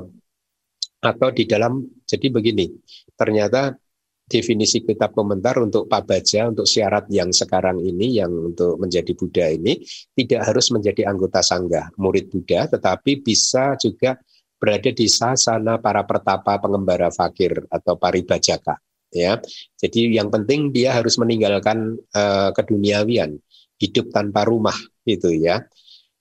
atau 1.04 1.30
di 1.36 1.44
dalam 1.44 1.84
jadi 2.08 2.28
begini, 2.32 2.72
ternyata 3.20 3.76
definisi 4.24 4.80
kitab 4.88 5.12
komentar 5.12 5.60
untuk 5.60 5.92
pabaja 5.92 6.48
untuk 6.48 6.64
syarat 6.64 7.12
yang 7.12 7.36
sekarang 7.36 7.84
ini 7.84 8.24
yang 8.24 8.32
untuk 8.32 8.80
menjadi 8.80 9.12
Buddha 9.12 9.52
ini 9.52 9.84
tidak 10.16 10.48
harus 10.48 10.72
menjadi 10.72 11.12
anggota 11.12 11.44
sangga 11.44 11.92
murid 12.00 12.32
Buddha 12.32 12.72
tetapi 12.72 13.20
bisa 13.20 13.76
juga 13.76 14.16
berada 14.64 14.96
di 14.96 15.12
sasana 15.12 15.76
para 15.84 16.08
pertapa 16.08 16.56
pengembara 16.56 17.12
fakir 17.12 17.68
atau 17.68 18.00
paribajaka 18.00 18.80
ya. 19.12 19.36
Jadi 19.76 20.16
yang 20.16 20.32
penting 20.32 20.72
dia 20.72 20.96
harus 20.96 21.20
meninggalkan 21.20 22.00
uh, 22.16 22.56
keduniawian 22.56 23.36
hidup 23.76 24.16
tanpa 24.16 24.48
rumah 24.48 24.76
itu 25.04 25.36
ya. 25.36 25.68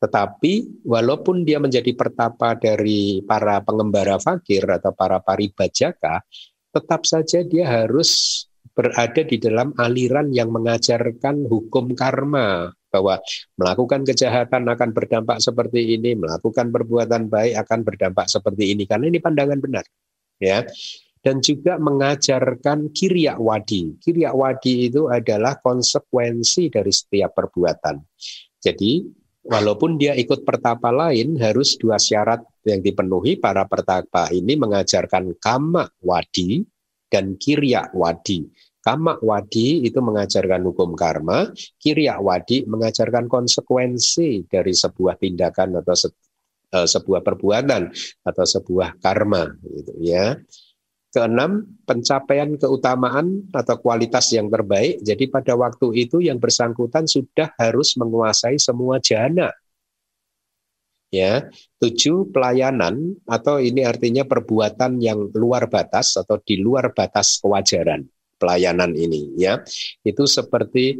Tetapi 0.02 0.82
walaupun 0.82 1.46
dia 1.46 1.62
menjadi 1.62 1.94
pertapa 1.94 2.58
dari 2.58 3.22
para 3.22 3.62
pengembara 3.62 4.18
fakir 4.18 4.66
atau 4.66 4.90
para 4.90 5.22
paribajaka, 5.22 6.26
tetap 6.74 7.06
saja 7.06 7.46
dia 7.46 7.70
harus 7.70 8.42
berada 8.74 9.22
di 9.22 9.38
dalam 9.38 9.70
aliran 9.78 10.34
yang 10.34 10.50
mengajarkan 10.50 11.46
hukum 11.46 11.94
karma 11.94 12.74
bahwa 12.92 13.16
melakukan 13.56 14.04
kejahatan 14.04 14.68
akan 14.68 14.90
berdampak 14.92 15.40
seperti 15.40 15.96
ini, 15.96 16.12
melakukan 16.12 16.68
perbuatan 16.68 17.32
baik 17.32 17.56
akan 17.64 17.80
berdampak 17.80 18.28
seperti 18.28 18.76
ini 18.76 18.84
karena 18.84 19.08
ini 19.08 19.18
pandangan 19.18 19.58
benar. 19.58 19.84
Ya. 20.36 20.68
Dan 21.22 21.38
juga 21.38 21.78
mengajarkan 21.78 22.90
kiriak 22.90 23.38
wadi. 23.38 23.94
Kiriak 24.02 24.34
wadi 24.34 24.90
itu 24.90 25.06
adalah 25.06 25.56
konsekuensi 25.62 26.68
dari 26.68 26.90
setiap 26.90 27.30
perbuatan. 27.32 28.02
Jadi 28.58 29.06
walaupun 29.46 29.98
dia 29.98 30.18
ikut 30.18 30.42
pertapa 30.42 30.90
lain 30.90 31.38
harus 31.38 31.78
dua 31.78 31.98
syarat 31.98 32.42
yang 32.66 32.82
dipenuhi 32.82 33.38
para 33.38 33.66
pertapa 33.66 34.30
ini 34.34 34.54
mengajarkan 34.54 35.38
kama 35.38 35.90
wadi 36.02 36.62
dan 37.10 37.38
kirya 37.38 37.90
wadi. 37.94 38.46
Kama 38.82 39.22
wadi 39.22 39.86
itu 39.86 40.02
mengajarkan 40.02 40.66
hukum 40.66 40.98
karma, 40.98 41.46
kirya 41.78 42.18
wadi 42.18 42.66
mengajarkan 42.66 43.30
konsekuensi 43.30 44.50
dari 44.50 44.74
sebuah 44.74 45.22
tindakan 45.22 45.78
atau 45.78 45.94
se, 45.94 46.10
uh, 46.74 46.82
sebuah 46.82 47.22
perbuatan 47.22 47.94
atau 48.26 48.42
sebuah 48.42 48.98
karma 48.98 49.54
gitu 49.62 49.94
ya. 50.02 50.34
Keenam, 51.14 51.78
pencapaian 51.86 52.58
keutamaan 52.58 53.46
atau 53.54 53.78
kualitas 53.78 54.34
yang 54.34 54.50
terbaik. 54.50 54.98
Jadi 55.06 55.30
pada 55.30 55.54
waktu 55.54 56.08
itu 56.08 56.18
yang 56.18 56.42
bersangkutan 56.42 57.06
sudah 57.06 57.54
harus 57.62 57.94
menguasai 57.94 58.58
semua 58.58 58.98
jana. 58.98 59.54
Ya, 61.12 61.52
tujuh 61.78 62.34
pelayanan 62.34 63.20
atau 63.28 63.62
ini 63.62 63.86
artinya 63.86 64.26
perbuatan 64.26 64.98
yang 64.98 65.30
luar 65.36 65.70
batas 65.70 66.16
atau 66.18 66.40
di 66.40 66.58
luar 66.58 66.90
batas 66.96 67.38
kewajaran 67.38 68.08
pelayanan 68.42 68.98
ini 68.98 69.38
ya. 69.38 69.62
Itu 70.02 70.26
seperti 70.26 70.98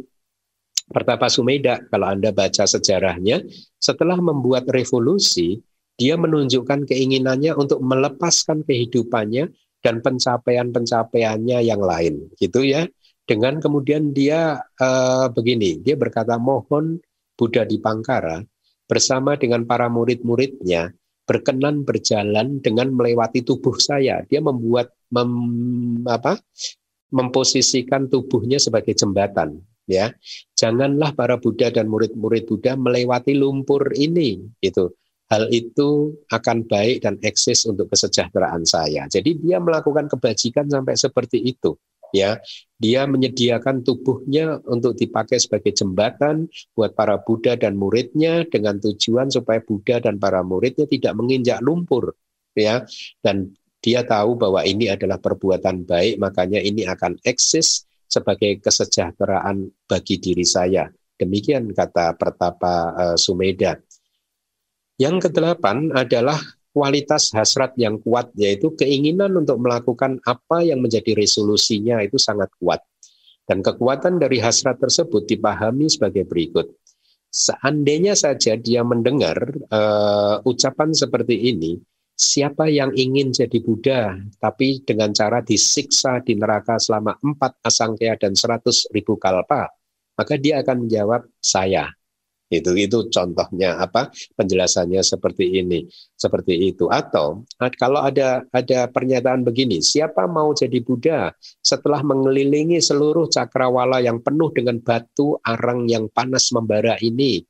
Pertapa 0.83 1.31
Sumeda 1.31 1.79
kalau 1.87 2.11
Anda 2.11 2.35
baca 2.35 2.67
sejarahnya 2.67 3.39
setelah 3.79 4.19
membuat 4.19 4.67
revolusi 4.67 5.63
dia 5.95 6.19
menunjukkan 6.19 6.89
keinginannya 6.89 7.55
untuk 7.55 7.79
melepaskan 7.79 8.67
kehidupannya 8.67 9.47
dan 9.79 10.03
pencapaian-pencapaiannya 10.03 11.59
yang 11.63 11.79
lain 11.79 12.27
gitu 12.35 12.67
ya 12.67 12.83
dengan 13.23 13.63
kemudian 13.63 14.11
dia 14.11 14.59
uh, 14.59 15.27
begini 15.31 15.79
dia 15.79 15.95
berkata 15.95 16.35
mohon 16.35 16.99
Buddha 17.39 17.63
di 17.63 17.79
Pangkara 17.79 18.43
bersama 18.83 19.39
dengan 19.39 19.63
para 19.63 19.87
murid-muridnya 19.87 20.91
berkenan 21.23 21.87
berjalan 21.87 22.59
dengan 22.59 22.91
melewati 22.91 23.39
tubuh 23.47 23.79
saya 23.79 24.27
dia 24.27 24.43
membuat 24.43 24.91
mem, 25.15 25.31
apa 26.11 26.35
memposisikan 27.13 28.09
tubuhnya 28.09 28.57
sebagai 28.57 28.97
jembatan 28.97 29.61
ya. 29.85 30.11
Janganlah 30.57 31.13
para 31.13 31.37
Buddha 31.37 31.69
dan 31.69 31.87
murid-murid 31.87 32.49
Buddha 32.49 32.73
melewati 32.73 33.37
lumpur 33.37 33.93
ini 33.93 34.41
gitu. 34.59 34.91
Hal 35.31 35.49
itu 35.49 36.13
akan 36.29 36.67
baik 36.67 37.05
dan 37.05 37.17
eksis 37.23 37.65
untuk 37.65 37.89
kesejahteraan 37.89 38.67
saya. 38.67 39.09
Jadi 39.09 39.39
dia 39.39 39.57
melakukan 39.57 40.05
kebajikan 40.11 40.69
sampai 40.69 40.93
seperti 40.93 41.41
itu 41.41 41.73
ya. 42.13 42.37
Dia 42.77 43.09
menyediakan 43.09 43.81
tubuhnya 43.81 44.61
untuk 44.69 44.93
dipakai 44.93 45.41
sebagai 45.41 45.73
jembatan 45.73 46.51
buat 46.77 46.93
para 46.93 47.17
Buddha 47.17 47.57
dan 47.57 47.79
muridnya 47.79 48.45
dengan 48.45 48.77
tujuan 48.77 49.33
supaya 49.33 49.63
Buddha 49.63 50.03
dan 50.03 50.21
para 50.21 50.45
muridnya 50.45 50.85
tidak 50.85 51.17
menginjak 51.17 51.59
lumpur 51.65 52.13
ya. 52.53 52.85
Dan 53.25 53.57
dia 53.83 54.07
tahu 54.07 54.39
bahwa 54.39 54.63
ini 54.63 54.87
adalah 54.87 55.19
perbuatan 55.19 55.83
baik 55.83 56.15
makanya 56.17 56.63
ini 56.63 56.87
akan 56.87 57.19
eksis 57.27 57.83
sebagai 58.07 58.63
kesejahteraan 58.63 59.67
bagi 59.83 60.23
diri 60.23 60.47
saya 60.47 60.87
demikian 61.19 61.67
kata 61.75 62.15
Pertapa 62.15 62.95
uh, 62.95 63.17
Sumeda 63.19 63.75
yang 65.01 65.19
kedelapan 65.19 65.91
adalah 65.91 66.39
kualitas 66.73 67.29
hasrat 67.37 67.77
yang 67.77 68.01
kuat, 68.01 68.33
yaitu 68.33 68.73
keinginan 68.73 69.33
untuk 69.37 69.61
melakukan 69.61 70.17
apa 70.25 70.65
yang 70.65 70.81
menjadi 70.81 71.13
resolusinya 71.13 72.01
itu 72.01 72.17
sangat 72.17 72.49
kuat. 72.57 72.81
Dan 73.45 73.61
kekuatan 73.61 74.17
dari 74.17 74.41
hasrat 74.41 74.81
tersebut 74.81 75.29
dipahami 75.29 75.87
sebagai 75.87 76.25
berikut. 76.25 76.73
Seandainya 77.33 78.13
saja 78.17 78.57
dia 78.57 78.85
mendengar 78.85 79.37
uh, 79.69 80.41
ucapan 80.45 80.93
seperti 80.93 81.53
ini, 81.53 81.77
siapa 82.13 82.69
yang 82.69 82.93
ingin 82.93 83.33
jadi 83.33 83.57
Buddha, 83.59 84.17
tapi 84.37 84.81
dengan 84.85 85.11
cara 85.11 85.41
disiksa 85.41 86.21
di 86.21 86.37
neraka 86.37 86.77
selama 86.77 87.17
empat 87.19 87.59
asangkaya 87.65 88.15
dan 88.17 88.37
seratus 88.37 88.87
ribu 88.93 89.17
kalpa, 89.17 89.69
maka 90.15 90.33
dia 90.37 90.61
akan 90.61 90.85
menjawab, 90.85 91.25
saya. 91.41 91.89
Itu 92.53 92.77
itu 92.77 93.09
contohnya 93.09 93.81
apa 93.81 94.13
penjelasannya 94.37 95.01
seperti 95.01 95.57
ini, 95.57 95.89
seperti 96.13 96.69
itu. 96.69 96.85
Atau 96.85 97.49
kalau 97.81 98.05
ada 98.05 98.45
ada 98.53 98.85
pernyataan 98.93 99.41
begini, 99.41 99.81
siapa 99.81 100.29
mau 100.29 100.53
jadi 100.53 100.77
Buddha 100.85 101.33
setelah 101.65 102.05
mengelilingi 102.05 102.77
seluruh 102.77 103.25
cakrawala 103.25 104.05
yang 104.05 104.21
penuh 104.21 104.53
dengan 104.53 104.77
batu 104.85 105.41
arang 105.41 105.89
yang 105.89 106.05
panas 106.13 106.53
membara 106.53 106.93
ini? 107.01 107.41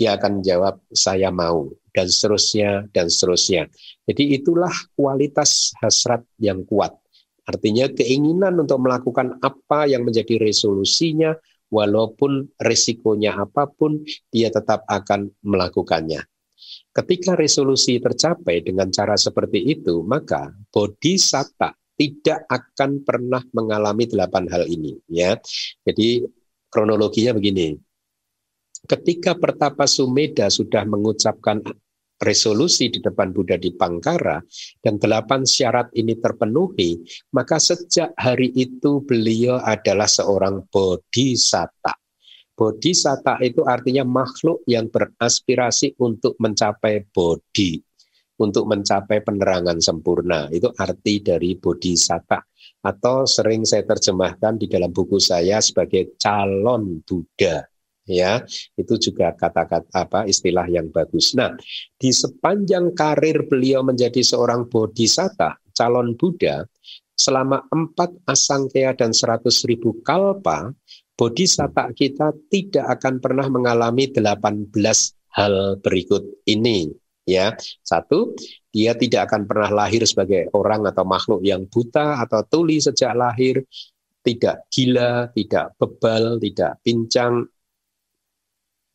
dia 0.00 0.16
akan 0.16 0.40
jawab 0.40 0.80
saya 0.96 1.28
mau 1.28 1.68
dan 1.94 2.06
seterusnya 2.08 2.86
dan 2.94 3.06
seterusnya. 3.10 3.66
Jadi 4.06 4.40
itulah 4.40 4.72
kualitas 4.96 5.74
hasrat 5.78 6.24
yang 6.40 6.62
kuat. 6.66 6.94
Artinya 7.46 7.90
keinginan 7.90 8.62
untuk 8.62 8.78
melakukan 8.78 9.38
apa 9.42 9.90
yang 9.90 10.06
menjadi 10.06 10.38
resolusinya 10.38 11.34
walaupun 11.70 12.50
resikonya 12.58 13.38
apa 13.38 13.66
pun 13.70 14.02
dia 14.30 14.50
tetap 14.50 14.86
akan 14.86 15.30
melakukannya. 15.42 16.22
Ketika 16.90 17.38
resolusi 17.38 18.02
tercapai 18.02 18.62
dengan 18.66 18.90
cara 18.90 19.14
seperti 19.14 19.62
itu, 19.62 20.02
maka 20.02 20.50
bodhisatta 20.74 21.74
tidak 21.94 22.48
akan 22.48 23.04
pernah 23.04 23.42
mengalami 23.52 24.08
delapan 24.08 24.48
hal 24.50 24.66
ini 24.66 24.98
ya. 25.06 25.38
Jadi 25.84 26.24
kronologinya 26.70 27.36
begini 27.36 27.89
ketika 28.86 29.36
Pertapa 29.36 29.84
Sumeda 29.84 30.48
sudah 30.48 30.86
mengucapkan 30.86 31.60
resolusi 32.20 32.92
di 32.92 33.00
depan 33.00 33.32
Buddha 33.32 33.56
di 33.56 33.72
Pangkara 33.72 34.44
dan 34.84 35.00
delapan 35.00 35.48
syarat 35.48 35.88
ini 35.96 36.20
terpenuhi, 36.20 37.00
maka 37.32 37.56
sejak 37.56 38.12
hari 38.14 38.52
itu 38.52 39.00
beliau 39.08 39.56
adalah 39.64 40.06
seorang 40.06 40.68
bodhisatta. 40.68 41.96
Bodhisatta 42.52 43.40
itu 43.40 43.64
artinya 43.64 44.04
makhluk 44.04 44.60
yang 44.68 44.92
beraspirasi 44.92 45.96
untuk 45.96 46.36
mencapai 46.36 47.08
bodhi, 47.08 47.80
untuk 48.36 48.68
mencapai 48.68 49.24
penerangan 49.24 49.80
sempurna. 49.80 50.52
Itu 50.52 50.68
arti 50.76 51.24
dari 51.24 51.56
bodhisatta 51.56 52.36
atau 52.84 53.24
sering 53.24 53.64
saya 53.64 53.88
terjemahkan 53.88 54.60
di 54.60 54.68
dalam 54.68 54.92
buku 54.92 55.16
saya 55.16 55.64
sebagai 55.64 56.20
calon 56.20 57.00
Buddha 57.00 57.69
ya 58.10 58.42
itu 58.74 58.98
juga 58.98 59.30
kata-kata 59.32 59.94
apa 59.94 60.26
istilah 60.26 60.66
yang 60.66 60.90
bagus. 60.90 61.32
Nah 61.38 61.54
di 61.96 62.10
sepanjang 62.10 62.90
karir 62.92 63.46
beliau 63.46 63.86
menjadi 63.86 64.20
seorang 64.20 64.66
bodhisatta 64.66 65.62
calon 65.70 66.18
Buddha 66.18 66.66
selama 67.14 67.62
empat 67.70 68.26
asangkaya 68.26 68.96
dan 68.98 69.14
seratus 69.14 69.62
ribu 69.62 70.02
kalpa 70.02 70.74
bodhisatta 71.14 71.94
kita 71.94 72.34
tidak 72.50 72.98
akan 72.98 73.22
pernah 73.22 73.46
mengalami 73.46 74.10
18 74.10 74.72
hal 75.30 75.78
berikut 75.78 76.26
ini 76.50 76.90
ya 77.28 77.54
satu 77.84 78.34
dia 78.72 78.96
tidak 78.96 79.30
akan 79.30 79.46
pernah 79.46 79.84
lahir 79.84 80.02
sebagai 80.02 80.50
orang 80.56 80.88
atau 80.88 81.04
makhluk 81.06 81.44
yang 81.44 81.68
buta 81.68 82.18
atau 82.24 82.42
tuli 82.48 82.82
sejak 82.82 83.14
lahir 83.14 83.62
tidak 84.20 84.68
gila, 84.68 85.32
tidak 85.32 85.72
bebal, 85.80 86.36
tidak 86.40 86.76
pincang, 86.84 87.48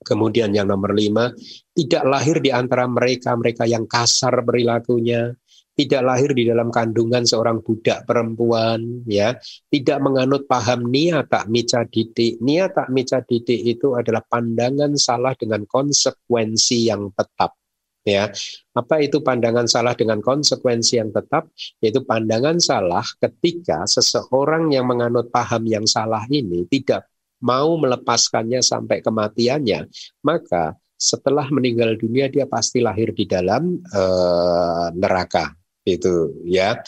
Kemudian 0.06 0.54
yang 0.54 0.70
nomor 0.70 0.94
lima, 0.94 1.34
tidak 1.74 2.06
lahir 2.06 2.38
di 2.38 2.54
antara 2.54 2.86
mereka-mereka 2.86 3.66
yang 3.66 3.90
kasar 3.90 4.46
perilakunya, 4.46 5.34
tidak 5.76 6.02
lahir 6.06 6.32
di 6.32 6.48
dalam 6.48 6.72
kandungan 6.72 7.28
seorang 7.28 7.60
budak 7.60 8.08
perempuan, 8.08 9.04
ya, 9.10 9.36
tidak 9.68 9.98
menganut 10.00 10.46
paham 10.46 10.88
niata 10.88 11.44
mica 11.50 11.84
didik. 11.84 12.38
Niata 12.40 12.88
mica 12.94 13.20
didik 13.26 13.66
itu 13.66 13.98
adalah 13.98 14.24
pandangan 14.24 14.94
salah 14.96 15.34
dengan 15.36 15.66
konsekuensi 15.66 16.88
yang 16.88 17.12
tetap. 17.12 17.58
Ya, 18.06 18.30
apa 18.78 19.02
itu 19.02 19.26
pandangan 19.26 19.66
salah 19.66 19.98
dengan 19.98 20.22
konsekuensi 20.22 21.02
yang 21.02 21.10
tetap? 21.10 21.50
Yaitu 21.82 22.06
pandangan 22.06 22.62
salah 22.62 23.02
ketika 23.18 23.90
seseorang 23.90 24.70
yang 24.70 24.86
menganut 24.86 25.34
paham 25.34 25.66
yang 25.66 25.90
salah 25.90 26.22
ini 26.30 26.70
tidak 26.70 27.10
mau 27.44 27.76
melepaskannya 27.76 28.64
sampai 28.64 29.04
kematiannya, 29.04 29.90
maka 30.24 30.78
setelah 30.96 31.46
meninggal 31.52 32.00
dunia 32.00 32.32
dia 32.32 32.48
pasti 32.48 32.80
lahir 32.80 33.12
di 33.12 33.28
dalam 33.28 33.84
uh, 33.92 34.88
neraka 34.96 35.52
itu 35.84 36.42
ya. 36.48 36.80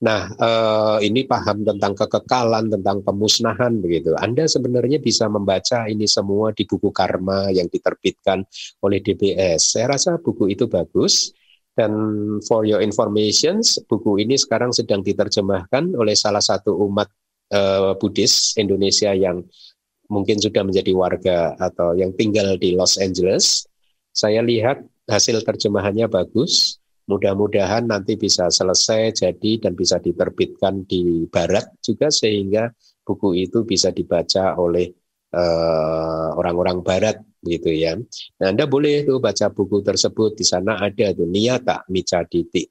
Nah, 0.00 0.32
uh, 0.32 0.96
ini 1.04 1.28
paham 1.28 1.60
tentang 1.60 1.92
kekekalan, 1.92 2.72
tentang 2.72 3.04
pemusnahan 3.04 3.84
begitu. 3.84 4.16
Anda 4.16 4.48
sebenarnya 4.48 4.96
bisa 4.96 5.28
membaca 5.28 5.84
ini 5.92 6.08
semua 6.08 6.56
di 6.56 6.64
buku 6.64 6.88
Karma 6.88 7.52
yang 7.52 7.68
diterbitkan 7.68 8.40
oleh 8.80 9.04
DBS. 9.04 9.76
Saya 9.76 9.92
rasa 9.92 10.16
buku 10.16 10.48
itu 10.56 10.64
bagus. 10.72 11.36
Dan 11.76 11.92
for 12.48 12.64
your 12.64 12.80
information, 12.80 13.60
buku 13.60 14.24
ini 14.24 14.40
sekarang 14.40 14.72
sedang 14.72 15.04
diterjemahkan 15.04 15.92
oleh 15.92 16.16
salah 16.16 16.42
satu 16.42 16.80
umat 16.88 17.08
uh, 17.52 17.92
Buddhis 18.00 18.56
Indonesia 18.56 19.12
yang 19.12 19.44
mungkin 20.10 20.42
sudah 20.42 20.66
menjadi 20.66 20.92
warga 20.92 21.54
atau 21.56 21.94
yang 21.94 22.10
tinggal 22.18 22.58
di 22.58 22.74
Los 22.74 22.98
Angeles, 22.98 23.64
saya 24.10 24.42
lihat 24.42 24.82
hasil 25.06 25.40
terjemahannya 25.46 26.10
bagus. 26.10 26.76
Mudah-mudahan 27.06 27.90
nanti 27.90 28.14
bisa 28.14 28.46
selesai 28.50 29.22
jadi 29.22 29.66
dan 29.66 29.74
bisa 29.74 29.98
diterbitkan 29.98 30.86
di 30.86 31.26
Barat 31.26 31.66
juga 31.82 32.06
sehingga 32.06 32.70
buku 33.02 33.34
itu 33.34 33.66
bisa 33.66 33.90
dibaca 33.90 34.54
oleh 34.54 34.94
uh, 35.34 36.38
orang-orang 36.38 36.86
Barat 36.86 37.18
gitu 37.42 37.72
ya. 37.72 37.98
Nah, 38.38 38.46
Anda 38.46 38.70
boleh 38.70 39.02
tuh 39.02 39.18
baca 39.18 39.50
buku 39.50 39.82
tersebut 39.82 40.38
di 40.38 40.46
sana 40.46 40.78
ada 40.78 41.10
tuh 41.10 41.26
niyata 41.26 41.82
mica 41.90 42.22
ditik. 42.22 42.70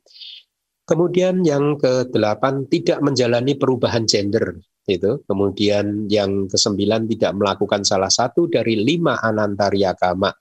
Kemudian 0.88 1.46
yang 1.46 1.78
ke-8 1.78 2.72
tidak 2.72 3.00
menjalani 3.06 3.54
perubahan 3.60 4.10
gender 4.10 4.58
itu. 4.90 5.22
Kemudian 5.30 6.10
yang 6.10 6.50
kesembilan 6.50 7.06
tidak 7.06 7.32
melakukan 7.38 7.86
salah 7.86 8.10
satu 8.10 8.50
dari 8.50 8.74
lima 8.76 9.22
anantarya 9.22 9.94
kama. 9.94 10.34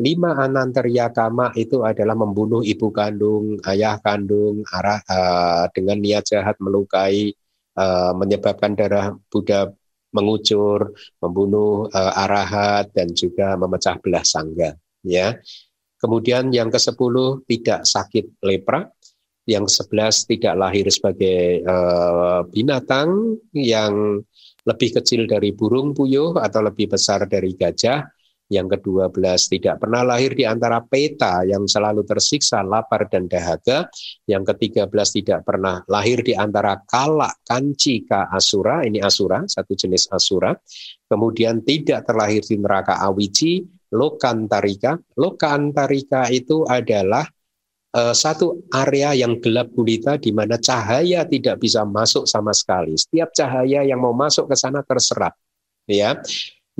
Lima 0.00 0.32
anantarya 0.40 1.12
kama 1.12 1.52
itu 1.60 1.84
adalah 1.84 2.16
membunuh 2.16 2.64
ibu 2.64 2.88
kandung, 2.88 3.60
ayah 3.68 4.00
kandung, 4.00 4.64
arah 4.72 5.04
uh, 5.04 5.64
dengan 5.76 6.00
niat 6.00 6.24
jahat 6.24 6.56
melukai, 6.56 7.36
uh, 7.76 8.16
menyebabkan 8.16 8.72
darah 8.72 9.12
Buddha 9.28 9.68
mengucur, 10.10 10.96
membunuh 11.22 11.86
uh, 11.92 12.12
arahat 12.16 12.90
dan 12.96 13.12
juga 13.14 13.54
memecah 13.60 14.00
belah 14.00 14.24
sangga. 14.24 14.74
Ya. 15.04 15.38
Kemudian 16.00 16.48
yang 16.48 16.72
ke 16.72 16.80
sepuluh 16.80 17.44
tidak 17.44 17.84
sakit 17.84 18.40
lepra, 18.40 18.88
yang 19.48 19.64
sebelas 19.66 20.28
tidak 20.28 20.54
lahir 20.56 20.86
sebagai 20.92 21.64
uh, 21.64 22.44
binatang 22.52 23.40
yang 23.56 24.20
lebih 24.68 25.00
kecil 25.00 25.24
dari 25.24 25.56
burung 25.56 25.96
puyuh 25.96 26.36
atau 26.36 26.60
lebih 26.60 26.92
besar 26.92 27.24
dari 27.24 27.56
gajah. 27.56 28.04
Yang 28.50 28.82
kedua 28.82 29.06
belas 29.06 29.46
tidak 29.46 29.78
pernah 29.78 30.02
lahir 30.02 30.34
di 30.34 30.42
antara 30.42 30.82
peta 30.82 31.46
yang 31.46 31.70
selalu 31.70 32.02
tersiksa 32.02 32.66
lapar 32.66 33.06
dan 33.06 33.30
dahaga. 33.30 33.86
Yang 34.26 34.54
ketiga 34.54 34.90
belas 34.90 35.14
tidak 35.14 35.46
pernah 35.46 35.86
lahir 35.86 36.18
di 36.18 36.34
antara 36.34 36.82
kala, 36.82 37.30
kanci, 37.46 38.02
ka, 38.02 38.26
asura. 38.34 38.82
Ini 38.82 39.06
asura, 39.06 39.46
satu 39.46 39.78
jenis 39.78 40.10
asura. 40.10 40.50
Kemudian 41.06 41.62
tidak 41.62 42.10
terlahir 42.10 42.42
di 42.42 42.58
neraka 42.58 42.98
awici, 42.98 43.62
lokantarika. 43.94 44.98
Lokantarika 45.14 46.26
itu 46.34 46.66
adalah 46.66 47.22
uh, 47.94 48.14
satu 48.14 48.62
area 48.74 49.14
yang 49.14 49.38
gelap 49.42 49.70
gulita 49.74 50.16
di 50.18 50.30
mana 50.30 50.58
cahaya 50.58 51.26
tidak 51.26 51.62
bisa 51.62 51.82
masuk 51.82 52.26
sama 52.26 52.54
sekali. 52.54 52.94
Setiap 52.94 53.34
cahaya 53.34 53.82
yang 53.86 54.02
mau 54.02 54.14
masuk 54.14 54.50
ke 54.50 54.56
sana 54.58 54.82
terserap, 54.86 55.34
ya. 55.86 56.18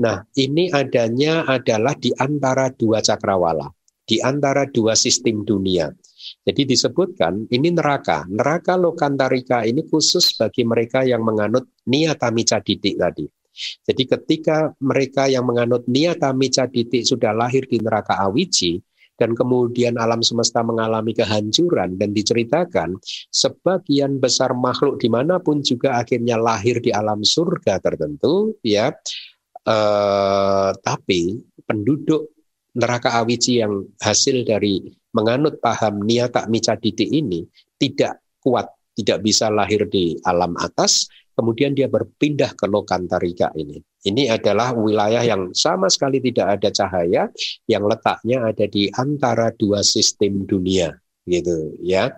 Nah, 0.01 0.25
ini 0.33 0.73
adanya 0.73 1.45
adalah 1.45 1.93
di 1.93 2.09
antara 2.17 2.73
dua 2.73 3.03
cakrawala, 3.05 3.69
di 4.07 4.17
antara 4.23 4.65
dua 4.65 4.97
sistem 4.97 5.45
dunia. 5.45 5.93
Jadi 6.41 6.73
disebutkan 6.73 7.49
ini 7.53 7.69
neraka. 7.69 8.25
Neraka 8.29 8.77
Lokantarika 8.77 9.61
ini 9.65 9.85
khusus 9.85 10.33
bagi 10.37 10.65
mereka 10.65 11.05
yang 11.05 11.21
menganut 11.21 11.69
niatamica 11.85 12.61
didik 12.61 12.97
tadi. 12.97 13.25
Jadi 13.83 14.03
ketika 14.07 14.71
mereka 14.79 15.27
yang 15.27 15.43
menganut 15.43 15.83
niatamica 15.85 16.65
didik 16.65 17.03
sudah 17.03 17.35
lahir 17.35 17.67
di 17.67 17.77
neraka 17.83 18.17
awici, 18.21 18.79
dan 19.21 19.37
kemudian 19.37 20.01
alam 20.01 20.25
semesta 20.25 20.65
mengalami 20.65 21.13
kehancuran 21.13 21.93
dan 22.01 22.09
diceritakan 22.09 22.97
sebagian 23.29 24.17
besar 24.17 24.57
makhluk 24.57 24.97
di 24.97 25.13
mana 25.13 25.37
pun 25.37 25.61
juga 25.61 26.01
akhirnya 26.01 26.41
lahir 26.41 26.81
di 26.81 26.89
alam 26.89 27.21
surga 27.21 27.77
tertentu 27.77 28.57
ya. 28.65 28.89
Eh, 29.61 30.69
tapi 30.81 31.37
penduduk 31.69 32.33
neraka 32.73 33.21
awici 33.21 33.61
yang 33.61 33.85
hasil 34.01 34.41
dari 34.41 34.89
menganut 35.13 35.61
paham 35.61 36.01
niata 36.01 36.49
mica 36.49 36.73
didik 36.73 37.13
ini 37.13 37.45
tidak 37.77 38.25
kuat 38.41 38.65
tidak 38.97 39.21
bisa 39.21 39.53
lahir 39.53 39.85
di 39.85 40.17
alam 40.25 40.57
atas 40.57 41.05
kemudian 41.33 41.75
dia 41.75 41.87
berpindah 41.87 42.53
ke 42.55 42.65
Lokantarika 42.67 43.51
ini 43.55 43.79
ini 44.01 44.33
adalah 44.33 44.73
wilayah 44.73 45.21
yang 45.21 45.53
sama 45.53 45.85
sekali 45.85 46.17
tidak 46.17 46.57
ada 46.57 46.73
cahaya, 46.73 47.29
yang 47.69 47.85
letaknya 47.85 48.49
ada 48.49 48.65
di 48.65 48.89
antara 48.97 49.53
dua 49.53 49.85
sistem 49.85 50.41
dunia, 50.49 50.89
gitu 51.29 51.77
ya. 51.77 52.09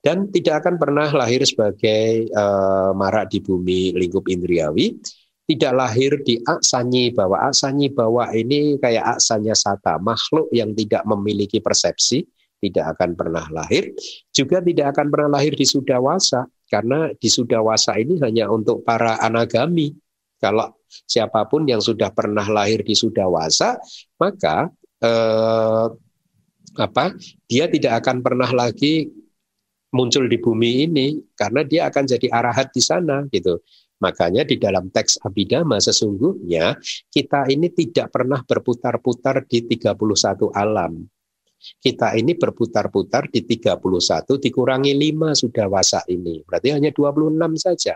Dan 0.00 0.32
tidak 0.32 0.64
akan 0.64 0.80
pernah 0.80 1.12
lahir 1.12 1.44
sebagai 1.44 2.32
uh, 2.32 2.96
marak 2.96 3.28
di 3.28 3.44
bumi 3.44 3.92
lingkup 3.92 4.24
indriawi. 4.30 4.96
tidak 5.48 5.80
lahir 5.80 6.12
di 6.28 6.36
Aksanyi 6.44 7.16
bahwa 7.16 7.48
Aksanyi 7.48 7.88
bahwa 7.88 8.28
ini 8.36 8.76
kayak 8.76 9.16
Aksanya 9.16 9.56
Sata, 9.56 9.96
makhluk 9.96 10.44
yang 10.52 10.76
tidak 10.76 11.08
memiliki 11.08 11.56
persepsi, 11.56 12.20
tidak 12.60 12.92
akan 12.92 13.16
pernah 13.16 13.48
lahir, 13.48 13.88
juga 14.28 14.60
tidak 14.60 14.92
akan 14.92 15.08
pernah 15.08 15.40
lahir 15.40 15.56
di 15.56 15.64
Sudawasa, 15.64 16.44
karena 16.68 17.10
di 17.16 17.28
Sudawasa 17.32 17.96
ini 17.96 18.20
hanya 18.20 18.52
untuk 18.52 18.84
para 18.84 19.16
anagami. 19.18 19.96
Kalau 20.38 20.70
siapa 20.86 21.42
pun 21.50 21.66
yang 21.66 21.82
sudah 21.82 22.14
pernah 22.14 22.46
lahir 22.46 22.86
di 22.86 22.94
Sudawasa, 22.94 23.80
maka 24.20 24.70
eh, 25.02 25.86
apa? 26.78 27.04
Dia 27.50 27.66
tidak 27.66 28.04
akan 28.04 28.22
pernah 28.22 28.46
lagi 28.54 29.10
muncul 29.90 30.28
di 30.28 30.36
bumi 30.36 30.84
ini 30.84 31.16
karena 31.32 31.64
dia 31.64 31.88
akan 31.88 32.04
jadi 32.04 32.28
arahat 32.28 32.70
di 32.70 32.82
sana 32.84 33.24
gitu. 33.32 33.58
Makanya 33.98 34.46
di 34.46 34.54
dalam 34.60 34.94
teks 34.94 35.18
Abhidhamma 35.26 35.82
sesungguhnya 35.82 36.78
kita 37.10 37.50
ini 37.50 37.66
tidak 37.74 38.14
pernah 38.14 38.38
berputar-putar 38.46 39.42
di 39.50 39.66
31 39.66 40.54
alam. 40.54 41.02
Kita 41.78 42.14
ini 42.14 42.38
berputar-putar 42.38 43.28
di 43.28 43.44
31 43.44 44.38
dikurangi 44.38 44.92
5 44.94 45.42
sudah 45.42 45.66
wasa 45.66 46.00
ini. 46.08 46.42
Berarti 46.46 46.74
hanya 46.74 46.90
26 46.94 47.58
saja. 47.58 47.94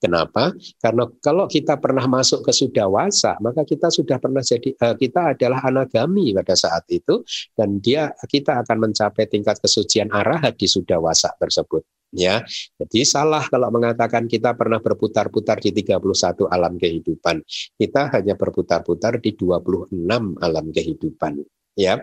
Kenapa? 0.00 0.56
Karena 0.80 1.04
kalau 1.20 1.44
kita 1.44 1.76
pernah 1.76 2.08
masuk 2.08 2.40
ke 2.48 2.52
sudawasa, 2.52 3.36
maka 3.44 3.60
kita 3.60 3.92
sudah 3.92 4.16
pernah 4.16 4.40
jadi 4.40 4.72
uh, 4.72 4.96
kita 4.96 5.36
adalah 5.36 5.60
anagami 5.68 6.32
pada 6.32 6.56
saat 6.56 6.88
itu 6.88 7.20
dan 7.52 7.76
dia 7.84 8.08
kita 8.24 8.64
akan 8.64 8.88
mencapai 8.88 9.28
tingkat 9.28 9.60
kesucian 9.60 10.08
arahat 10.08 10.56
di 10.56 10.64
sudawasa 10.64 11.36
tersebut 11.36 11.84
ya. 12.16 12.42
Jadi 12.80 13.04
salah 13.04 13.44
kalau 13.46 13.68
mengatakan 13.68 14.24
kita 14.24 14.56
pernah 14.56 14.80
berputar-putar 14.80 15.60
di 15.60 15.76
31 15.76 16.48
alam 16.48 16.80
kehidupan. 16.80 17.44
Kita 17.76 18.08
hanya 18.16 18.34
berputar-putar 18.38 19.20
di 19.20 19.36
26 19.36 19.92
alam 20.40 20.66
kehidupan, 20.72 21.44
ya. 21.76 22.00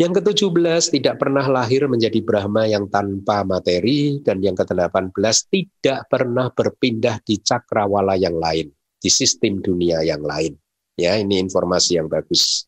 Yang 0.00 0.24
ke-17 0.24 0.88
tidak 0.88 1.20
pernah 1.20 1.44
lahir 1.44 1.84
menjadi 1.84 2.24
Brahma 2.24 2.64
yang 2.64 2.88
tanpa 2.88 3.44
materi 3.44 4.24
dan 4.24 4.40
yang 4.40 4.56
ke-18 4.56 5.12
tidak 5.52 6.08
pernah 6.08 6.48
berpindah 6.48 7.20
di 7.20 7.36
cakrawala 7.36 8.16
yang 8.16 8.32
lain, 8.40 8.72
di 8.72 9.10
sistem 9.12 9.60
dunia 9.60 10.00
yang 10.00 10.24
lain. 10.24 10.56
Ya, 10.96 11.20
ini 11.20 11.36
informasi 11.44 12.00
yang 12.00 12.08
bagus. 12.08 12.64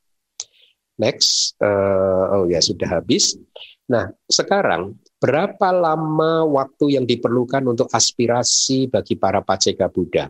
Next, 1.01 1.57
uh, 1.65 2.39
oh 2.39 2.45
ya 2.45 2.61
sudah 2.61 3.01
habis. 3.01 3.41
Nah, 3.89 4.13
sekarang 4.29 5.01
berapa 5.17 5.69
lama 5.73 6.45
waktu 6.45 7.01
yang 7.01 7.09
diperlukan 7.09 7.65
untuk 7.65 7.89
aspirasi 7.89 8.93
bagi 8.93 9.17
para 9.17 9.41
paceka 9.41 9.89
Buddha? 9.89 10.29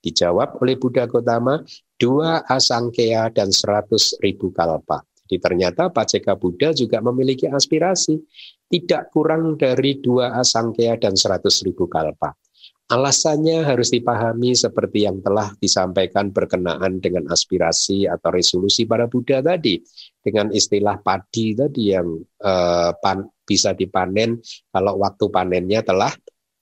Dijawab 0.00 0.60
oleh 0.60 0.76
Buddha 0.76 1.08
Gotama, 1.08 1.60
dua 1.96 2.44
asangkea 2.48 3.32
dan 3.32 3.52
seratus 3.52 4.16
ribu 4.20 4.52
kalpa. 4.52 5.04
Jadi 5.24 5.40
ternyata 5.40 5.88
Paceka 5.88 6.36
Buddha 6.36 6.76
juga 6.76 7.00
memiliki 7.00 7.48
aspirasi 7.48 8.20
tidak 8.68 9.08
kurang 9.08 9.56
dari 9.56 9.96
dua 9.96 10.36
asangkea 10.36 11.00
dan 11.00 11.16
seratus 11.16 11.64
ribu 11.64 11.88
kalpa. 11.88 12.36
Alasannya 12.84 13.64
harus 13.64 13.88
dipahami 13.88 14.52
seperti 14.52 15.08
yang 15.08 15.24
telah 15.24 15.56
disampaikan 15.56 16.28
berkenaan 16.28 17.00
dengan 17.00 17.24
aspirasi 17.32 18.04
atau 18.04 18.28
resolusi 18.28 18.84
para 18.84 19.08
Buddha 19.08 19.40
tadi. 19.40 19.80
Dengan 20.20 20.52
istilah 20.52 21.00
padi 21.00 21.56
tadi 21.56 21.96
yang 21.96 22.20
eh, 22.20 22.92
pan, 23.00 23.24
bisa 23.48 23.72
dipanen 23.72 24.36
kalau 24.68 25.00
waktu 25.00 25.24
panennya 25.32 25.80
telah 25.80 26.12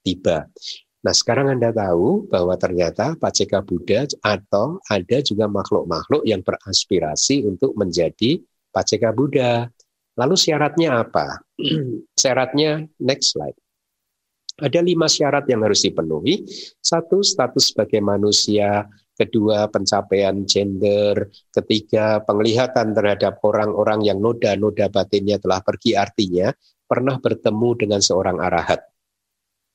tiba. 0.06 0.46
Nah 1.02 1.10
sekarang 1.10 1.58
Anda 1.58 1.74
tahu 1.74 2.30
bahwa 2.30 2.54
ternyata 2.54 3.18
Paceka 3.18 3.66
Buddha 3.66 4.06
atau 4.22 4.78
ada 4.86 5.18
juga 5.26 5.50
makhluk-makhluk 5.50 6.22
yang 6.22 6.46
beraspirasi 6.46 7.42
untuk 7.42 7.74
menjadi 7.74 8.38
Paceka 8.72 9.12
Buddha. 9.12 9.68
Lalu 10.16 10.36
syaratnya 10.36 11.04
apa? 11.04 11.40
syaratnya 12.20 12.88
next 13.00 13.36
slide. 13.36 13.56
Ada 14.60 14.84
lima 14.84 15.08
syarat 15.08 15.48
yang 15.48 15.64
harus 15.64 15.80
dipenuhi. 15.80 16.44
Satu, 16.80 17.24
status 17.24 17.72
sebagai 17.72 18.04
manusia. 18.04 18.84
Kedua, 19.16 19.68
pencapaian 19.72 20.44
gender. 20.44 21.32
Ketiga, 21.48 22.20
penglihatan 22.20 22.92
terhadap 22.92 23.40
orang-orang 23.40 24.04
yang 24.04 24.20
noda-noda 24.20 24.92
batinnya 24.92 25.40
telah 25.40 25.64
pergi. 25.64 25.96
Artinya, 25.96 26.52
pernah 26.84 27.16
bertemu 27.16 27.68
dengan 27.80 28.00
seorang 28.04 28.36
arahat. 28.44 28.84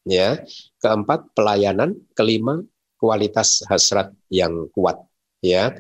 Ya. 0.06 0.46
Keempat, 0.78 1.34
pelayanan. 1.34 1.98
Kelima, 2.14 2.62
kualitas 3.02 3.66
hasrat 3.66 4.14
yang 4.30 4.70
kuat. 4.74 5.02
Ya. 5.42 5.74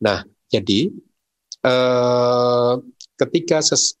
Nah, 0.00 0.24
jadi 0.48 0.90
eh, 1.64 2.74
ketika 3.20 3.58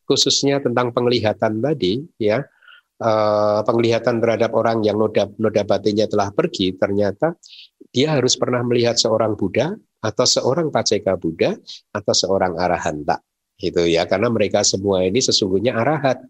khususnya 0.08 0.64
tentang 0.64 0.92
penglihatan 0.96 1.60
tadi 1.60 2.04
ya 2.16 2.40
eh, 3.00 3.60
penglihatan 3.64 4.20
terhadap 4.20 4.52
orang 4.56 4.84
yang 4.84 4.96
noda 4.96 5.28
noda 5.36 5.62
batinnya 5.64 6.06
telah 6.08 6.32
pergi 6.32 6.76
ternyata 6.76 7.36
dia 7.90 8.16
harus 8.16 8.38
pernah 8.38 8.62
melihat 8.62 8.94
seorang 8.96 9.34
Buddha 9.34 9.74
atau 10.00 10.24
seorang 10.24 10.72
paceka 10.72 11.18
Buddha 11.20 11.52
atau 11.92 12.14
seorang 12.14 12.56
arahanta 12.56 13.20
itu 13.60 13.84
ya. 13.86 14.08
Karena 14.08 14.32
mereka 14.32 14.64
semua 14.64 15.04
ini 15.04 15.20
sesungguhnya 15.20 15.76
arahat. 15.76 16.24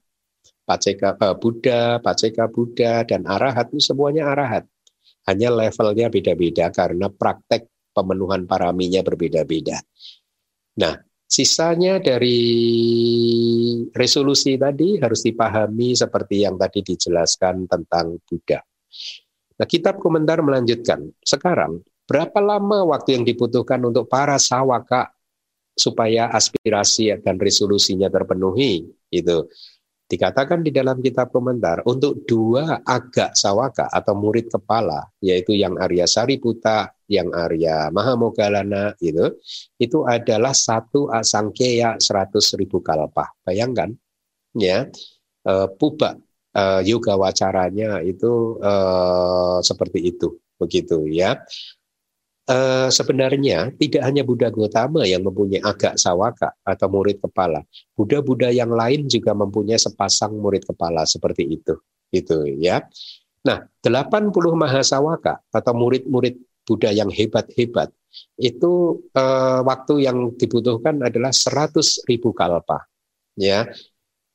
Paceka 0.66 1.18
eh, 1.18 1.36
Buddha 1.38 1.98
paceka 2.02 2.50
Buddha 2.50 3.06
dan 3.06 3.26
arahat 3.26 3.70
itu 3.70 3.82
semuanya 3.94 4.30
arahat. 4.34 4.66
Hanya 5.30 5.52
levelnya 5.52 6.10
beda-beda 6.10 6.72
karena 6.74 7.06
praktek 7.12 7.68
pemenuhan 7.94 8.48
paraminya 8.48 9.04
berbeda-beda. 9.04 9.78
Nah, 10.80 10.94
Sisanya 11.30 12.02
dari 12.02 12.42
resolusi 13.94 14.58
tadi 14.58 14.98
harus 14.98 15.22
dipahami 15.22 15.94
seperti 15.94 16.42
yang 16.42 16.58
tadi 16.58 16.82
dijelaskan 16.82 17.70
tentang 17.70 18.18
Buddha. 18.26 18.58
Nah, 19.54 19.66
kitab 19.70 20.02
komentar 20.02 20.42
melanjutkan. 20.42 21.06
Sekarang, 21.22 21.86
berapa 22.10 22.34
lama 22.42 22.82
waktu 22.90 23.14
yang 23.14 23.22
dibutuhkan 23.22 23.78
untuk 23.86 24.10
para 24.10 24.42
sawaka 24.42 25.14
supaya 25.78 26.34
aspirasi 26.34 27.14
dan 27.22 27.38
resolusinya 27.38 28.10
terpenuhi? 28.10 28.90
Itu 29.06 29.46
dikatakan 30.10 30.66
di 30.66 30.74
dalam 30.74 30.98
kitab 30.98 31.30
komentar 31.30 31.86
untuk 31.86 32.26
dua 32.26 32.82
agak 32.82 33.38
sawaka 33.38 33.86
atau 33.94 34.18
murid 34.18 34.50
kepala, 34.50 35.06
yaitu 35.22 35.54
yang 35.54 35.78
Arya 35.78 36.10
Sariputa 36.10 36.90
yang 37.06 37.30
Arya 37.30 37.94
Mahamogalana 37.94 38.98
itu 38.98 39.38
itu 39.78 40.02
adalah 40.02 40.50
satu 40.50 41.06
asangkeya 41.14 42.02
seratus 42.02 42.58
ribu 42.58 42.82
kalpa. 42.82 43.30
Bayangkan 43.46 43.94
ya 44.58 44.90
e, 45.46 45.52
puba 45.78 46.18
e, 46.50 46.62
yoga 46.90 47.14
wacaranya 47.14 48.02
itu 48.02 48.58
e, 48.58 48.72
seperti 49.62 50.10
itu 50.10 50.42
begitu 50.58 51.06
ya. 51.06 51.38
E, 52.50 52.56
sebenarnya 52.90 53.70
tidak 53.78 54.02
hanya 54.02 54.26
Buddha 54.26 54.50
Gautama 54.50 55.06
yang 55.06 55.22
mempunyai 55.22 55.62
agak 55.62 55.94
sawaka 55.94 56.50
atau 56.66 56.90
murid 56.90 57.22
kepala. 57.22 57.62
Buddha-Buddha 57.94 58.50
yang 58.50 58.74
lain 58.74 59.06
juga 59.06 59.30
mempunyai 59.38 59.78
sepasang 59.78 60.34
murid 60.34 60.66
kepala 60.66 61.06
seperti 61.06 61.46
itu. 61.46 61.78
Itu 62.10 62.42
ya. 62.58 62.82
Nah, 63.46 63.70
80 63.86 64.34
mahasawaka 64.34 65.46
atau 65.54 65.72
murid-murid 65.78 66.42
Buddha 66.66 66.90
yang 66.90 67.08
hebat-hebat, 67.08 67.94
itu 68.34 68.98
eh, 69.14 69.60
waktu 69.62 70.10
yang 70.10 70.34
dibutuhkan 70.34 70.98
adalah 71.06 71.30
100 71.30 72.02
ribu 72.10 72.34
kalpa. 72.34 72.84
Ya, 73.38 73.70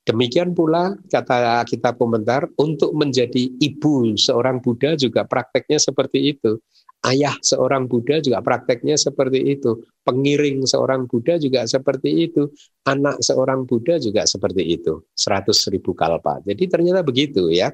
Demikian 0.05 0.53
pula 0.53 0.93
kata 1.09 1.65
kita 1.65 1.97
komentar 1.97 2.45
untuk 2.61 2.93
menjadi 2.93 3.49
ibu 3.57 4.13
seorang 4.13 4.61
Buddha 4.61 4.93
juga 4.93 5.25
prakteknya 5.25 5.81
seperti 5.81 6.37
itu. 6.37 6.61
Ayah 7.05 7.37
seorang 7.37 7.85
Buddha 7.85 8.17
juga 8.23 8.41
prakteknya 8.41 8.97
seperti 8.97 9.43
itu. 9.57 9.83
Pengiring 10.01 10.65
seorang 10.65 11.05
Buddha 11.05 11.37
juga 11.37 11.67
seperti 11.69 12.31
itu. 12.31 12.49
Anak 12.87 13.21
seorang 13.21 13.67
Buddha 13.67 14.01
juga 14.01 14.25
seperti 14.25 14.63
itu. 14.73 15.05
100 15.13 15.73
ribu 15.73 15.93
kalpa. 15.93 16.41
Jadi 16.41 16.65
ternyata 16.65 17.05
begitu 17.05 17.51
ya 17.53 17.69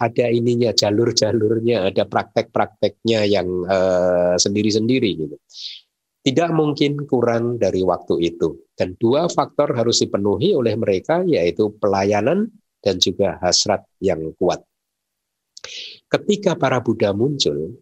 ada 0.00 0.26
ininya 0.32 0.72
jalur-jalurnya, 0.72 1.92
ada 1.92 2.08
praktek-prakteknya 2.08 3.28
yang 3.28 3.48
uh, 3.68 4.34
sendiri-sendiri 4.40 5.10
gitu. 5.12 5.36
Tidak 6.20 6.50
mungkin 6.56 7.04
kurang 7.04 7.60
dari 7.60 7.84
waktu 7.84 8.16
itu. 8.32 8.72
Dan 8.72 8.96
dua 8.96 9.28
faktor 9.28 9.76
harus 9.76 10.00
dipenuhi 10.00 10.56
oleh 10.56 10.72
mereka 10.76 11.20
yaitu 11.28 11.76
pelayanan 11.76 12.48
dan 12.80 12.96
juga 12.96 13.36
hasrat 13.44 13.84
yang 14.00 14.32
kuat. 14.40 14.64
Ketika 16.08 16.56
para 16.56 16.80
Buddha 16.80 17.12
muncul, 17.12 17.76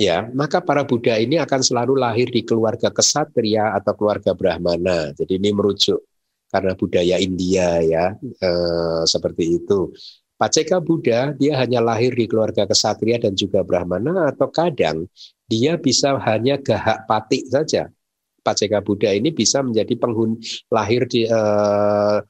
ya 0.00 0.24
maka 0.32 0.64
para 0.64 0.88
Buddha 0.88 1.20
ini 1.20 1.36
akan 1.36 1.60
selalu 1.60 2.00
lahir 2.00 2.32
di 2.32 2.40
keluarga 2.48 2.88
kesatria 2.88 3.76
atau 3.76 3.92
keluarga 3.92 4.32
Brahmana. 4.32 5.12
Jadi 5.12 5.36
ini 5.36 5.52
merujuk 5.52 6.00
karena 6.48 6.72
budaya 6.72 7.20
India 7.20 7.78
ya 7.84 8.16
eh, 8.18 9.02
seperti 9.04 9.60
itu 9.60 9.92
Paceka 10.40 10.80
Buddha 10.80 11.36
dia 11.36 11.52
hanya 11.60 11.84
lahir 11.84 12.16
di 12.16 12.24
keluarga 12.24 12.64
kesatria 12.64 13.20
dan 13.20 13.36
juga 13.36 13.60
brahmana 13.60 14.32
atau 14.32 14.48
kadang 14.48 15.04
dia 15.44 15.76
bisa 15.76 16.16
hanya 16.16 16.56
gahak 16.56 17.04
pati 17.04 17.44
saja. 17.44 17.92
Paceka 18.40 18.80
Buddha 18.80 19.12
ini 19.12 19.36
bisa 19.36 19.60
menjadi 19.60 20.00
penghuni 20.00 20.40
lahir 20.72 21.04
di 21.04 21.28
uh, 21.28 22.24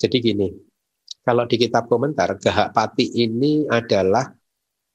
jadi 0.00 0.16
gini. 0.24 0.48
Kalau 1.20 1.44
di 1.44 1.60
kitab 1.60 1.84
komentar 1.84 2.40
gahak 2.40 2.72
pati 2.72 3.12
ini 3.28 3.68
adalah 3.68 4.32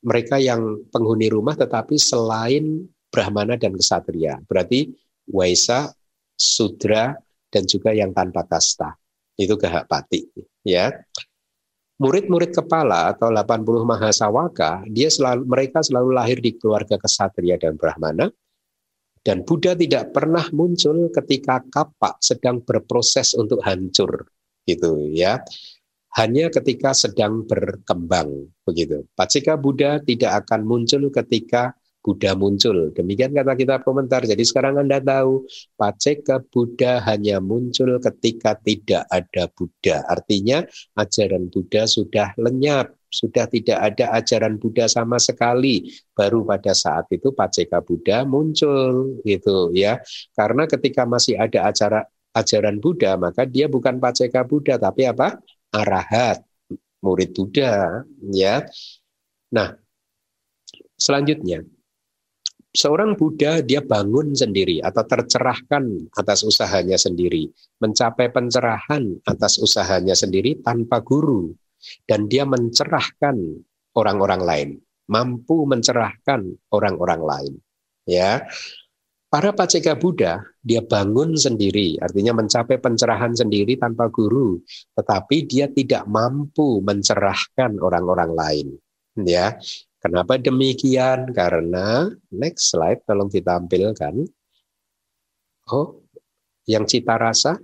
mereka 0.05 0.37
yang 0.37 0.85
penghuni 0.93 1.27
rumah 1.33 1.57
tetapi 1.57 1.97
selain 1.97 2.85
brahmana 3.09 3.57
dan 3.57 3.73
kesatria. 3.73 4.37
Berarti 4.45 4.93
waisa, 5.27 5.89
sudra 6.37 7.17
dan 7.49 7.65
juga 7.65 7.91
yang 7.91 8.13
tanpa 8.13 8.45
kasta. 8.45 8.93
Itu 9.35 9.57
gahak 9.57 9.89
pati 9.89 10.23
ya 10.63 10.93
murid-murid 11.95 12.51
kepala 12.51 13.15
atau 13.15 13.31
80 13.31 13.87
mahasawaka, 13.87 14.83
dia 14.91 15.07
selalu 15.07 15.47
mereka 15.47 15.79
selalu 15.79 16.09
lahir 16.11 16.37
di 16.43 16.55
keluarga 16.59 16.99
kesatria 16.99 17.55
dan 17.55 17.79
brahmana. 17.79 18.27
Dan 19.25 19.41
Buddha 19.41 19.73
tidak 19.73 20.13
pernah 20.13 20.45
muncul 20.53 21.09
ketika 21.09 21.57
kapak 21.65 22.21
sedang 22.21 22.61
berproses 22.61 23.33
untuk 23.33 23.57
hancur, 23.65 24.21
gitu 24.69 25.09
ya. 25.09 25.41
Hanya 26.15 26.47
ketika 26.47 26.95
sedang 26.95 27.43
berkembang, 27.43 28.47
begitu. 28.63 29.03
Pacika 29.19 29.59
Buddha 29.59 29.99
tidak 29.99 30.47
akan 30.47 30.63
muncul 30.63 31.11
ketika 31.11 31.75
Buddha 32.05 32.37
muncul. 32.37 32.93
Demikian 32.93 33.33
kata 33.33 33.57
kita 33.57 33.81
komentar. 33.81 34.21
Jadi 34.29 34.45
sekarang 34.45 34.77
Anda 34.77 35.01
tahu, 35.01 35.49
Paceka 35.73 36.37
Buddha 36.53 37.01
hanya 37.01 37.41
muncul 37.41 37.97
ketika 37.97 38.53
tidak 38.61 39.09
ada 39.09 39.49
Buddha. 39.49 40.05
Artinya 40.05 40.61
ajaran 40.93 41.49
Buddha 41.49 41.89
sudah 41.89 42.37
lenyap, 42.37 42.93
sudah 43.09 43.49
tidak 43.49 43.81
ada 43.81 44.13
ajaran 44.21 44.61
Buddha 44.61 44.85
sama 44.85 45.17
sekali. 45.17 45.89
Baru 46.13 46.45
pada 46.45 46.77
saat 46.77 47.09
itu 47.09 47.33
Paceka 47.33 47.81
Buddha 47.81 48.21
muncul 48.21 49.17
gitu 49.25 49.73
ya. 49.73 49.97
Karena 50.37 50.69
ketika 50.69 51.09
masih 51.09 51.41
ada 51.41 51.73
acara 51.73 52.05
ajaran 52.37 52.77
Buddha, 52.77 53.17
maka 53.17 53.49
dia 53.49 53.65
bukan 53.65 53.97
Paceka 53.97 54.45
Buddha 54.45 54.77
tapi 54.77 55.09
apa? 55.09 55.41
Arahat, 55.75 56.39
murid 57.03 57.35
Buddha 57.35 58.07
ya. 58.31 58.63
Nah, 59.51 59.75
selanjutnya 60.95 61.67
seorang 62.75 63.15
Buddha 63.15 63.63
dia 63.63 63.79
bangun 63.79 64.35
sendiri 64.35 64.83
atau 64.83 65.03
tercerahkan 65.07 66.11
atas 66.15 66.43
usahanya 66.43 66.99
sendiri, 66.99 67.47
mencapai 67.79 68.31
pencerahan 68.31 69.15
atas 69.23 69.59
usahanya 69.63 70.13
sendiri 70.13 70.59
tanpa 70.59 70.99
guru 70.99 71.55
dan 72.07 72.27
dia 72.27 72.43
mencerahkan 72.43 73.39
orang-orang 73.95 74.41
lain, 74.43 74.69
mampu 75.07 75.63
mencerahkan 75.63 76.55
orang-orang 76.75 77.21
lain. 77.23 77.53
Ya. 78.05 78.45
Para 79.35 79.51
paceka 79.51 79.99
Buddha, 79.99 80.39
dia 80.63 80.79
bangun 80.79 81.35
sendiri, 81.35 81.99
artinya 81.99 82.39
mencapai 82.39 82.79
pencerahan 82.79 83.35
sendiri 83.35 83.75
tanpa 83.75 84.07
guru, 84.07 84.63
tetapi 84.95 85.43
dia 85.43 85.67
tidak 85.67 86.07
mampu 86.07 86.79
mencerahkan 86.79 87.75
orang-orang 87.83 88.31
lain. 88.31 88.67
Ya, 89.19 89.59
Kenapa 90.05 90.37
demikian? 90.37 91.33
Karena 91.33 92.05
next 92.29 92.69
slide 92.69 93.01
tolong 93.09 93.25
ditampilkan. 93.25 94.13
Oh, 95.73 96.05
yang 96.69 96.85
cita 96.85 97.17
rasa 97.17 97.57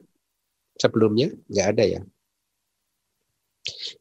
sebelumnya 0.74 1.30
nggak 1.46 1.68
ada 1.78 1.84
ya. 1.86 2.02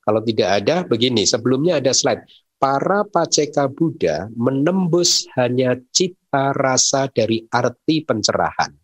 Kalau 0.01 0.25
tidak 0.25 0.49
ada, 0.57 0.89
begini. 0.89 1.29
Sebelumnya 1.29 1.85
ada 1.85 1.93
slide. 1.93 2.25
Para 2.61 3.09
paceka 3.09 3.73
Buddha 3.73 4.29
menembus 4.37 5.25
hanya 5.41 5.81
cita 5.97 6.53
rasa 6.53 7.09
dari 7.09 7.49
arti 7.49 8.05
pencerahan. 8.05 8.77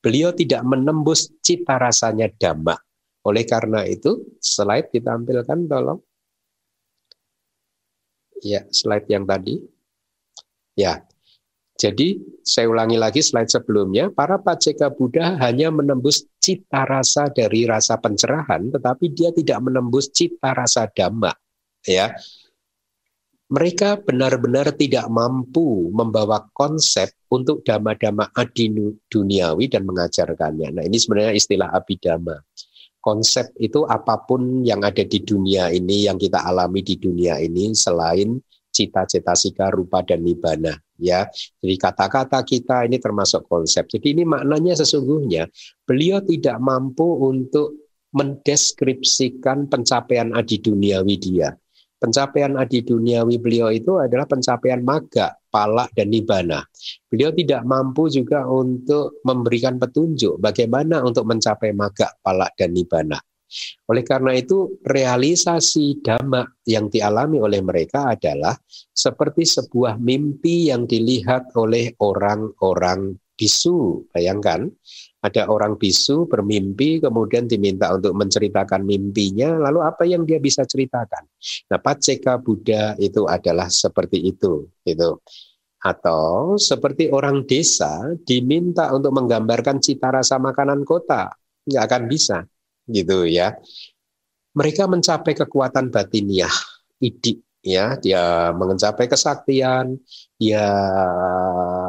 Beliau 0.00 0.32
tidak 0.32 0.64
menembus 0.64 1.28
cita 1.44 1.76
rasanya 1.76 2.32
dhamma. 2.40 2.72
Oleh 3.28 3.44
karena 3.44 3.84
itu, 3.84 4.24
slide 4.40 4.88
ditampilkan 4.88 5.68
tolong. 5.68 6.00
Ya, 8.40 8.64
slide 8.72 9.04
yang 9.12 9.28
tadi. 9.28 9.60
Ya. 10.72 11.04
Jadi 11.76 12.16
saya 12.40 12.72
ulangi 12.72 12.96
lagi 12.96 13.20
slide 13.20 13.52
sebelumnya, 13.52 14.08
para 14.08 14.40
paceka 14.40 14.88
Buddha 14.92 15.36
hanya 15.44 15.68
menembus 15.68 16.24
cita 16.40 16.88
rasa 16.88 17.28
dari 17.28 17.68
rasa 17.68 18.00
pencerahan, 18.00 18.72
tetapi 18.72 19.12
dia 19.12 19.28
tidak 19.32 19.60
menembus 19.60 20.08
cita 20.08 20.56
rasa 20.56 20.88
dhamma. 20.88 21.32
Ya, 21.84 22.12
mereka 23.50 23.98
benar-benar 23.98 24.70
tidak 24.78 25.10
mampu 25.10 25.90
membawa 25.90 26.46
konsep 26.54 27.10
untuk 27.34 27.66
dhamma-dhamma 27.66 28.30
adi 28.38 28.70
duniawi 29.10 29.66
dan 29.66 29.82
mengajarkannya. 29.86 30.70
Nah 30.70 30.84
ini 30.86 30.96
sebenarnya 30.96 31.34
istilah 31.34 31.68
abidama 31.74 32.38
konsep 33.00 33.50
itu 33.56 33.82
apa 33.88 34.20
pun 34.28 34.62
yang 34.62 34.84
ada 34.84 35.02
di 35.02 35.24
dunia 35.24 35.72
ini 35.72 36.06
yang 36.06 36.20
kita 36.20 36.44
alami 36.44 36.84
di 36.84 37.00
dunia 37.00 37.40
ini 37.40 37.72
selain 37.72 38.36
cita-cita 38.70 39.34
sika 39.34 39.72
rupa 39.72 40.04
dan 40.04 40.22
nibana 40.22 40.76
ya. 41.00 41.26
Jadi 41.58 41.74
kata-kata 41.80 42.44
kita 42.46 42.86
ini 42.86 43.00
termasuk 43.02 43.48
konsep. 43.50 43.88
Jadi 43.90 44.14
ini 44.14 44.22
maknanya 44.22 44.78
sesungguhnya 44.78 45.48
beliau 45.82 46.22
tidak 46.22 46.60
mampu 46.62 47.08
untuk 47.26 47.90
mendeskripsikan 48.14 49.66
pencapaian 49.66 50.30
adi 50.36 50.60
duniawi 50.62 51.16
dia 51.18 51.54
pencapaian 52.00 52.56
adi 52.56 52.80
duniawi 52.80 53.36
beliau 53.36 53.68
itu 53.68 54.00
adalah 54.00 54.24
pencapaian 54.24 54.80
maga, 54.80 55.36
palak, 55.52 55.92
dan 55.92 56.08
nibana. 56.08 56.64
Beliau 57.12 57.30
tidak 57.36 57.62
mampu 57.68 58.08
juga 58.08 58.48
untuk 58.48 59.20
memberikan 59.22 59.76
petunjuk 59.76 60.40
bagaimana 60.40 61.04
untuk 61.04 61.28
mencapai 61.28 61.76
maga, 61.76 62.08
palak, 62.24 62.56
dan 62.56 62.72
nibana. 62.72 63.20
Oleh 63.90 64.06
karena 64.06 64.32
itu, 64.38 64.78
realisasi 64.86 66.00
dhamma 66.00 66.46
yang 66.64 66.86
dialami 66.86 67.42
oleh 67.42 67.58
mereka 67.60 68.14
adalah 68.14 68.54
seperti 68.94 69.42
sebuah 69.42 69.98
mimpi 69.98 70.70
yang 70.70 70.86
dilihat 70.86 71.50
oleh 71.58 71.92
orang-orang 71.98 73.18
bisu. 73.34 74.06
Bayangkan, 74.14 74.70
ada 75.20 75.52
orang 75.52 75.76
bisu 75.76 76.24
bermimpi 76.24 76.96
kemudian 77.04 77.44
diminta 77.44 77.92
untuk 77.92 78.16
menceritakan 78.16 78.80
mimpinya 78.80 79.60
lalu 79.68 79.84
apa 79.84 80.08
yang 80.08 80.24
dia 80.24 80.40
bisa 80.40 80.64
ceritakan? 80.64 81.28
Nah 81.68 81.76
paceka 81.76 82.40
Buddha 82.40 82.96
itu 82.96 83.28
adalah 83.28 83.68
seperti 83.68 84.32
itu 84.32 84.72
gitu. 84.80 85.20
Atau 85.80 86.56
seperti 86.56 87.12
orang 87.12 87.44
desa 87.44 88.16
diminta 88.24 88.92
untuk 88.92 89.12
menggambarkan 89.16 89.80
cita 89.80 90.08
rasa 90.12 90.40
makanan 90.40 90.84
kota 90.88 91.32
nggak 91.68 91.84
akan 91.84 92.02
bisa 92.08 92.38
gitu 92.88 93.28
ya. 93.28 93.52
Mereka 94.56 94.88
mencapai 94.88 95.36
kekuatan 95.36 95.92
batiniah 95.92 96.52
idik 97.00 97.44
ya 97.60 97.96
dia 98.00 98.52
mencapai 98.56 99.04
kesaktian 99.04 100.00
dia 100.40 100.64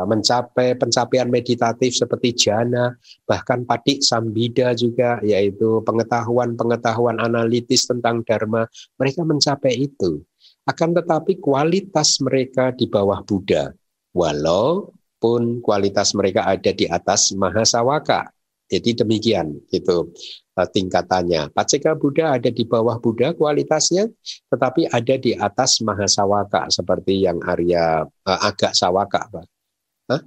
mencapai 0.04 0.76
pencapaian 0.76 1.32
meditatif 1.32 1.96
seperti 1.96 2.36
jana 2.36 2.92
bahkan 3.24 3.64
patik 3.64 4.04
sambida 4.04 4.76
juga 4.76 5.24
yaitu 5.24 5.80
pengetahuan-pengetahuan 5.88 7.22
analitis 7.24 7.88
tentang 7.88 8.20
dharma. 8.28 8.68
Mereka 9.00 9.24
mencapai 9.24 9.88
itu. 9.88 10.20
Akan 10.68 10.92
tetapi 10.92 11.40
kualitas 11.40 12.20
mereka 12.22 12.76
di 12.76 12.86
bawah 12.86 13.24
Buddha. 13.24 13.72
Walaupun 14.12 15.64
kualitas 15.64 16.12
mereka 16.12 16.44
ada 16.44 16.76
di 16.76 16.86
atas 16.92 17.32
Mahasawaka 17.32 18.36
jadi 18.72 19.04
demikian 19.04 19.60
gitu 19.68 20.16
uh, 20.56 20.68
tingkatannya. 20.72 21.52
Paceka 21.52 21.92
Buddha 22.00 22.40
ada 22.40 22.48
di 22.48 22.64
bawah 22.64 22.96
Buddha 23.04 23.36
kualitasnya, 23.36 24.08
tetapi 24.48 24.88
ada 24.88 25.16
di 25.20 25.36
atas 25.36 25.84
Mahasawaka 25.84 26.72
seperti 26.72 27.28
yang 27.28 27.44
Arya 27.44 28.08
uh, 28.08 28.40
agak 28.48 28.72
Sawaka. 28.72 29.28
Huh? 30.08 30.22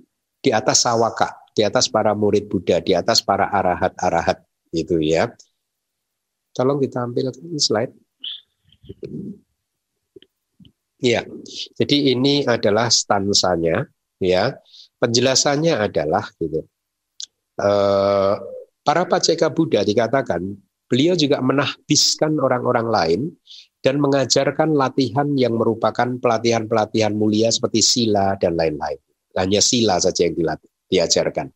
Di 0.44 0.52
atas 0.52 0.84
Sawaka, 0.84 1.32
di 1.56 1.64
atas 1.64 1.88
para 1.88 2.12
murid 2.12 2.52
Buddha, 2.52 2.84
di 2.84 2.92
atas 2.92 3.24
para 3.24 3.48
arahat-arahat 3.48 4.44
gitu 4.76 5.00
ya. 5.00 5.32
Tolong 6.52 6.84
ditampilkan 6.84 7.56
slide. 7.56 7.96
Ya, 11.00 11.24
jadi 11.76 12.16
ini 12.16 12.44
adalah 12.44 12.92
stansanya, 12.92 13.88
ya. 14.20 14.56
Penjelasannya 15.00 15.76
adalah 15.76 16.24
gitu 16.40 16.64
Eh, 17.54 18.34
para 18.82 19.02
paceka 19.06 19.46
Buddha 19.54 19.86
dikatakan 19.86 20.42
beliau 20.90 21.14
juga 21.14 21.38
menahbiskan 21.38 22.42
orang-orang 22.42 22.88
lain 22.90 23.20
dan 23.78 24.02
mengajarkan 24.02 24.74
latihan 24.74 25.28
yang 25.38 25.54
merupakan 25.54 26.18
pelatihan-pelatihan 26.18 27.14
mulia 27.14 27.52
seperti 27.54 27.80
sila 27.84 28.34
dan 28.42 28.58
lain-lain. 28.58 28.98
Hanya 29.38 29.62
sila 29.62 30.02
saja 30.02 30.26
yang 30.26 30.34
dilatih, 30.34 30.70
diajarkan. 30.90 31.50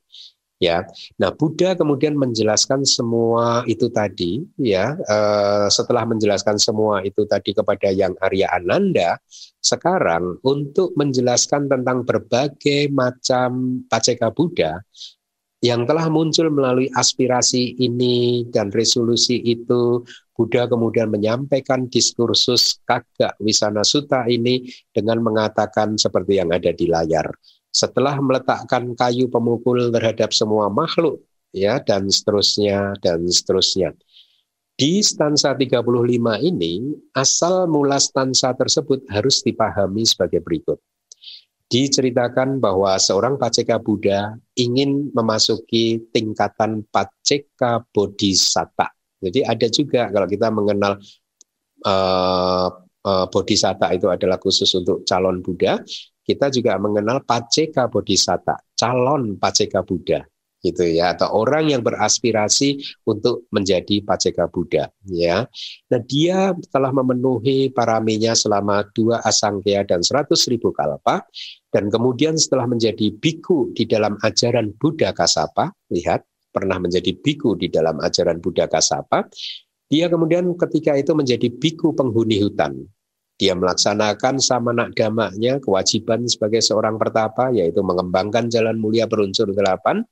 ya. 0.59 0.83
Nah, 1.23 1.31
Buddha 1.31 1.79
kemudian 1.79 2.19
menjelaskan 2.19 2.83
semua 2.83 3.63
itu 3.71 3.87
tadi 3.95 4.43
ya, 4.59 4.99
eh, 4.99 5.67
setelah 5.71 6.03
menjelaskan 6.07 6.59
semua 6.59 7.03
itu 7.07 7.27
tadi 7.27 7.55
kepada 7.55 7.95
yang 7.95 8.19
Arya 8.19 8.51
Ananda, 8.51 9.23
sekarang 9.63 10.43
untuk 10.43 10.95
menjelaskan 10.99 11.71
tentang 11.71 12.03
berbagai 12.03 12.91
macam 12.91 13.83
paceka 13.87 14.35
Buddha 14.35 14.83
yang 15.59 15.87
telah 15.87 16.07
muncul 16.07 16.51
melalui 16.55 16.87
aspirasi 16.95 17.79
ini 17.83 18.47
dan 18.51 18.71
resolusi 18.71 19.43
itu, 19.43 20.07
Buddha 20.39 20.71
kemudian 20.71 21.11
menyampaikan 21.11 21.91
diskursus 21.91 22.79
kagak 22.87 23.35
wisana 23.43 23.83
suta 23.83 24.23
ini 24.31 24.71
dengan 24.95 25.19
mengatakan 25.19 25.99
seperti 25.99 26.39
yang 26.39 26.55
ada 26.55 26.71
di 26.71 26.87
layar 26.87 27.27
setelah 27.69 28.17
meletakkan 28.19 28.97
kayu 28.97 29.29
pemukul 29.29 29.93
terhadap 29.93 30.33
semua 30.33 30.73
makhluk 30.73 31.21
ya 31.53 31.81
dan 31.81 32.09
seterusnya 32.09 32.97
dan 33.05 33.25
seterusnya. 33.29 33.95
Di 34.79 35.03
stansa 35.03 35.59
35 35.59 35.83
ini 36.39 36.95
asal 37.11 37.67
mula 37.67 37.99
stansa 37.99 38.55
tersebut 38.55 39.03
harus 39.11 39.43
dipahami 39.43 40.07
sebagai 40.07 40.39
berikut. 40.39 40.79
Diceritakan 41.69 42.65
bahwa 42.65 42.97
seorang 42.97 43.37
Paceka 43.37 43.77
Buddha 43.77 44.33
ingin 44.57 45.13
memasuki 45.13 46.01
tingkatan 46.09 46.81
Paceka 46.89 47.85
Bodhisatta. 47.93 48.89
Jadi 49.21 49.45
ada 49.45 49.67
juga 49.69 50.09
kalau 50.09 50.25
kita 50.25 50.49
mengenal 50.49 50.97
uh, 51.85 52.69
uh, 53.05 53.27
Bodhisatta 53.29 53.93
itu 53.93 54.09
adalah 54.09 54.41
khusus 54.41 54.73
untuk 54.81 55.05
calon 55.05 55.45
Buddha, 55.45 55.77
kita 56.25 56.49
juga 56.49 56.81
mengenal 56.81 57.21
Paceka 57.29 57.93
Bodhisatta, 57.93 58.57
calon 58.73 59.37
Paceka 59.37 59.85
Buddha 59.85 60.25
gitu 60.59 60.83
ya 60.83 61.15
atau 61.15 61.31
orang 61.47 61.71
yang 61.71 61.83
beraspirasi 61.87 62.83
untuk 63.07 63.47
menjadi 63.55 64.03
Paceka 64.03 64.51
Buddha 64.51 64.91
ya. 65.07 65.47
Nah 65.91 66.01
dia 66.03 66.51
telah 66.71 66.91
memenuhi 66.91 67.71
paraminya 67.71 68.35
selama 68.35 68.83
dua 68.91 69.23
asangkya 69.23 69.87
dan 69.87 70.03
seratus 70.03 70.51
ribu 70.51 70.75
kalpa 70.75 71.23
dan 71.71 71.87
kemudian 71.89 72.35
setelah 72.35 72.67
menjadi 72.67 73.15
biku 73.15 73.71
di 73.73 73.87
dalam 73.87 74.19
ajaran 74.27 74.75
Buddha 74.75 75.15
Kasapa 75.15 75.71
lihat 75.95 76.27
pernah 76.51 76.83
menjadi 76.83 77.15
biku 77.15 77.55
di 77.55 77.71
dalam 77.71 78.03
ajaran 78.03 78.43
Buddha 78.43 78.67
Kasapa 78.67 79.31
dia 79.89 80.11
kemudian 80.11 80.53
ketika 80.59 80.99
itu 80.99 81.15
menjadi 81.15 81.49
biku 81.55 81.95
penghuni 81.95 82.43
hutan 82.43 82.89
dia 83.39 83.55
melaksanakan 83.55 84.43
sama 84.43 84.75
nak 84.75 84.99
damaknya, 84.99 85.63
kewajiban 85.63 86.27
sebagai 86.27 86.59
seorang 86.59 86.99
pertapa, 86.99 87.55
yaitu 87.55 87.87
mengembangkan 87.87 88.51
jalan 88.51 88.75
mulia 88.75 89.07
berunsur 89.07 89.55
delapan. 89.55 90.03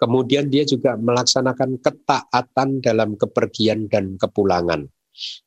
Kemudian 0.00 0.48
dia 0.48 0.64
juga 0.64 0.96
melaksanakan 0.96 1.76
ketaatan 1.84 2.80
dalam 2.80 3.20
kepergian 3.20 3.84
dan 3.92 4.16
kepulangan. 4.16 4.88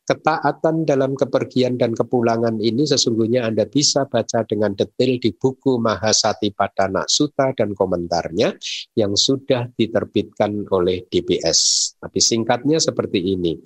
Ketaatan 0.05 0.85
dalam 0.85 1.17
kepergian 1.17 1.81
dan 1.81 1.97
kepulangan 1.97 2.61
ini 2.61 2.85
sesungguhnya 2.85 3.49
Anda 3.49 3.65
bisa 3.65 4.05
baca 4.05 4.45
dengan 4.45 4.77
detail 4.77 5.17
di 5.17 5.33
buku 5.33 5.81
Mahasati 5.81 6.53
Padana 6.53 7.01
Sutta 7.09 7.49
dan 7.57 7.73
komentarnya 7.73 8.53
yang 8.93 9.17
sudah 9.17 9.73
diterbitkan 9.73 10.69
oleh 10.69 11.09
DBS. 11.09 11.93
Tapi 11.97 12.19
singkatnya 12.21 12.77
seperti 12.77 13.33
ini 13.33 13.57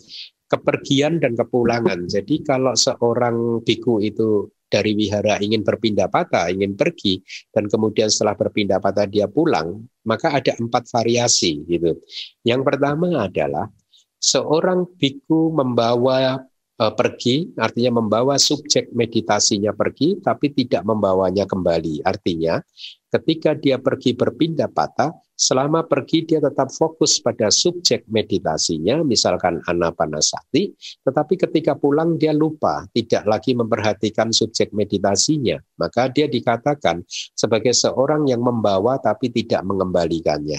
kepergian 0.47 1.19
dan 1.19 1.35
kepulangan. 1.35 2.07
Jadi 2.07 2.39
kalau 2.47 2.71
seorang 2.71 3.59
biku 3.67 3.99
itu 3.99 4.47
dari 4.67 4.91
wihara 4.93 5.39
ingin 5.39 5.63
berpindah 5.63 6.11
patah, 6.11 6.51
ingin 6.51 6.75
pergi, 6.75 7.23
dan 7.51 7.71
kemudian 7.71 8.11
setelah 8.11 8.35
berpindah 8.35 8.79
patah 8.83 9.07
dia 9.07 9.25
pulang, 9.27 9.83
maka 10.03 10.35
ada 10.35 10.55
empat 10.59 10.87
variasi 10.91 11.63
gitu. 11.67 11.99
Yang 12.43 12.61
pertama 12.67 13.27
adalah 13.27 13.71
seorang 14.19 14.87
biku 14.99 15.55
membawa 15.55 16.43
e, 16.75 16.83
pergi, 16.93 17.35
artinya 17.55 18.03
membawa 18.03 18.35
subjek 18.35 18.91
meditasinya 18.91 19.71
pergi, 19.71 20.19
tapi 20.19 20.51
tidak 20.51 20.83
membawanya 20.83 21.47
kembali. 21.47 22.03
Artinya, 22.03 22.59
ketika 23.07 23.55
dia 23.55 23.79
pergi 23.79 24.13
berpindah 24.13 24.67
patah, 24.67 25.15
Selama 25.37 25.85
pergi 25.85 26.25
dia 26.25 26.41
tetap 26.41 26.73
fokus 26.73 27.21
pada 27.21 27.53
subjek 27.53 28.09
meditasinya, 28.09 29.05
misalkan 29.05 29.61
anapanasati, 29.69 30.73
tetapi 31.05 31.37
ketika 31.37 31.77
pulang 31.77 32.17
dia 32.17 32.33
lupa, 32.33 32.89
tidak 32.89 33.21
lagi 33.29 33.53
memperhatikan 33.53 34.33
subjek 34.33 34.73
meditasinya. 34.73 35.61
Maka 35.77 36.09
dia 36.09 36.25
dikatakan 36.25 37.05
sebagai 37.37 37.77
seorang 37.77 38.25
yang 38.25 38.41
membawa 38.41 38.97
tapi 38.97 39.29
tidak 39.29 39.61
mengembalikannya. 39.61 40.57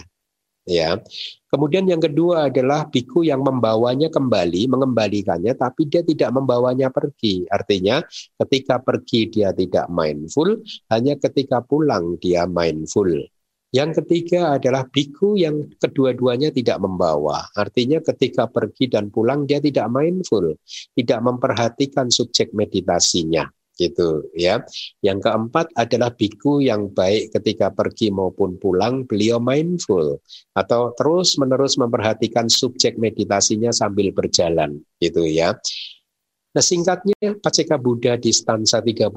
Ya. 0.68 1.00
Kemudian 1.48 1.88
yang 1.88 1.98
kedua 1.98 2.52
adalah 2.52 2.86
biku 2.86 3.24
yang 3.24 3.40
membawanya 3.40 4.12
kembali, 4.12 4.68
mengembalikannya, 4.68 5.56
tapi 5.56 5.88
dia 5.88 6.04
tidak 6.04 6.28
membawanya 6.30 6.92
pergi. 6.92 7.48
Artinya, 7.48 8.04
ketika 8.44 8.78
pergi 8.78 9.32
dia 9.32 9.50
tidak 9.56 9.88
mindful, 9.88 10.60
hanya 10.92 11.16
ketika 11.16 11.64
pulang 11.64 12.20
dia 12.20 12.44
mindful. 12.44 13.10
Yang 13.68 14.00
ketiga 14.00 14.56
adalah 14.56 14.88
biku 14.88 15.36
yang 15.36 15.68
kedua-duanya 15.76 16.48
tidak 16.48 16.80
membawa. 16.80 17.44
Artinya 17.52 18.00
ketika 18.00 18.48
pergi 18.48 18.88
dan 18.88 19.12
pulang 19.12 19.44
dia 19.44 19.60
tidak 19.60 19.92
mindful, 19.92 20.56
tidak 20.96 21.20
memperhatikan 21.20 22.08
subjek 22.08 22.56
meditasinya 22.56 23.44
gitu 23.78 24.26
ya. 24.32 24.64
Yang 25.04 25.28
keempat 25.28 25.70
adalah 25.78 26.10
biku 26.16 26.64
yang 26.64 26.90
baik 26.90 27.36
ketika 27.36 27.68
pergi 27.70 28.10
maupun 28.10 28.58
pulang 28.58 29.06
beliau 29.06 29.38
mindful 29.38 30.18
atau 30.56 30.96
terus-menerus 30.98 31.76
memperhatikan 31.76 32.50
subjek 32.50 32.98
meditasinya 32.98 33.70
sambil 33.70 34.10
berjalan 34.10 34.82
gitu 34.98 35.28
ya. 35.28 35.54
Nah 36.56 36.64
singkatnya 36.64 37.38
Paceka 37.38 37.78
Buddha 37.78 38.18
di 38.18 38.34
stansa 38.34 38.82
35 38.82 39.12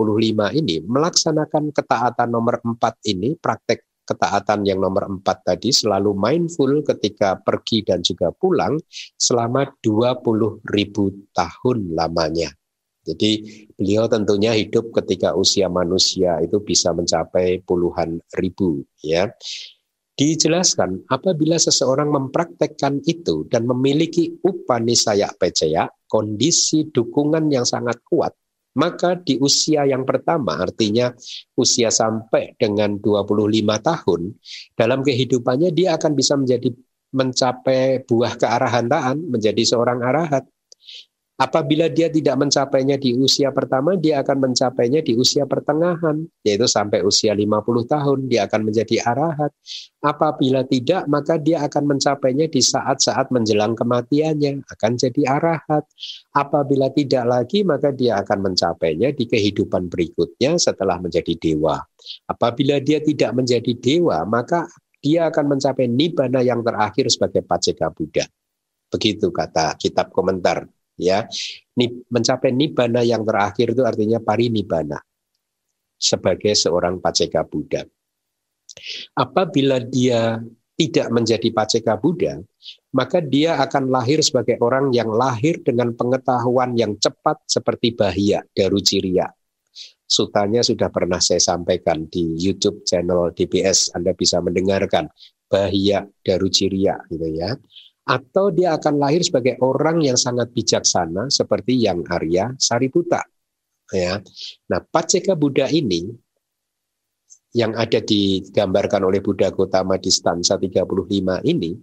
ini 0.53 0.83
melaksanakan 0.83 1.73
ketaatan 1.73 2.29
nomor 2.29 2.61
4 2.61 2.77
ini, 3.09 3.33
praktek 3.33 3.90
ketaatan 4.05 4.65
yang 4.67 4.81
nomor 4.81 5.07
empat 5.07 5.45
tadi 5.45 5.69
selalu 5.69 6.11
mindful 6.17 6.81
ketika 6.83 7.39
pergi 7.39 7.85
dan 7.85 8.01
juga 8.01 8.33
pulang 8.33 8.77
selama 9.15 9.69
20 9.79 10.65
ribu 10.67 11.29
tahun 11.31 11.95
lamanya. 11.95 12.51
Jadi 13.01 13.65
beliau 13.73 14.05
tentunya 14.05 14.53
hidup 14.53 14.93
ketika 14.93 15.33
usia 15.33 15.65
manusia 15.65 16.37
itu 16.37 16.61
bisa 16.61 16.93
mencapai 16.93 17.65
puluhan 17.65 18.21
ribu 18.37 18.85
ya. 19.01 19.25
Dijelaskan 20.11 21.09
apabila 21.09 21.57
seseorang 21.57 22.13
mempraktekkan 22.13 23.01
itu 23.09 23.49
dan 23.49 23.65
memiliki 23.65 24.37
upanisaya 24.45 25.33
pecaya, 25.33 25.89
kondisi 26.05 26.93
dukungan 26.93 27.49
yang 27.49 27.65
sangat 27.65 28.05
kuat 28.05 28.37
maka 28.71 29.19
di 29.19 29.35
usia 29.41 29.83
yang 29.83 30.07
pertama, 30.07 30.55
artinya 30.63 31.11
usia 31.59 31.91
sampai 31.91 32.55
dengan 32.55 32.95
25 32.95 33.77
tahun, 33.83 34.21
dalam 34.77 34.99
kehidupannya 35.03 35.75
dia 35.75 35.99
akan 35.99 36.11
bisa 36.15 36.39
menjadi 36.39 36.71
mencapai 37.11 38.07
buah 38.07 38.39
kearahantaan, 38.39 39.27
menjadi 39.27 39.63
seorang 39.67 39.99
arahat. 39.99 40.47
Apabila 41.41 41.89
dia 41.89 42.05
tidak 42.05 42.37
mencapainya 42.37 43.01
di 43.01 43.17
usia 43.17 43.49
pertama, 43.49 43.97
dia 43.97 44.21
akan 44.21 44.45
mencapainya 44.45 45.01
di 45.01 45.17
usia 45.17 45.49
pertengahan, 45.49 46.21
yaitu 46.45 46.69
sampai 46.69 47.01
usia 47.01 47.33
50 47.33 47.65
tahun, 47.89 48.29
dia 48.29 48.45
akan 48.45 48.69
menjadi 48.69 49.01
arahat. 49.01 49.49
Apabila 50.05 50.61
tidak, 50.69 51.09
maka 51.09 51.41
dia 51.41 51.65
akan 51.65 51.97
mencapainya 51.97 52.45
di 52.45 52.61
saat-saat 52.61 53.33
menjelang 53.33 53.73
kematiannya, 53.73 54.69
akan 54.69 54.91
jadi 55.01 55.21
arahat. 55.33 55.81
Apabila 56.29 56.93
tidak 56.93 57.25
lagi, 57.25 57.65
maka 57.65 57.89
dia 57.89 58.21
akan 58.21 58.53
mencapainya 58.53 59.09
di 59.09 59.25
kehidupan 59.25 59.89
berikutnya 59.89 60.61
setelah 60.61 61.01
menjadi 61.01 61.33
dewa. 61.41 61.81
Apabila 62.29 62.77
dia 62.77 63.01
tidak 63.01 63.33
menjadi 63.33 63.73
dewa, 63.81 64.29
maka 64.29 64.69
dia 65.01 65.33
akan 65.33 65.57
mencapai 65.57 65.89
nibana 65.89 66.45
yang 66.45 66.61
terakhir 66.61 67.09
sebagai 67.09 67.41
paceka 67.41 67.89
Buddha. 67.89 68.29
Begitu 68.93 69.33
kata 69.33 69.73
kitab 69.81 70.13
komentar 70.13 70.69
ya 71.01 71.25
mencapai 72.13 72.53
nibana 72.53 73.01
yang 73.01 73.25
terakhir 73.25 73.73
itu 73.73 73.81
artinya 73.81 74.21
parinibana 74.21 75.01
sebagai 75.97 76.53
seorang 76.53 77.01
paceka 77.01 77.41
Buddha. 77.41 77.81
Apabila 79.17 79.81
dia 79.81 80.37
tidak 80.77 81.07
menjadi 81.13 81.49
paceka 81.53 81.97
Buddha, 81.97 82.41
maka 82.93 83.21
dia 83.21 83.57
akan 83.57 83.89
lahir 83.89 84.21
sebagai 84.21 84.61
orang 84.61 84.93
yang 84.93 85.09
lahir 85.09 85.61
dengan 85.61 85.93
pengetahuan 85.93 86.77
yang 86.77 86.97
cepat 86.97 87.41
seperti 87.49 87.93
Bahia 87.93 88.41
Daruciria. 88.53 89.29
Sutanya 90.05 90.59
sudah 90.65 90.89
pernah 90.91 91.21
saya 91.23 91.39
sampaikan 91.39 92.09
di 92.09 92.35
YouTube 92.35 92.83
channel 92.83 93.31
DBS, 93.31 93.93
Anda 93.95 94.11
bisa 94.11 94.41
mendengarkan 94.43 95.07
Bahia 95.47 96.03
Daruciria 96.23 96.99
gitu 97.11 97.27
ya 97.31 97.55
atau 98.05 98.49
dia 98.49 98.75
akan 98.75 98.97
lahir 98.97 99.21
sebagai 99.21 99.61
orang 99.61 100.01
yang 100.01 100.17
sangat 100.17 100.49
bijaksana 100.51 101.29
seperti 101.29 101.77
yang 101.85 102.01
Arya 102.09 102.53
Sariputa. 102.57 103.21
Ya. 103.91 104.23
Nah, 104.71 104.79
Paceka 104.81 105.35
Buddha 105.35 105.67
ini 105.67 106.09
yang 107.51 107.75
ada 107.75 107.99
digambarkan 107.99 109.03
oleh 109.03 109.19
Buddha 109.19 109.51
Gotama 109.51 109.99
di 109.99 110.07
stansa 110.07 110.55
35 110.55 111.43
ini 111.43 111.75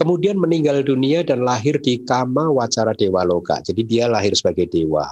kemudian 0.00 0.40
meninggal 0.40 0.80
dunia 0.82 1.20
dan 1.22 1.44
lahir 1.44 1.76
di 1.78 2.00
Kama 2.02 2.48
Wacara 2.50 2.96
Dewa 2.96 3.22
Loka. 3.22 3.60
Jadi 3.60 3.84
dia 3.84 4.08
lahir 4.08 4.32
sebagai 4.32 4.66
dewa. 4.66 5.06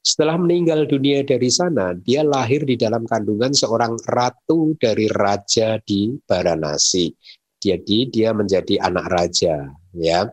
Setelah 0.00 0.40
meninggal 0.40 0.88
dunia 0.88 1.22
dari 1.22 1.52
sana, 1.52 1.92
dia 1.96 2.24
lahir 2.26 2.64
di 2.64 2.74
dalam 2.74 3.06
kandungan 3.06 3.52
seorang 3.54 3.94
ratu 4.08 4.74
dari 4.80 5.06
raja 5.06 5.78
di 5.84 6.16
Baranasi. 6.24 7.12
Jadi 7.60 8.08
dia 8.08 8.32
menjadi 8.32 8.80
anak 8.80 9.06
raja, 9.12 9.68
ya. 9.92 10.32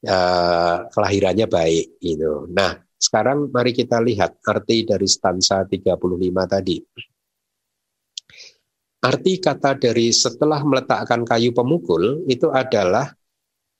Uh, 0.00 0.88
kelahirannya 0.94 1.44
baik 1.44 2.00
itu. 2.00 2.48
Nah, 2.48 2.72
sekarang 2.96 3.52
mari 3.52 3.76
kita 3.76 4.00
lihat 4.00 4.40
arti 4.46 4.88
dari 4.88 5.04
stansa 5.04 5.66
35 5.66 5.90
tadi. 6.48 6.76
Arti 9.00 9.32
kata 9.40 9.80
dari 9.80 10.12
setelah 10.12 10.60
meletakkan 10.60 11.24
kayu 11.24 11.56
pemukul 11.56 12.24
itu 12.28 12.52
adalah 12.52 13.08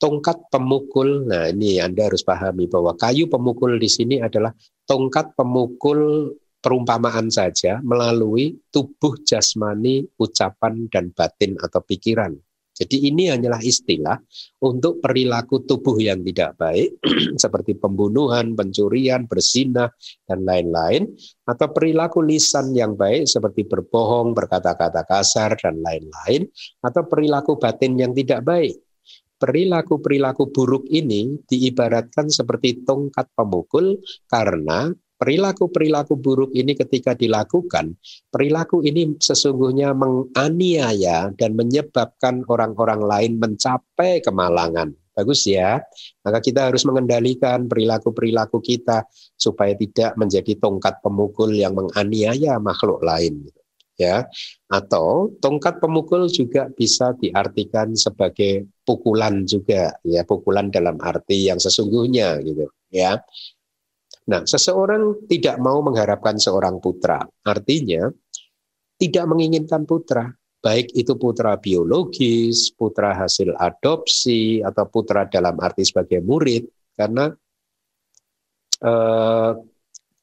tongkat 0.01 0.49
pemukul. 0.49 1.29
Nah, 1.29 1.53
ini 1.53 1.77
Anda 1.77 2.09
harus 2.09 2.25
pahami 2.25 2.65
bahwa 2.65 2.97
kayu 2.97 3.29
pemukul 3.29 3.77
di 3.77 3.85
sini 3.85 4.17
adalah 4.17 4.49
tongkat 4.89 5.37
pemukul 5.37 6.33
perumpamaan 6.61 7.27
saja 7.33 7.81
melalui 7.81 8.55
tubuh 8.69 9.17
jasmani, 9.25 10.05
ucapan 10.21 10.87
dan 10.87 11.09
batin 11.11 11.57
atau 11.57 11.81
pikiran. 11.81 12.37
Jadi 12.71 13.13
ini 13.13 13.29
hanyalah 13.29 13.61
istilah 13.61 14.17
untuk 14.63 15.03
perilaku 15.03 15.61
tubuh 15.67 16.01
yang 16.01 16.23
tidak 16.25 16.57
baik 16.57 16.97
seperti 17.43 17.77
pembunuhan, 17.77 18.57
pencurian, 18.57 19.27
bersinah 19.29 19.91
dan 20.25 20.41
lain-lain 20.47 21.05
atau 21.45 21.67
perilaku 21.69 22.25
lisan 22.25 22.73
yang 22.73 22.97
baik 22.97 23.27
seperti 23.27 23.67
berbohong, 23.67 24.33
berkata-kata 24.33 25.03
kasar 25.05 25.59
dan 25.59 25.77
lain-lain 25.83 26.47
atau 26.81 27.05
perilaku 27.05 27.59
batin 27.59 27.99
yang 27.99 28.15
tidak 28.15 28.41
baik. 28.47 28.79
Perilaku-perilaku 29.41 30.53
buruk 30.53 30.85
ini 30.89 31.37
diibaratkan 31.45 32.29
seperti 32.29 32.85
tongkat 32.85 33.29
pemukul 33.33 33.97
karena 34.29 34.93
perilaku-perilaku 35.21 36.17
buruk 36.17 36.49
ini 36.57 36.73
ketika 36.73 37.13
dilakukan, 37.13 37.93
perilaku 38.33 38.81
ini 38.81 39.13
sesungguhnya 39.21 39.93
menganiaya 39.93 41.29
dan 41.37 41.53
menyebabkan 41.53 42.41
orang-orang 42.49 43.05
lain 43.05 43.33
mencapai 43.37 44.25
kemalangan. 44.25 44.97
Bagus 45.13 45.45
ya. 45.45 45.77
Maka 46.25 46.41
kita 46.41 46.73
harus 46.73 46.81
mengendalikan 46.87 47.69
perilaku-perilaku 47.69 48.63
kita 48.65 49.05
supaya 49.37 49.77
tidak 49.77 50.17
menjadi 50.17 50.57
tongkat 50.57 51.03
pemukul 51.05 51.53
yang 51.53 51.77
menganiaya 51.77 52.57
makhluk 52.57 53.03
lain. 53.05 53.45
Ya. 53.99 54.25
Atau 54.71 55.37
tongkat 55.37 55.77
pemukul 55.77 56.25
juga 56.31 56.71
bisa 56.73 57.13
diartikan 57.21 57.93
sebagai 57.93 58.65
pukulan 58.81 59.45
juga, 59.45 59.93
ya, 60.01 60.25
pukulan 60.25 60.73
dalam 60.73 60.97
arti 60.97 61.45
yang 61.51 61.61
sesungguhnya 61.61 62.41
gitu, 62.41 62.65
ya. 62.89 63.21
Nah, 64.31 64.47
seseorang 64.47 65.27
tidak 65.27 65.59
mau 65.59 65.83
mengharapkan 65.83 66.39
seorang 66.39 66.79
putra. 66.79 67.19
Artinya, 67.43 68.07
tidak 68.95 69.25
menginginkan 69.27 69.83
putra. 69.83 70.31
Baik 70.61 70.93
itu 70.95 71.19
putra 71.19 71.59
biologis, 71.59 72.71
putra 72.71 73.11
hasil 73.11 73.51
adopsi, 73.59 74.63
atau 74.63 74.87
putra 74.87 75.27
dalam 75.27 75.59
arti 75.59 75.83
sebagai 75.83 76.23
murid. 76.23 76.63
Karena 76.95 77.27
eh, 78.79 79.51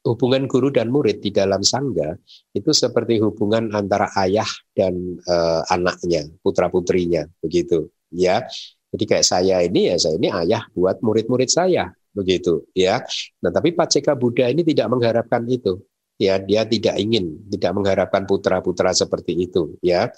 hubungan 0.08 0.48
guru 0.48 0.72
dan 0.72 0.88
murid 0.88 1.20
di 1.20 1.28
dalam 1.28 1.60
sangga 1.60 2.16
itu 2.56 2.70
seperti 2.72 3.20
hubungan 3.20 3.76
antara 3.76 4.08
ayah 4.24 4.48
dan 4.72 5.20
eh, 5.20 5.62
anaknya, 5.68 6.32
putra-putrinya. 6.40 7.28
Begitu. 7.44 7.92
ya. 8.16 8.40
Jadi 8.88 9.04
kayak 9.04 9.26
saya 9.26 9.60
ini 9.60 9.92
ya 9.92 10.00
saya 10.00 10.16
ini 10.16 10.32
ayah 10.32 10.64
buat 10.72 11.04
murid-murid 11.04 11.52
saya 11.52 11.92
begitu 12.12 12.66
ya. 12.72 13.02
Nah, 13.40 13.50
tapi 13.52 13.72
Paceka 13.72 14.14
Buddha 14.18 14.48
ini 14.50 14.62
tidak 14.66 14.88
mengharapkan 14.92 15.44
itu. 15.48 15.78
Ya, 16.18 16.34
dia 16.42 16.66
tidak 16.66 16.98
ingin, 16.98 17.46
tidak 17.46 17.78
mengharapkan 17.78 18.26
putra-putra 18.26 18.90
seperti 18.90 19.38
itu, 19.38 19.78
ya. 19.78 20.10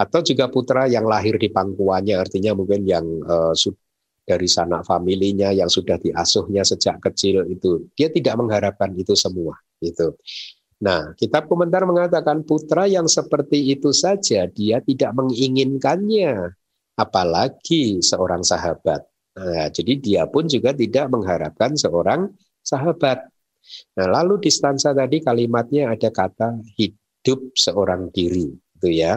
Atau 0.00 0.24
juga 0.24 0.48
putra 0.48 0.88
yang 0.88 1.04
lahir 1.04 1.36
di 1.36 1.52
pangkuannya, 1.52 2.16
artinya 2.16 2.56
mungkin 2.56 2.88
yang 2.88 3.04
uh, 3.28 3.52
dari 4.24 4.48
sanak 4.48 4.88
familinya 4.88 5.52
yang 5.52 5.68
sudah 5.68 6.00
diasuhnya 6.00 6.64
sejak 6.64 7.04
kecil 7.04 7.44
itu, 7.52 7.84
dia 7.92 8.08
tidak 8.08 8.40
mengharapkan 8.40 8.96
itu 8.96 9.12
semua, 9.12 9.60
itu. 9.84 10.16
Nah, 10.80 11.12
kitab 11.20 11.52
komentar 11.52 11.84
mengatakan 11.84 12.48
putra 12.48 12.88
yang 12.88 13.04
seperti 13.04 13.76
itu 13.76 13.92
saja 13.92 14.48
dia 14.48 14.80
tidak 14.80 15.12
menginginkannya, 15.12 16.48
apalagi 16.96 18.00
seorang 18.00 18.40
sahabat. 18.40 19.11
Nah, 19.32 19.68
jadi 19.72 19.92
dia 19.96 20.22
pun 20.28 20.44
juga 20.44 20.76
tidak 20.76 21.08
mengharapkan 21.08 21.72
seorang 21.72 22.28
sahabat. 22.60 23.24
Nah, 23.96 24.08
lalu 24.20 24.44
di 24.44 24.50
stansa 24.52 24.92
tadi 24.92 25.24
kalimatnya 25.24 25.88
ada 25.88 26.12
kata 26.12 26.60
hidup 26.76 27.56
seorang 27.56 28.12
diri, 28.12 28.52
itu 28.52 28.88
ya. 28.92 29.16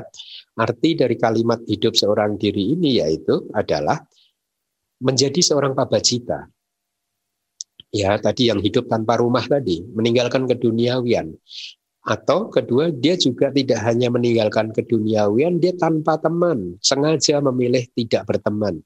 Arti 0.56 0.96
dari 0.96 1.20
kalimat 1.20 1.60
hidup 1.68 2.00
seorang 2.00 2.40
diri 2.40 2.72
ini 2.78 3.04
yaitu 3.04 3.52
adalah 3.52 4.00
menjadi 5.04 5.42
seorang 5.44 5.76
pabacita. 5.76 6.48
Ya, 7.92 8.16
tadi 8.20 8.52
yang 8.52 8.60
hidup 8.60 8.88
tanpa 8.88 9.20
rumah 9.20 9.44
tadi, 9.44 9.84
meninggalkan 9.96 10.48
keduniawian. 10.48 11.36
Atau 12.06 12.54
kedua, 12.54 12.92
dia 12.92 13.18
juga 13.18 13.50
tidak 13.50 13.82
hanya 13.82 14.12
meninggalkan 14.12 14.72
keduniawian, 14.72 15.58
dia 15.58 15.74
tanpa 15.76 16.20
teman, 16.22 16.78
sengaja 16.84 17.42
memilih 17.42 17.88
tidak 17.98 18.30
berteman. 18.30 18.84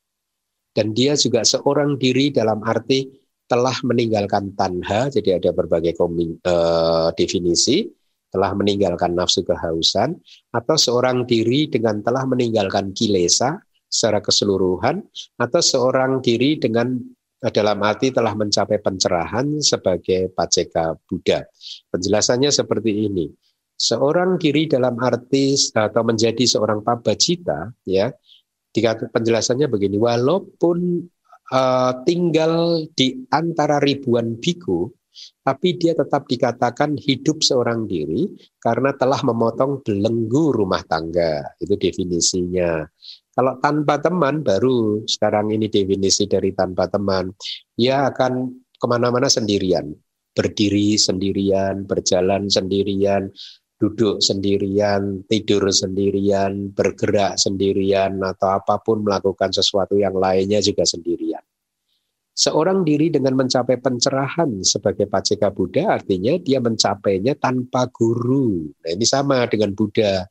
Dan 0.80 0.96
dia 0.96 1.12
juga 1.20 1.44
seorang 1.44 2.00
diri 2.00 2.32
dalam 2.32 2.64
arti 2.64 3.04
telah 3.52 3.76
meninggalkan 3.84 4.56
tanha, 4.56 5.12
jadi 5.12 5.44
ada 5.44 5.52
berbagai 5.52 6.00
koming, 6.00 6.40
uh, 6.48 7.12
definisi, 7.20 7.84
telah 8.32 8.56
meninggalkan 8.56 9.12
nafsu 9.12 9.44
kehausan, 9.44 10.16
atau 10.56 10.80
seorang 10.80 11.28
diri 11.28 11.68
dengan 11.68 12.00
telah 12.00 12.24
meninggalkan 12.24 12.96
kilesa 12.96 13.60
secara 13.92 14.24
keseluruhan, 14.24 15.04
atau 15.36 15.60
seorang 15.60 16.24
diri 16.24 16.56
dengan 16.56 16.96
eh, 17.44 17.52
dalam 17.52 17.84
arti 17.84 18.16
telah 18.16 18.32
mencapai 18.40 18.80
pencerahan 18.80 19.60
sebagai 19.60 20.32
paceka 20.32 20.96
Buddha. 21.04 21.44
Penjelasannya 21.92 22.56
seperti 22.56 23.04
ini. 23.12 23.28
Seorang 23.76 24.40
diri 24.40 24.72
dalam 24.72 24.96
arti 25.02 25.60
atau 25.76 26.08
menjadi 26.08 26.48
seorang 26.48 26.88
pabacita, 26.88 27.68
ya, 27.84 28.14
penjelasannya 28.74 29.68
begini, 29.68 29.98
walaupun 29.98 31.04
uh, 31.54 31.92
tinggal 32.06 32.86
di 32.94 33.26
antara 33.34 33.82
ribuan 33.82 34.38
biku, 34.38 34.90
tapi 35.44 35.76
dia 35.76 35.98
tetap 35.98 36.30
dikatakan 36.30 36.96
hidup 36.96 37.44
seorang 37.44 37.90
diri 37.90 38.30
karena 38.62 38.96
telah 38.96 39.20
memotong 39.26 39.84
belenggu 39.84 40.56
rumah 40.56 40.80
tangga. 40.88 41.44
Itu 41.60 41.76
definisinya. 41.76 42.88
Kalau 43.34 43.56
tanpa 43.60 44.00
teman, 44.00 44.44
baru 44.44 45.04
sekarang 45.08 45.52
ini 45.52 45.68
definisi 45.68 46.28
dari 46.28 46.52
tanpa 46.52 46.88
teman, 46.92 47.32
ia 47.80 48.08
akan 48.12 48.52
ke 48.80 48.86
mana-mana 48.88 49.28
sendirian, 49.28 49.92
berdiri 50.36 50.96
sendirian, 50.96 51.84
berjalan 51.84 52.48
sendirian, 52.48 53.32
duduk 53.80 54.20
sendirian, 54.20 55.24
tidur 55.26 55.72
sendirian, 55.72 56.76
bergerak 56.76 57.40
sendirian, 57.40 58.20
atau 58.20 58.60
apa 58.60 58.84
pun 58.84 59.08
melakukan 59.08 59.56
sesuatu 59.56 59.96
yang 59.96 60.20
lainnya 60.20 60.60
juga 60.60 60.84
sendirian. 60.84 61.42
Seorang 62.36 62.88
diri 62.88 63.12
dengan 63.12 63.36
mencapai 63.36 63.84
pencerahan 63.84 64.64
sebagai 64.64 65.12
paceka 65.12 65.52
Buddha 65.52 66.00
artinya 66.00 66.36
dia 66.40 66.64
mencapainya 66.64 67.36
tanpa 67.36 67.92
guru. 67.92 68.64
Nah 68.80 68.92
ini 68.96 69.04
sama 69.04 69.44
dengan 69.52 69.76
Buddha. 69.76 70.24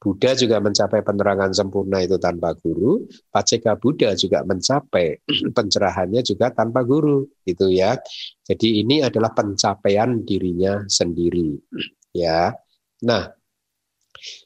Buddha 0.00 0.32
juga 0.38 0.62
mencapai 0.62 1.02
penerangan 1.02 1.52
sempurna 1.52 2.00
itu 2.06 2.22
tanpa 2.22 2.54
guru. 2.54 3.02
Paceka 3.34 3.74
Buddha 3.76 4.14
juga 4.14 4.46
mencapai 4.46 5.26
pencerahannya 5.58 6.22
juga 6.22 6.54
tanpa 6.54 6.86
guru, 6.86 7.26
gitu 7.42 7.66
ya. 7.66 7.98
Jadi 8.46 8.80
ini 8.86 9.02
adalah 9.02 9.34
pencapaian 9.34 10.22
dirinya 10.22 10.86
sendiri, 10.86 11.52
ya. 12.16 12.54
Nah, 13.06 13.24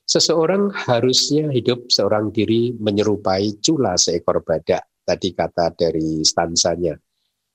seseorang 0.07 0.71
harusnya 0.71 1.51
hidup 1.51 1.91
seorang 1.91 2.31
diri 2.31 2.75
menyerupai 2.77 3.59
cula 3.59 3.99
seekor 3.99 4.45
badak. 4.47 4.87
Tadi 5.05 5.37
kata 5.37 5.75
dari 5.77 6.25
stansanya. 6.25 6.97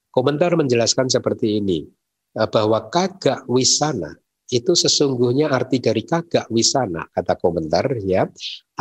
Komentar 0.10 0.54
menjelaskan 0.54 1.10
seperti 1.10 1.62
ini, 1.62 1.82
eh, 2.38 2.50
bahwa 2.50 2.90
kagak 2.90 3.46
wisana 3.50 4.14
itu 4.50 4.74
sesungguhnya 4.74 5.54
arti 5.54 5.78
dari 5.78 6.02
kagak 6.06 6.50
wisana, 6.50 7.06
kata 7.14 7.38
komentar 7.38 7.86
ya, 8.02 8.26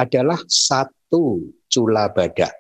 adalah 0.01 0.41
satu 0.49 1.45
cula 1.69 2.09
badak. 2.13 2.53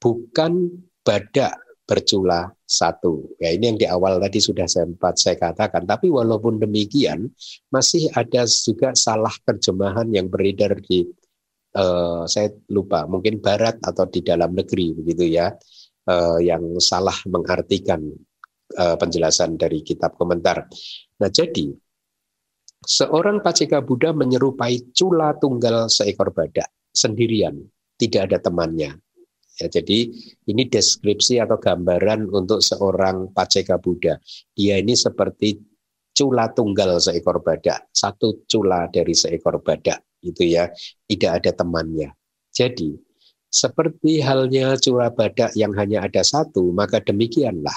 Bukan 0.00 0.72
badak 1.04 1.65
bercula 1.86 2.50
satu. 2.66 3.38
Ya 3.38 3.54
ini 3.54 3.70
yang 3.70 3.78
di 3.78 3.86
awal 3.86 4.18
tadi 4.18 4.42
sudah 4.42 4.66
sempat 4.66 5.16
saya 5.22 5.38
katakan. 5.38 5.86
Tapi 5.86 6.10
walaupun 6.10 6.58
demikian 6.58 7.30
masih 7.70 8.10
ada 8.12 8.44
juga 8.44 8.92
salah 8.98 9.32
terjemahan 9.46 10.10
yang 10.10 10.26
beredar 10.26 10.74
di 10.82 11.06
uh, 11.78 12.26
saya 12.26 12.50
lupa 12.74 13.06
mungkin 13.06 13.38
barat 13.38 13.78
atau 13.80 14.04
di 14.10 14.20
dalam 14.26 14.52
negeri 14.52 14.98
begitu 14.98 15.30
ya 15.30 15.54
uh, 16.10 16.38
yang 16.42 16.76
salah 16.82 17.14
mengartikan 17.30 18.02
uh, 18.74 18.96
penjelasan 18.98 19.54
dari 19.54 19.86
kitab 19.86 20.18
komentar. 20.18 20.66
Nah 21.22 21.30
jadi 21.30 21.70
seorang 22.82 23.46
paceka 23.46 23.78
Buddha 23.78 24.10
menyerupai 24.10 24.90
cula 24.90 25.38
tunggal 25.38 25.86
seekor 25.86 26.34
badak 26.34 26.66
sendirian, 26.90 27.62
tidak 27.94 28.32
ada 28.32 28.38
temannya. 28.42 29.05
Ya, 29.56 29.72
jadi 29.72 30.12
ini 30.52 30.68
deskripsi 30.68 31.40
atau 31.40 31.56
gambaran 31.56 32.28
untuk 32.28 32.60
seorang 32.60 33.32
paceka 33.32 33.80
Buddha. 33.80 34.20
Dia 34.52 34.76
ini 34.76 34.92
seperti 34.92 35.56
cula 36.12 36.52
tunggal 36.52 37.00
seekor 37.00 37.40
badak, 37.40 37.88
satu 37.92 38.44
cula 38.44 38.88
dari 38.92 39.16
seekor 39.16 39.60
badak, 39.64 40.04
itu 40.20 40.56
ya, 40.56 40.68
tidak 41.08 41.40
ada 41.40 41.50
temannya. 41.56 42.12
Jadi 42.52 42.96
seperti 43.48 44.20
halnya 44.20 44.76
cula 44.76 45.08
badak 45.08 45.56
yang 45.56 45.72
hanya 45.76 46.04
ada 46.04 46.20
satu, 46.20 46.72
maka 46.76 47.00
demikianlah 47.00 47.76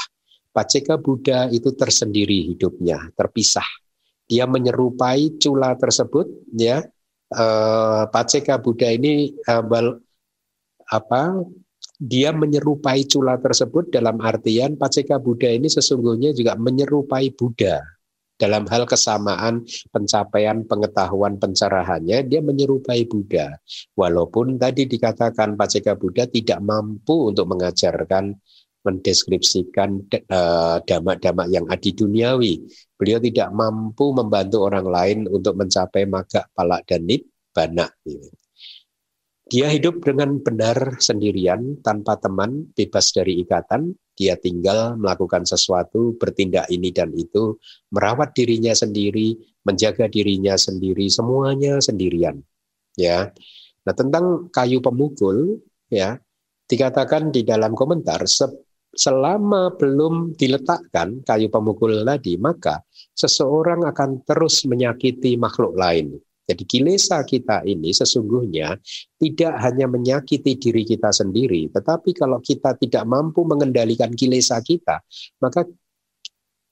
paceka 0.51 0.99
Buddha 0.99 1.47
itu 1.47 1.71
tersendiri 1.71 2.51
hidupnya, 2.51 3.07
terpisah. 3.15 3.67
Dia 4.27 4.43
menyerupai 4.47 5.39
cula 5.39 5.79
tersebut, 5.79 6.27
ya. 6.59 6.83
Uh, 7.29 8.09
paceka 8.09 8.57
Buddha 8.57 8.89
ini 8.89 9.37
uh, 9.45 9.61
apa 10.89 11.21
dia 11.99 12.31
menyerupai 12.31 13.03
cula 13.11 13.35
tersebut 13.43 13.91
dalam 13.91 14.23
artian 14.23 14.79
Paceka 14.79 15.19
Buddha 15.19 15.51
ini 15.51 15.67
sesungguhnya 15.67 16.31
juga 16.31 16.55
menyerupai 16.55 17.35
Buddha. 17.35 17.83
Dalam 18.39 18.63
hal 18.71 18.87
kesamaan 18.87 19.67
pencapaian 19.91 20.63
pengetahuan 20.63 21.35
pencerahannya 21.35 22.23
dia 22.23 22.39
menyerupai 22.39 23.03
Buddha. 23.03 23.59
Walaupun 23.99 24.55
tadi 24.55 24.87
dikatakan 24.87 25.59
Paceka 25.59 25.99
Buddha 25.99 26.23
tidak 26.23 26.63
mampu 26.63 27.35
untuk 27.35 27.51
mengajarkan 27.51 28.31
mendeskripsikan 28.79 30.07
eh, 30.07 30.77
damak-damak 30.87 31.51
yang 31.51 31.67
adi 31.67 31.91
duniawi. 31.91 32.63
Beliau 32.95 33.19
tidak 33.19 33.51
mampu 33.51 34.15
membantu 34.15 34.63
orang 34.63 34.87
lain 34.87 35.19
untuk 35.27 35.59
mencapai 35.59 36.07
maga 36.07 36.47
palak 36.55 36.87
dan 36.87 37.03
nibbana 37.03 37.91
dia 39.49 39.67
hidup 39.73 40.05
dengan 40.05 40.37
benar 40.39 41.01
sendirian, 41.01 41.81
tanpa 41.81 42.21
teman, 42.21 42.69
bebas 42.77 43.09
dari 43.11 43.41
ikatan. 43.41 43.97
Dia 44.13 44.37
tinggal 44.37 44.93
melakukan 45.01 45.49
sesuatu, 45.49 46.13
bertindak 46.21 46.69
ini 46.69 46.93
dan 46.93 47.09
itu, 47.17 47.57
merawat 47.89 48.37
dirinya 48.37 48.77
sendiri, 48.77 49.33
menjaga 49.65 50.05
dirinya 50.05 50.53
sendiri, 50.53 51.09
semuanya 51.09 51.81
sendirian. 51.81 52.37
Ya. 52.93 53.33
Nah, 53.89 53.95
tentang 53.97 54.53
kayu 54.53 54.85
pemukul, 54.85 55.65
ya, 55.89 56.21
dikatakan 56.69 57.33
di 57.33 57.41
dalam 57.41 57.73
komentar, 57.73 58.21
selama 58.93 59.73
belum 59.73 60.37
diletakkan 60.37 61.25
kayu 61.25 61.49
pemukul 61.49 62.05
tadi, 62.05 62.37
maka 62.37 62.85
seseorang 63.17 63.87
akan 63.89 64.21
terus 64.29 64.67
menyakiti 64.69 65.41
makhluk 65.41 65.73
lain. 65.73 66.21
Jadi 66.49 66.65
kilesa 66.65 67.21
kita 67.21 67.61
ini 67.61 67.93
sesungguhnya 67.93 68.73
tidak 69.21 69.53
hanya 69.61 69.85
menyakiti 69.85 70.57
diri 70.57 70.81
kita 70.81 71.13
sendiri, 71.13 71.69
tetapi 71.69 72.17
kalau 72.17 72.41
kita 72.41 72.73
tidak 72.81 73.05
mampu 73.05 73.45
mengendalikan 73.45 74.09
kilesa 74.17 74.57
kita, 74.65 74.97
maka 75.37 75.69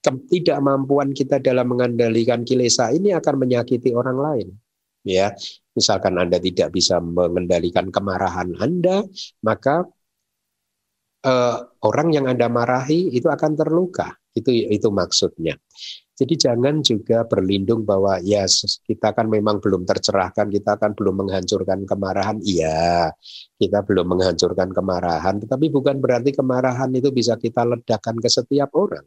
ketidakmampuan 0.01 1.13
kita 1.13 1.37
dalam 1.37 1.69
mengendalikan 1.69 2.41
kilesa 2.41 2.89
ini 2.89 3.13
akan 3.13 3.35
menyakiti 3.37 3.93
orang 3.93 4.17
lain. 4.17 4.49
Ya, 5.05 5.37
misalkan 5.77 6.17
Anda 6.17 6.41
tidak 6.41 6.73
bisa 6.73 6.97
mengendalikan 6.97 7.93
kemarahan 7.93 8.57
Anda, 8.57 9.05
maka 9.45 9.85
eh, 11.21 11.57
orang 11.85 12.17
yang 12.17 12.25
Anda 12.25 12.49
marahi 12.49 13.13
itu 13.13 13.29
akan 13.29 13.53
terluka. 13.53 14.17
Itu 14.33 14.49
itu 14.49 14.89
maksudnya. 14.89 15.53
Jadi 16.17 16.33
jangan 16.33 16.81
juga 16.81 17.21
berlindung 17.29 17.85
bahwa 17.85 18.17
ya 18.25 18.49
kita 18.89 19.13
kan 19.13 19.29
memang 19.29 19.61
belum 19.61 19.85
tercerahkan, 19.85 20.49
kita 20.49 20.73
kan 20.81 20.97
belum 20.97 21.21
menghancurkan 21.21 21.85
kemarahan. 21.85 22.41
Iya, 22.41 23.13
kita 23.61 23.85
belum 23.85 24.17
menghancurkan 24.17 24.73
kemarahan, 24.73 25.37
tetapi 25.45 25.69
bukan 25.69 26.01
berarti 26.01 26.33
kemarahan 26.33 26.89
itu 26.97 27.13
bisa 27.13 27.37
kita 27.37 27.61
ledakan 27.61 28.17
ke 28.17 28.29
setiap 28.33 28.73
orang. 28.73 29.05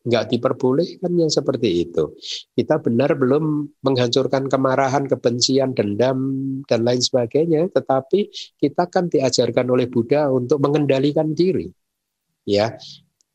Enggak 0.00 0.32
diperbolehkan 0.32 1.12
yang 1.12 1.28
seperti 1.28 1.84
itu. 1.86 2.16
Kita 2.56 2.80
benar 2.80 3.14
belum 3.14 3.70
menghancurkan 3.84 4.48
kemarahan, 4.48 5.06
kebencian, 5.06 5.76
dendam, 5.76 6.18
dan 6.66 6.82
lain 6.82 7.04
sebagainya, 7.04 7.70
tetapi 7.70 8.32
kita 8.58 8.88
kan 8.90 9.06
diajarkan 9.12 9.68
oleh 9.68 9.86
Buddha 9.86 10.26
untuk 10.32 10.58
mengendalikan 10.58 11.36
diri. 11.36 11.70
Ya, 12.48 12.80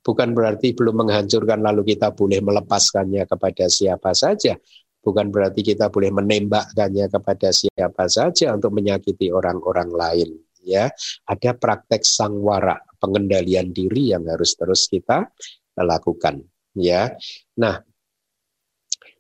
bukan 0.05 0.37
berarti 0.37 0.77
belum 0.77 1.01
menghancurkan 1.01 1.65
lalu 1.65 1.97
kita 1.97 2.13
boleh 2.13 2.37
melepaskannya 2.45 3.25
kepada 3.25 3.65
siapa 3.65 4.13
saja. 4.13 4.53
Bukan 5.01 5.33
berarti 5.33 5.65
kita 5.65 5.89
boleh 5.89 6.13
menembakkannya 6.13 7.09
kepada 7.09 7.49
siapa 7.49 8.05
saja 8.05 8.53
untuk 8.53 8.73
menyakiti 8.77 9.33
orang-orang 9.33 9.89
lain. 9.89 10.29
Ya, 10.65 10.89
ada 11.29 11.53
praktek 11.53 12.01
sangwara, 12.01 12.81
pengendalian 12.97 13.69
diri 13.69 14.17
yang 14.17 14.25
harus 14.25 14.57
terus 14.57 14.89
kita 14.89 15.29
lakukan. 15.77 16.41
Ya, 16.73 17.13
nah 17.53 17.85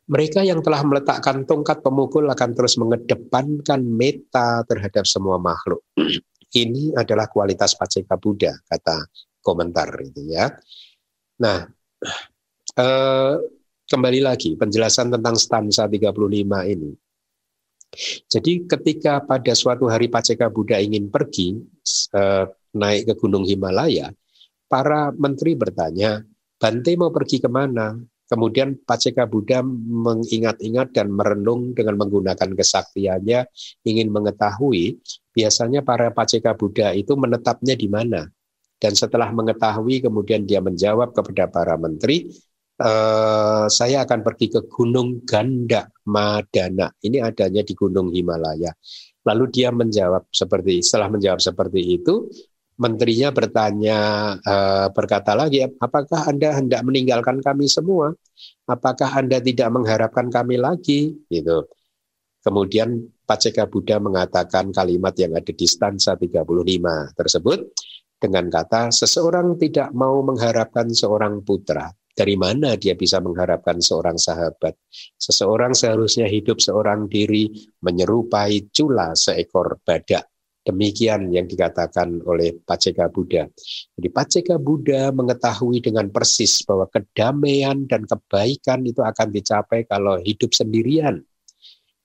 mereka 0.09 0.41
yang 0.41 0.65
telah 0.65 0.81
meletakkan 0.81 1.45
tongkat 1.45 1.85
pemukul 1.85 2.25
akan 2.29 2.49
terus 2.57 2.81
mengedepankan 2.81 3.81
meta 3.85 4.65
terhadap 4.65 5.05
semua 5.05 5.37
makhluk. 5.37 5.85
Ini 6.65 6.97
adalah 6.97 7.29
kualitas 7.29 7.77
Paceka 7.77 8.17
Buddha, 8.17 8.57
kata 8.65 9.05
komentar 9.45 9.93
itu 10.01 10.25
ya. 10.25 10.49
Nah, 11.37 11.69
eh, 12.73 13.35
kembali 13.85 14.19
lagi 14.25 14.57
penjelasan 14.57 15.13
tentang 15.13 15.37
stansa 15.37 15.85
35 15.85 16.65
ini. 16.65 16.89
Jadi 18.25 18.65
ketika 18.65 19.21
pada 19.23 19.53
suatu 19.53 19.85
hari 19.87 20.09
Paceka 20.09 20.49
Buddha 20.49 20.81
ingin 20.81 21.13
pergi 21.13 21.61
eh, 22.17 22.45
naik 22.73 23.01
ke 23.05 23.13
Gunung 23.13 23.45
Himalaya, 23.45 24.09
para 24.65 25.13
menteri 25.13 25.53
bertanya, 25.53 26.25
Bante 26.55 26.95
mau 26.95 27.11
pergi 27.11 27.43
ke 27.43 27.51
mana? 27.51 27.99
Kemudian 28.25 28.79
Paceka 28.81 29.29
Buddha 29.29 29.61
mengingat-ingat 29.61 30.95
dan 30.97 31.13
merenung 31.13 31.77
dengan 31.77 32.01
menggunakan 32.01 32.57
kesaktiannya 32.57 33.45
ingin 33.85 34.09
mengetahui 34.09 34.97
biasanya 35.29 35.85
para 35.85 36.09
Paceka 36.09 36.57
Buddha 36.57 36.95
itu 36.97 37.13
menetapnya 37.13 37.77
di 37.77 37.85
mana. 37.85 38.25
Dan 38.75 38.93
setelah 38.93 39.31
mengetahui 39.31 40.03
kemudian 40.03 40.43
dia 40.43 40.59
menjawab 40.59 41.15
kepada 41.15 41.47
para 41.47 41.79
menteri, 41.79 42.27
e, 42.75 42.91
saya 43.71 44.03
akan 44.03 44.19
pergi 44.21 44.51
ke 44.51 44.61
Gunung 44.67 45.23
Ganda 45.23 45.87
Madana. 46.11 46.91
Ini 46.99 47.23
adanya 47.23 47.63
di 47.63 47.73
Gunung 47.73 48.11
Himalaya. 48.11 48.75
Lalu 49.25 49.43
dia 49.49 49.73
menjawab 49.73 50.29
seperti 50.29 50.83
setelah 50.85 51.09
menjawab 51.09 51.41
seperti 51.41 51.81
itu, 51.81 52.29
menterinya 52.75 53.31
bertanya 53.31 53.99
e, 54.43 54.55
berkata 54.91 55.31
lagi, 55.33 55.63
apakah 55.63 56.27
Anda 56.27 56.59
hendak 56.59 56.83
meninggalkan 56.83 57.39
kami 57.39 57.71
semua? 57.71 58.11
Apakah 58.67 59.23
Anda 59.23 59.39
tidak 59.39 59.71
mengharapkan 59.71 60.27
kami 60.27 60.59
lagi? 60.59 61.15
Gitu. 61.31 61.63
Kemudian 62.45 63.01
Paceka 63.25 63.65
Buddha 63.65 63.97
mengatakan 63.97 64.69
kalimat 64.69 65.17
yang 65.17 65.33
ada 65.33 65.49
di 65.49 65.65
stansa 65.65 66.13
35 66.13 66.45
tersebut, 67.17 67.59
dengan 68.25 68.49
kata 68.49 68.89
seseorang 68.89 69.53
tidak 69.61 69.93
mau 69.93 70.25
mengharapkan 70.25 70.89
seorang 70.89 71.45
putra. 71.45 71.93
Dari 72.15 72.33
mana 72.33 72.73
dia 72.79 72.97
bisa 72.97 73.21
mengharapkan 73.21 73.77
seorang 73.77 74.17
sahabat? 74.17 74.73
Seseorang 75.19 75.77
seharusnya 75.77 76.25
hidup 76.25 76.57
seorang 76.57 77.05
diri 77.05 77.51
menyerupai 77.85 78.71
cula 78.73 79.13
seekor 79.13 79.77
badak. 79.85 80.25
Demikian 80.65 81.29
yang 81.29 81.45
dikatakan 81.45 82.25
oleh 82.25 82.57
Paceka 82.65 83.13
Buddha. 83.13 83.45
Jadi 83.93 84.09
Paceka 84.09 84.57
Buddha 84.57 85.13
mengetahui 85.13 85.77
dengan 85.85 86.09
persis 86.09 86.65
bahwa 86.65 86.89
kedamaian 86.89 87.85
dan 87.85 88.09
kebaikan 88.09 88.81
itu 88.81 89.05
akan 89.05 89.29
dicapai 89.29 89.85
kalau 89.85 90.17
hidup 90.17 90.49
sendirian. 90.57 91.21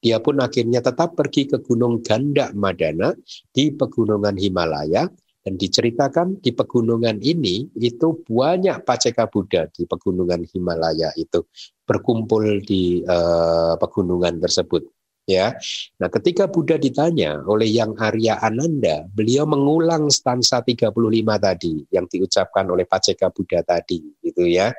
Dia 0.00 0.20
pun 0.20 0.44
akhirnya 0.44 0.84
tetap 0.84 1.16
pergi 1.16 1.48
ke 1.48 1.64
Gunung 1.64 2.04
Ganda 2.04 2.52
Madana 2.52 3.16
di 3.52 3.72
pegunungan 3.72 4.36
Himalaya 4.36 5.08
dan 5.40 5.56
diceritakan 5.56 6.38
di 6.44 6.52
pegunungan 6.52 7.16
ini 7.24 7.72
itu 7.80 8.20
banyak 8.28 8.84
paceka 8.84 9.24
Buddha 9.28 9.64
di 9.72 9.88
pegunungan 9.88 10.44
Himalaya 10.44 11.12
itu 11.16 11.48
berkumpul 11.88 12.60
di 12.60 13.00
uh, 13.02 13.74
pegunungan 13.80 14.38
tersebut. 14.38 14.84
ya. 15.24 15.54
Nah, 16.02 16.10
ketika 16.10 16.50
Buddha 16.50 16.74
ditanya 16.74 17.40
oleh 17.46 17.70
yang 17.70 17.94
Arya 17.94 18.42
Ananda, 18.42 19.06
beliau 19.06 19.46
mengulang 19.46 20.10
stansa 20.10 20.60
35 20.60 20.90
tadi 21.38 21.86
yang 21.94 22.10
diucapkan 22.10 22.66
oleh 22.66 22.82
Paceka 22.82 23.30
Buddha 23.30 23.62
tadi, 23.62 24.02
gitu 24.26 24.42
ya. 24.44 24.74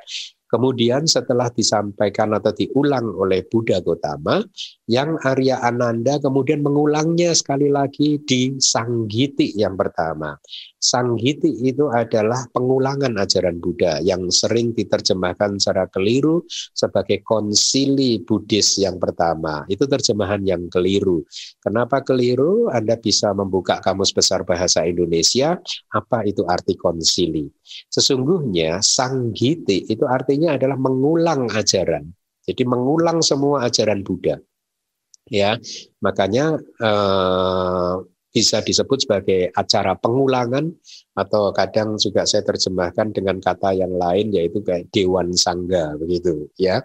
Kemudian 0.52 1.08
setelah 1.08 1.48
disampaikan 1.48 2.36
atau 2.36 2.52
diulang 2.52 3.08
oleh 3.16 3.40
Buddha 3.48 3.80
Gotama, 3.80 4.44
yang 4.84 5.16
Arya 5.24 5.64
Ananda 5.64 6.20
kemudian 6.20 6.60
mengulangnya 6.60 7.32
sekali 7.32 7.72
lagi 7.72 8.20
di 8.20 8.60
Sanggiti 8.60 9.56
yang 9.56 9.80
pertama. 9.80 10.36
Sanggiti 10.82 11.62
itu 11.62 11.86
adalah 11.88 12.42
pengulangan 12.50 13.14
ajaran 13.14 13.62
Buddha 13.62 14.02
yang 14.02 14.28
sering 14.34 14.74
diterjemahkan 14.74 15.62
secara 15.62 15.86
keliru 15.86 16.42
sebagai 16.74 17.22
konsili 17.22 18.18
Buddhis 18.18 18.82
yang 18.82 18.98
pertama. 18.98 19.62
Itu 19.70 19.86
terjemahan 19.86 20.42
yang 20.42 20.66
keliru. 20.66 21.22
Kenapa 21.62 22.02
keliru? 22.02 22.66
Anda 22.66 22.98
bisa 22.98 23.30
membuka 23.30 23.78
kamus 23.78 24.10
besar 24.10 24.42
bahasa 24.42 24.82
Indonesia, 24.82 25.54
apa 25.94 26.26
itu 26.26 26.42
arti 26.50 26.74
konsili. 26.74 27.46
Sesungguhnya 27.86 28.82
Sanggiti 28.82 29.86
itu 29.86 30.02
artinya 30.10 30.41
adalah 30.50 30.78
mengulang 30.78 31.50
ajaran. 31.52 32.10
Jadi 32.42 32.62
mengulang 32.66 33.22
semua 33.22 33.70
ajaran 33.70 34.02
Buddha. 34.02 34.38
Ya, 35.30 35.54
makanya 36.02 36.58
eh, 36.58 37.94
bisa 38.32 38.64
disebut 38.64 39.04
sebagai 39.04 39.52
acara 39.52 39.94
pengulangan 39.94 40.72
atau 41.12 41.52
kadang 41.52 42.00
juga 42.00 42.24
saya 42.24 42.42
terjemahkan 42.42 43.12
dengan 43.12 43.38
kata 43.38 43.76
yang 43.76 43.92
lain 43.92 44.32
yaitu 44.32 44.64
kayak 44.64 44.88
dewan 44.90 45.36
sangga 45.36 45.94
begitu 46.00 46.48
ya. 46.56 46.80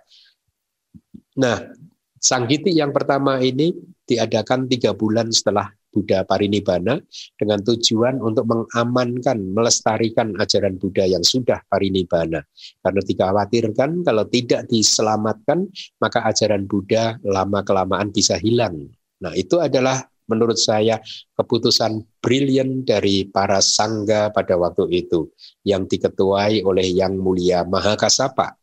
Nah, 1.39 1.71
Sanggiti 2.17 2.73
yang 2.73 2.91
pertama 2.91 3.39
ini 3.39 3.71
diadakan 4.03 4.65
tiga 4.65 4.91
bulan 4.91 5.29
setelah 5.29 5.69
Buddha 5.97 6.21
Parinibbana 6.21 7.01
dengan 7.33 7.57
tujuan 7.65 8.21
untuk 8.21 8.45
mengamankan, 8.45 9.41
melestarikan 9.49 10.37
ajaran 10.37 10.77
Buddha 10.77 11.09
yang 11.09 11.25
sudah 11.25 11.57
Parinibbana. 11.65 12.45
Karena 12.85 13.01
dikhawatirkan 13.01 14.05
kalau 14.05 14.29
tidak 14.29 14.69
diselamatkan, 14.69 15.65
maka 15.97 16.21
ajaran 16.29 16.69
Buddha 16.69 17.17
lama-kelamaan 17.25 18.13
bisa 18.13 18.37
hilang. 18.37 18.85
Nah 19.25 19.33
itu 19.33 19.57
adalah 19.57 20.05
menurut 20.29 20.59
saya 20.59 21.01
keputusan 21.33 22.05
brilian 22.21 22.85
dari 22.85 23.25
para 23.25 23.57
sangga 23.63 24.29
pada 24.29 24.53
waktu 24.59 24.85
itu 24.93 25.33
yang 25.65 25.89
diketuai 25.89 26.61
oleh 26.61 26.85
Yang 26.93 27.17
Mulia 27.17 27.65
Mahakasapa. 27.65 28.53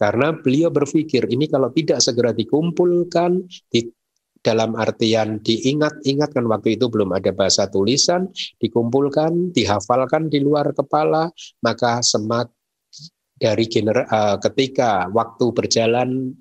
Karena 0.00 0.34
beliau 0.34 0.72
berpikir 0.74 1.30
ini 1.30 1.46
kalau 1.46 1.70
tidak 1.70 2.02
segera 2.02 2.34
dikumpulkan, 2.34 3.46
dalam 4.42 4.74
artian 4.74 5.38
diingat-ingat 5.38 6.34
kan 6.34 6.44
waktu 6.50 6.74
itu 6.74 6.90
belum 6.90 7.14
ada 7.14 7.30
bahasa 7.30 7.70
tulisan, 7.70 8.26
dikumpulkan, 8.58 9.54
dihafalkan 9.54 10.26
di 10.26 10.42
luar 10.42 10.74
kepala, 10.74 11.30
maka 11.62 12.02
semak 12.02 12.50
dari 13.38 13.70
gener 13.70 14.06
uh, 14.06 14.38
ketika 14.42 15.06
waktu 15.10 15.50
berjalan 15.54 16.34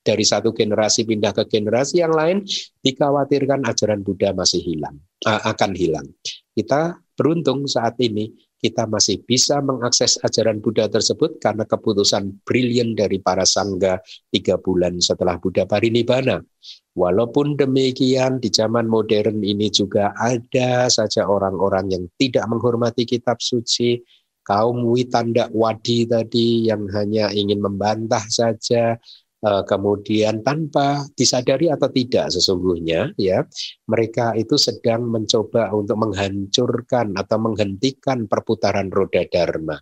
dari 0.00 0.24
satu 0.24 0.56
generasi 0.56 1.04
pindah 1.04 1.34
ke 1.36 1.44
generasi 1.50 2.00
yang 2.00 2.14
lain, 2.14 2.46
dikhawatirkan 2.80 3.66
ajaran 3.68 4.00
Buddha 4.00 4.32
masih 4.32 4.62
hilang, 4.62 4.96
uh, 5.26 5.42
akan 5.50 5.76
hilang. 5.76 6.06
Kita 6.54 6.96
beruntung 7.18 7.68
saat 7.68 8.00
ini 8.00 8.32
kita 8.60 8.84
masih 8.84 9.24
bisa 9.24 9.64
mengakses 9.64 10.20
ajaran 10.20 10.60
Buddha 10.60 10.84
tersebut 10.88 11.40
karena 11.40 11.64
keputusan 11.64 12.44
brilian 12.44 12.92
dari 12.92 13.16
para 13.16 13.48
sangga 13.48 14.00
tiga 14.28 14.60
bulan 14.60 15.00
setelah 15.00 15.40
Buddha 15.40 15.64
parinibbana. 15.64 16.44
Walaupun 16.90 17.54
demikian 17.54 18.42
di 18.42 18.50
zaman 18.50 18.90
modern 18.90 19.40
ini 19.46 19.70
juga 19.70 20.10
ada 20.18 20.90
saja 20.90 21.26
orang-orang 21.26 21.86
yang 21.94 22.04
tidak 22.18 22.44
menghormati 22.50 23.06
kitab 23.06 23.38
suci, 23.38 24.02
kaum 24.42 24.82
Witanda 24.90 25.46
Wadi 25.54 26.04
tadi 26.10 26.66
yang 26.66 26.90
hanya 26.90 27.30
ingin 27.30 27.62
membantah 27.62 28.26
saja, 28.26 28.98
Eh, 29.40 29.64
kemudian 29.64 30.44
tanpa 30.44 31.00
disadari 31.16 31.72
atau 31.72 31.88
tidak 31.88 32.28
sesungguhnya 32.28 33.16
ya 33.16 33.40
mereka 33.88 34.36
itu 34.36 34.60
sedang 34.60 35.08
mencoba 35.08 35.72
untuk 35.72 35.96
menghancurkan 35.96 37.16
atau 37.16 37.40
menghentikan 37.40 38.28
perputaran 38.28 38.92
roda 38.92 39.24
dharma 39.32 39.80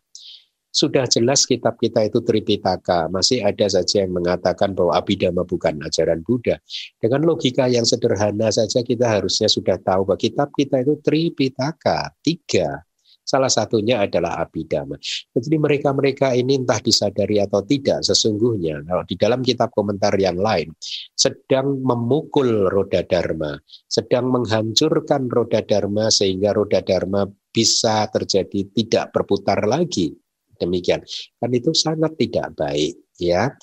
sudah 0.68 1.08
jelas 1.08 1.48
kitab 1.48 1.80
kita 1.80 2.06
itu 2.06 2.20
Tripitaka, 2.20 3.08
masih 3.08 3.40
ada 3.42 3.66
saja 3.66 4.04
yang 4.04 4.12
mengatakan 4.14 4.76
bahwa 4.76 4.96
Abhidhamma 5.00 5.42
bukan 5.48 5.80
ajaran 5.82 6.20
Buddha. 6.22 6.60
Dengan 7.00 7.24
logika 7.24 7.66
yang 7.66 7.88
sederhana 7.88 8.52
saja 8.52 8.84
kita 8.84 9.08
harusnya 9.08 9.48
sudah 9.48 9.80
tahu 9.80 10.04
bahwa 10.08 10.20
kitab 10.20 10.52
kita 10.52 10.84
itu 10.84 11.00
Tripitaka, 11.00 12.12
tiga. 12.20 12.84
Salah 13.28 13.52
satunya 13.52 14.00
adalah 14.00 14.40
abidama. 14.40 14.96
Jadi 15.36 15.56
mereka-mereka 15.60 16.32
ini 16.32 16.64
entah 16.64 16.80
disadari 16.80 17.36
atau 17.36 17.60
tidak 17.60 18.00
sesungguhnya 18.00 18.80
kalau 18.88 19.04
di 19.04 19.20
dalam 19.20 19.44
kitab 19.44 19.68
komentar 19.76 20.16
yang 20.16 20.40
lain 20.40 20.72
sedang 21.12 21.76
memukul 21.84 22.72
roda 22.72 23.04
dharma, 23.04 23.60
sedang 23.84 24.32
menghancurkan 24.32 25.28
roda 25.28 25.60
dharma 25.60 26.08
sehingga 26.08 26.56
roda 26.56 26.80
dharma 26.80 27.28
bisa 27.52 28.08
terjadi 28.08 28.64
tidak 28.72 29.12
berputar 29.12 29.60
lagi. 29.68 30.16
Demikian. 30.58 31.00
Kan 31.38 31.50
itu 31.54 31.70
sangat 31.70 32.18
tidak 32.18 32.54
baik 32.58 32.98
ya. 33.18 33.54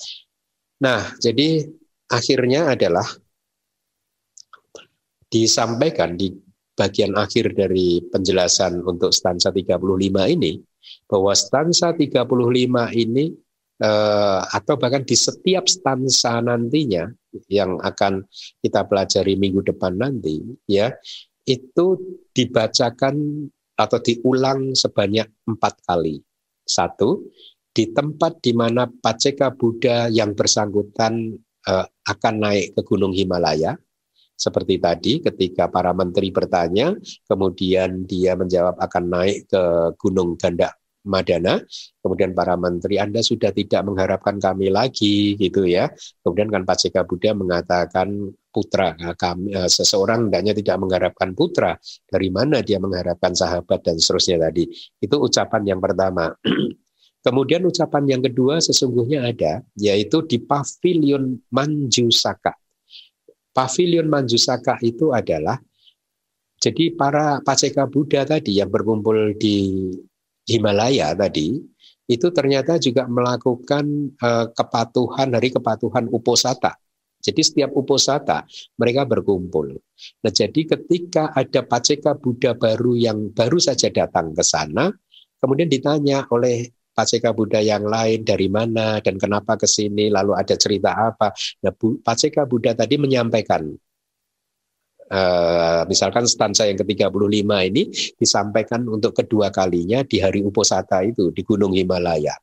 Nah, 0.79 1.15
jadi 1.19 1.67
akhirnya 2.11 2.75
adalah 2.75 3.05
disampaikan 5.31 6.15
di 6.15 6.31
bagian 6.75 7.15
akhir 7.15 7.55
dari 7.55 8.03
penjelasan 8.11 8.83
untuk 8.83 9.15
stansa 9.15 9.51
35 9.51 10.35
ini 10.35 10.59
bahwa 11.07 11.31
stansa 11.31 11.95
35 11.95 12.91
ini 12.91 13.31
eh, 13.79 14.41
atau 14.43 14.75
bahkan 14.75 15.07
di 15.07 15.15
setiap 15.15 15.71
stansa 15.71 16.43
nantinya 16.43 17.07
yang 17.47 17.79
akan 17.79 18.27
kita 18.59 18.83
pelajari 18.87 19.39
minggu 19.39 19.63
depan 19.63 19.95
nanti 19.95 20.39
ya 20.67 20.91
itu 21.47 21.99
dibacakan 22.35 23.47
atau 23.75 23.99
diulang 23.99 24.71
sebanyak 24.71 25.27
empat 25.47 25.83
kali 25.83 26.23
satu 26.65 27.29
di 27.75 27.93
tempat 27.93 28.41
di 28.41 28.51
mana 28.57 28.89
Paceka 28.89 29.53
Buddha 29.53 30.09
yang 30.09 30.33
bersangkutan 30.33 31.37
eh, 31.65 31.87
akan 32.09 32.35
naik 32.41 32.75
ke 32.75 32.81
Gunung 32.83 33.13
Himalaya. 33.13 33.77
Seperti 34.35 34.83
tadi 34.83 35.23
ketika 35.23 35.71
para 35.71 35.95
menteri 35.95 36.27
bertanya, 36.27 36.91
kemudian 37.23 38.03
dia 38.03 38.35
menjawab 38.35 38.75
akan 38.75 39.03
naik 39.07 39.47
ke 39.47 39.63
Gunung 39.95 40.35
Ganda 40.35 40.75
Madana, 41.05 41.61
kemudian 42.01 42.33
para 42.33 42.57
menteri 42.57 42.97
Anda 42.97 43.21
sudah 43.21 43.53
tidak 43.53 43.85
mengharapkan 43.85 44.41
kami 44.41 44.73
lagi 44.73 45.37
gitu 45.37 45.63
ya. 45.69 45.87
Kemudian 46.25 46.49
kan 46.49 46.65
Pak 46.65 46.77
Jeka 46.81 47.05
Buddha 47.05 47.37
mengatakan 47.37 48.33
putra 48.49 48.97
nah, 48.97 49.13
kami 49.13 49.53
eh, 49.53 49.69
seseorang 49.69 50.27
hendaknya 50.27 50.57
tidak 50.57 50.77
mengharapkan 50.81 51.37
putra. 51.37 51.77
Dari 52.09 52.33
mana 52.33 52.65
dia 52.65 52.81
mengharapkan 52.81 53.37
sahabat 53.37 53.85
dan 53.85 54.01
seterusnya 54.01 54.49
tadi. 54.49 54.65
Itu 54.97 55.21
ucapan 55.21 55.61
yang 55.69 55.79
pertama. 55.79 56.33
Kemudian 57.25 57.65
ucapan 57.65 58.05
yang 58.05 58.21
kedua 58.21 58.61
sesungguhnya 58.61 59.25
ada 59.25 59.65
yaitu 59.73 60.21
di 60.29 60.37
pavilion 60.37 61.41
Manjusaka 61.49 62.53
Pavilion 63.55 64.11
Manjusaka 64.11 64.83
itu 64.83 65.15
adalah 65.15 65.55
jadi 66.59 66.91
para 66.91 67.39
Paceka 67.39 67.87
Buddha 67.87 68.27
tadi 68.27 68.59
yang 68.59 68.67
berkumpul 68.67 69.31
di 69.39 69.87
Himalaya 70.45 71.17
tadi 71.17 71.57
itu 72.05 72.27
ternyata 72.29 72.77
juga 72.77 73.09
melakukan 73.09 73.85
uh, 74.21 74.45
kepatuhan 74.53 75.33
hari 75.33 75.49
kepatuhan 75.49 76.05
uposata. 76.13 76.77
Jadi 77.25 77.41
setiap 77.41 77.73
uposata 77.73 78.45
mereka 78.77 79.01
berkumpul. 79.09 79.73
Nah, 80.21 80.29
jadi 80.29 80.77
ketika 80.77 81.33
ada 81.33 81.65
Paceka 81.65 82.13
Buddha 82.13 82.53
baru 82.53 82.93
yang 82.93 83.33
baru 83.33 83.57
saja 83.57 83.89
datang 83.89 84.37
ke 84.37 84.45
sana, 84.45 84.93
kemudian 85.41 85.65
ditanya 85.65 86.29
oleh 86.29 86.69
Paceka 86.93 87.33
Buddha 87.33 87.65
yang 87.65 87.89
lain 87.89 88.21
dari 88.21 88.45
mana 88.45 89.01
dan 89.01 89.17
kenapa 89.17 89.57
ke 89.57 89.65
sini, 89.65 90.13
lalu 90.13 90.37
ada 90.37 90.53
cerita 90.53 90.93
apa. 90.93 91.33
Nah, 91.65 91.73
Paceka 92.05 92.45
Buddha 92.45 92.77
tadi 92.77 93.01
menyampaikan 93.01 93.73
Uh, 95.05 95.85
misalkan 95.85 96.25
stansa 96.25 96.65
yang 96.65 96.81
ke-35 96.81 97.45
ini 97.69 97.83
disampaikan 98.17 98.89
untuk 98.89 99.13
kedua 99.13 99.53
kalinya 99.53 100.01
di 100.01 100.17
hari 100.17 100.41
Uposata 100.41 101.05
itu 101.05 101.29
di 101.29 101.45
Gunung 101.45 101.77
Himalaya. 101.77 102.33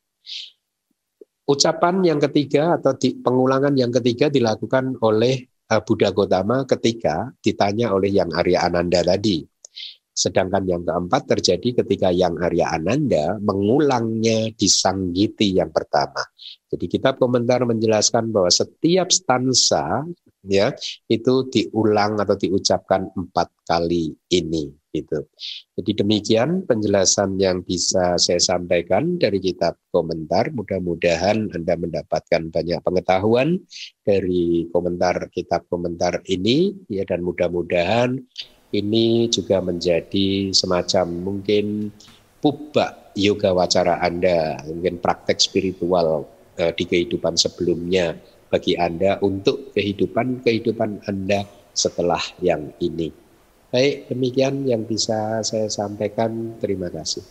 Ucapan 1.42 2.06
yang 2.06 2.22
ketiga 2.22 2.78
atau 2.78 2.94
di, 2.94 3.18
pengulangan 3.18 3.74
yang 3.74 3.90
ketiga 3.90 4.30
dilakukan 4.30 4.94
oleh 5.02 5.42
uh, 5.74 5.82
Buddha 5.82 6.14
Gotama 6.14 6.62
ketika 6.62 7.34
ditanya 7.42 7.90
oleh 7.90 8.14
yang 8.14 8.30
Arya 8.30 8.70
Ananda 8.70 9.02
tadi. 9.02 9.42
Sedangkan 10.12 10.62
yang 10.68 10.86
keempat 10.86 11.24
terjadi 11.24 11.82
ketika 11.82 12.14
yang 12.14 12.38
Arya 12.38 12.78
Ananda 12.78 13.42
mengulangnya 13.42 14.54
di 14.54 14.68
Sanggiti 14.70 15.58
yang 15.58 15.74
pertama. 15.74 16.22
Jadi 16.70 16.84
kitab 16.86 17.18
komentar 17.18 17.64
menjelaskan 17.66 18.30
bahwa 18.30 18.52
setiap 18.52 19.08
stansa 19.08 20.04
ya 20.42 20.74
itu 21.06 21.46
diulang 21.48 22.18
atau 22.18 22.34
diucapkan 22.34 23.10
empat 23.14 23.48
kali 23.66 24.14
ini 24.30 24.74
gitu. 24.92 25.24
Jadi 25.80 26.04
demikian 26.04 26.68
penjelasan 26.68 27.40
yang 27.40 27.64
bisa 27.64 28.20
saya 28.20 28.36
sampaikan 28.36 29.16
dari 29.16 29.40
kitab 29.40 29.80
komentar. 29.88 30.52
Mudah-mudahan 30.52 31.48
Anda 31.48 31.74
mendapatkan 31.80 32.52
banyak 32.52 32.78
pengetahuan 32.84 33.56
dari 34.04 34.68
komentar 34.68 35.32
kitab 35.32 35.64
komentar 35.72 36.20
ini 36.28 36.76
ya 36.92 37.08
dan 37.08 37.24
mudah-mudahan 37.24 38.20
ini 38.72 39.28
juga 39.28 39.60
menjadi 39.64 40.52
semacam 40.52 41.06
mungkin 41.08 41.92
pubak 42.40 43.14
yoga 43.14 43.52
wacara 43.52 44.00
Anda, 44.00 44.60
mungkin 44.64 44.98
praktek 44.98 45.38
spiritual 45.38 46.24
uh, 46.56 46.72
di 46.72 46.84
kehidupan 46.88 47.36
sebelumnya 47.36 48.16
bagi 48.52 48.76
Anda 48.76 49.16
untuk 49.24 49.72
kehidupan-kehidupan 49.72 51.08
Anda 51.08 51.48
setelah 51.72 52.20
yang 52.44 52.76
ini. 52.84 53.08
Baik, 53.72 54.12
demikian 54.12 54.68
yang 54.68 54.84
bisa 54.84 55.40
saya 55.40 55.72
sampaikan. 55.72 56.60
Terima 56.60 56.92
kasih. 56.92 57.24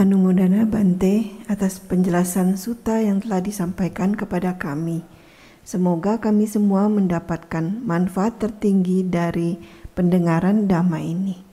Anumodana 0.00 0.64
Bante 0.64 1.36
atas 1.52 1.84
penjelasan 1.84 2.56
suta 2.56 3.04
yang 3.04 3.20
telah 3.20 3.44
disampaikan 3.44 4.16
kepada 4.16 4.56
kami. 4.56 5.04
Semoga 5.68 6.16
kami 6.16 6.48
semua 6.48 6.88
mendapatkan 6.88 7.84
manfaat 7.84 8.40
tertinggi 8.40 9.04
dari 9.04 9.60
pendengaran 9.92 10.64
dhamma 10.64 10.96
ini. 11.04 11.47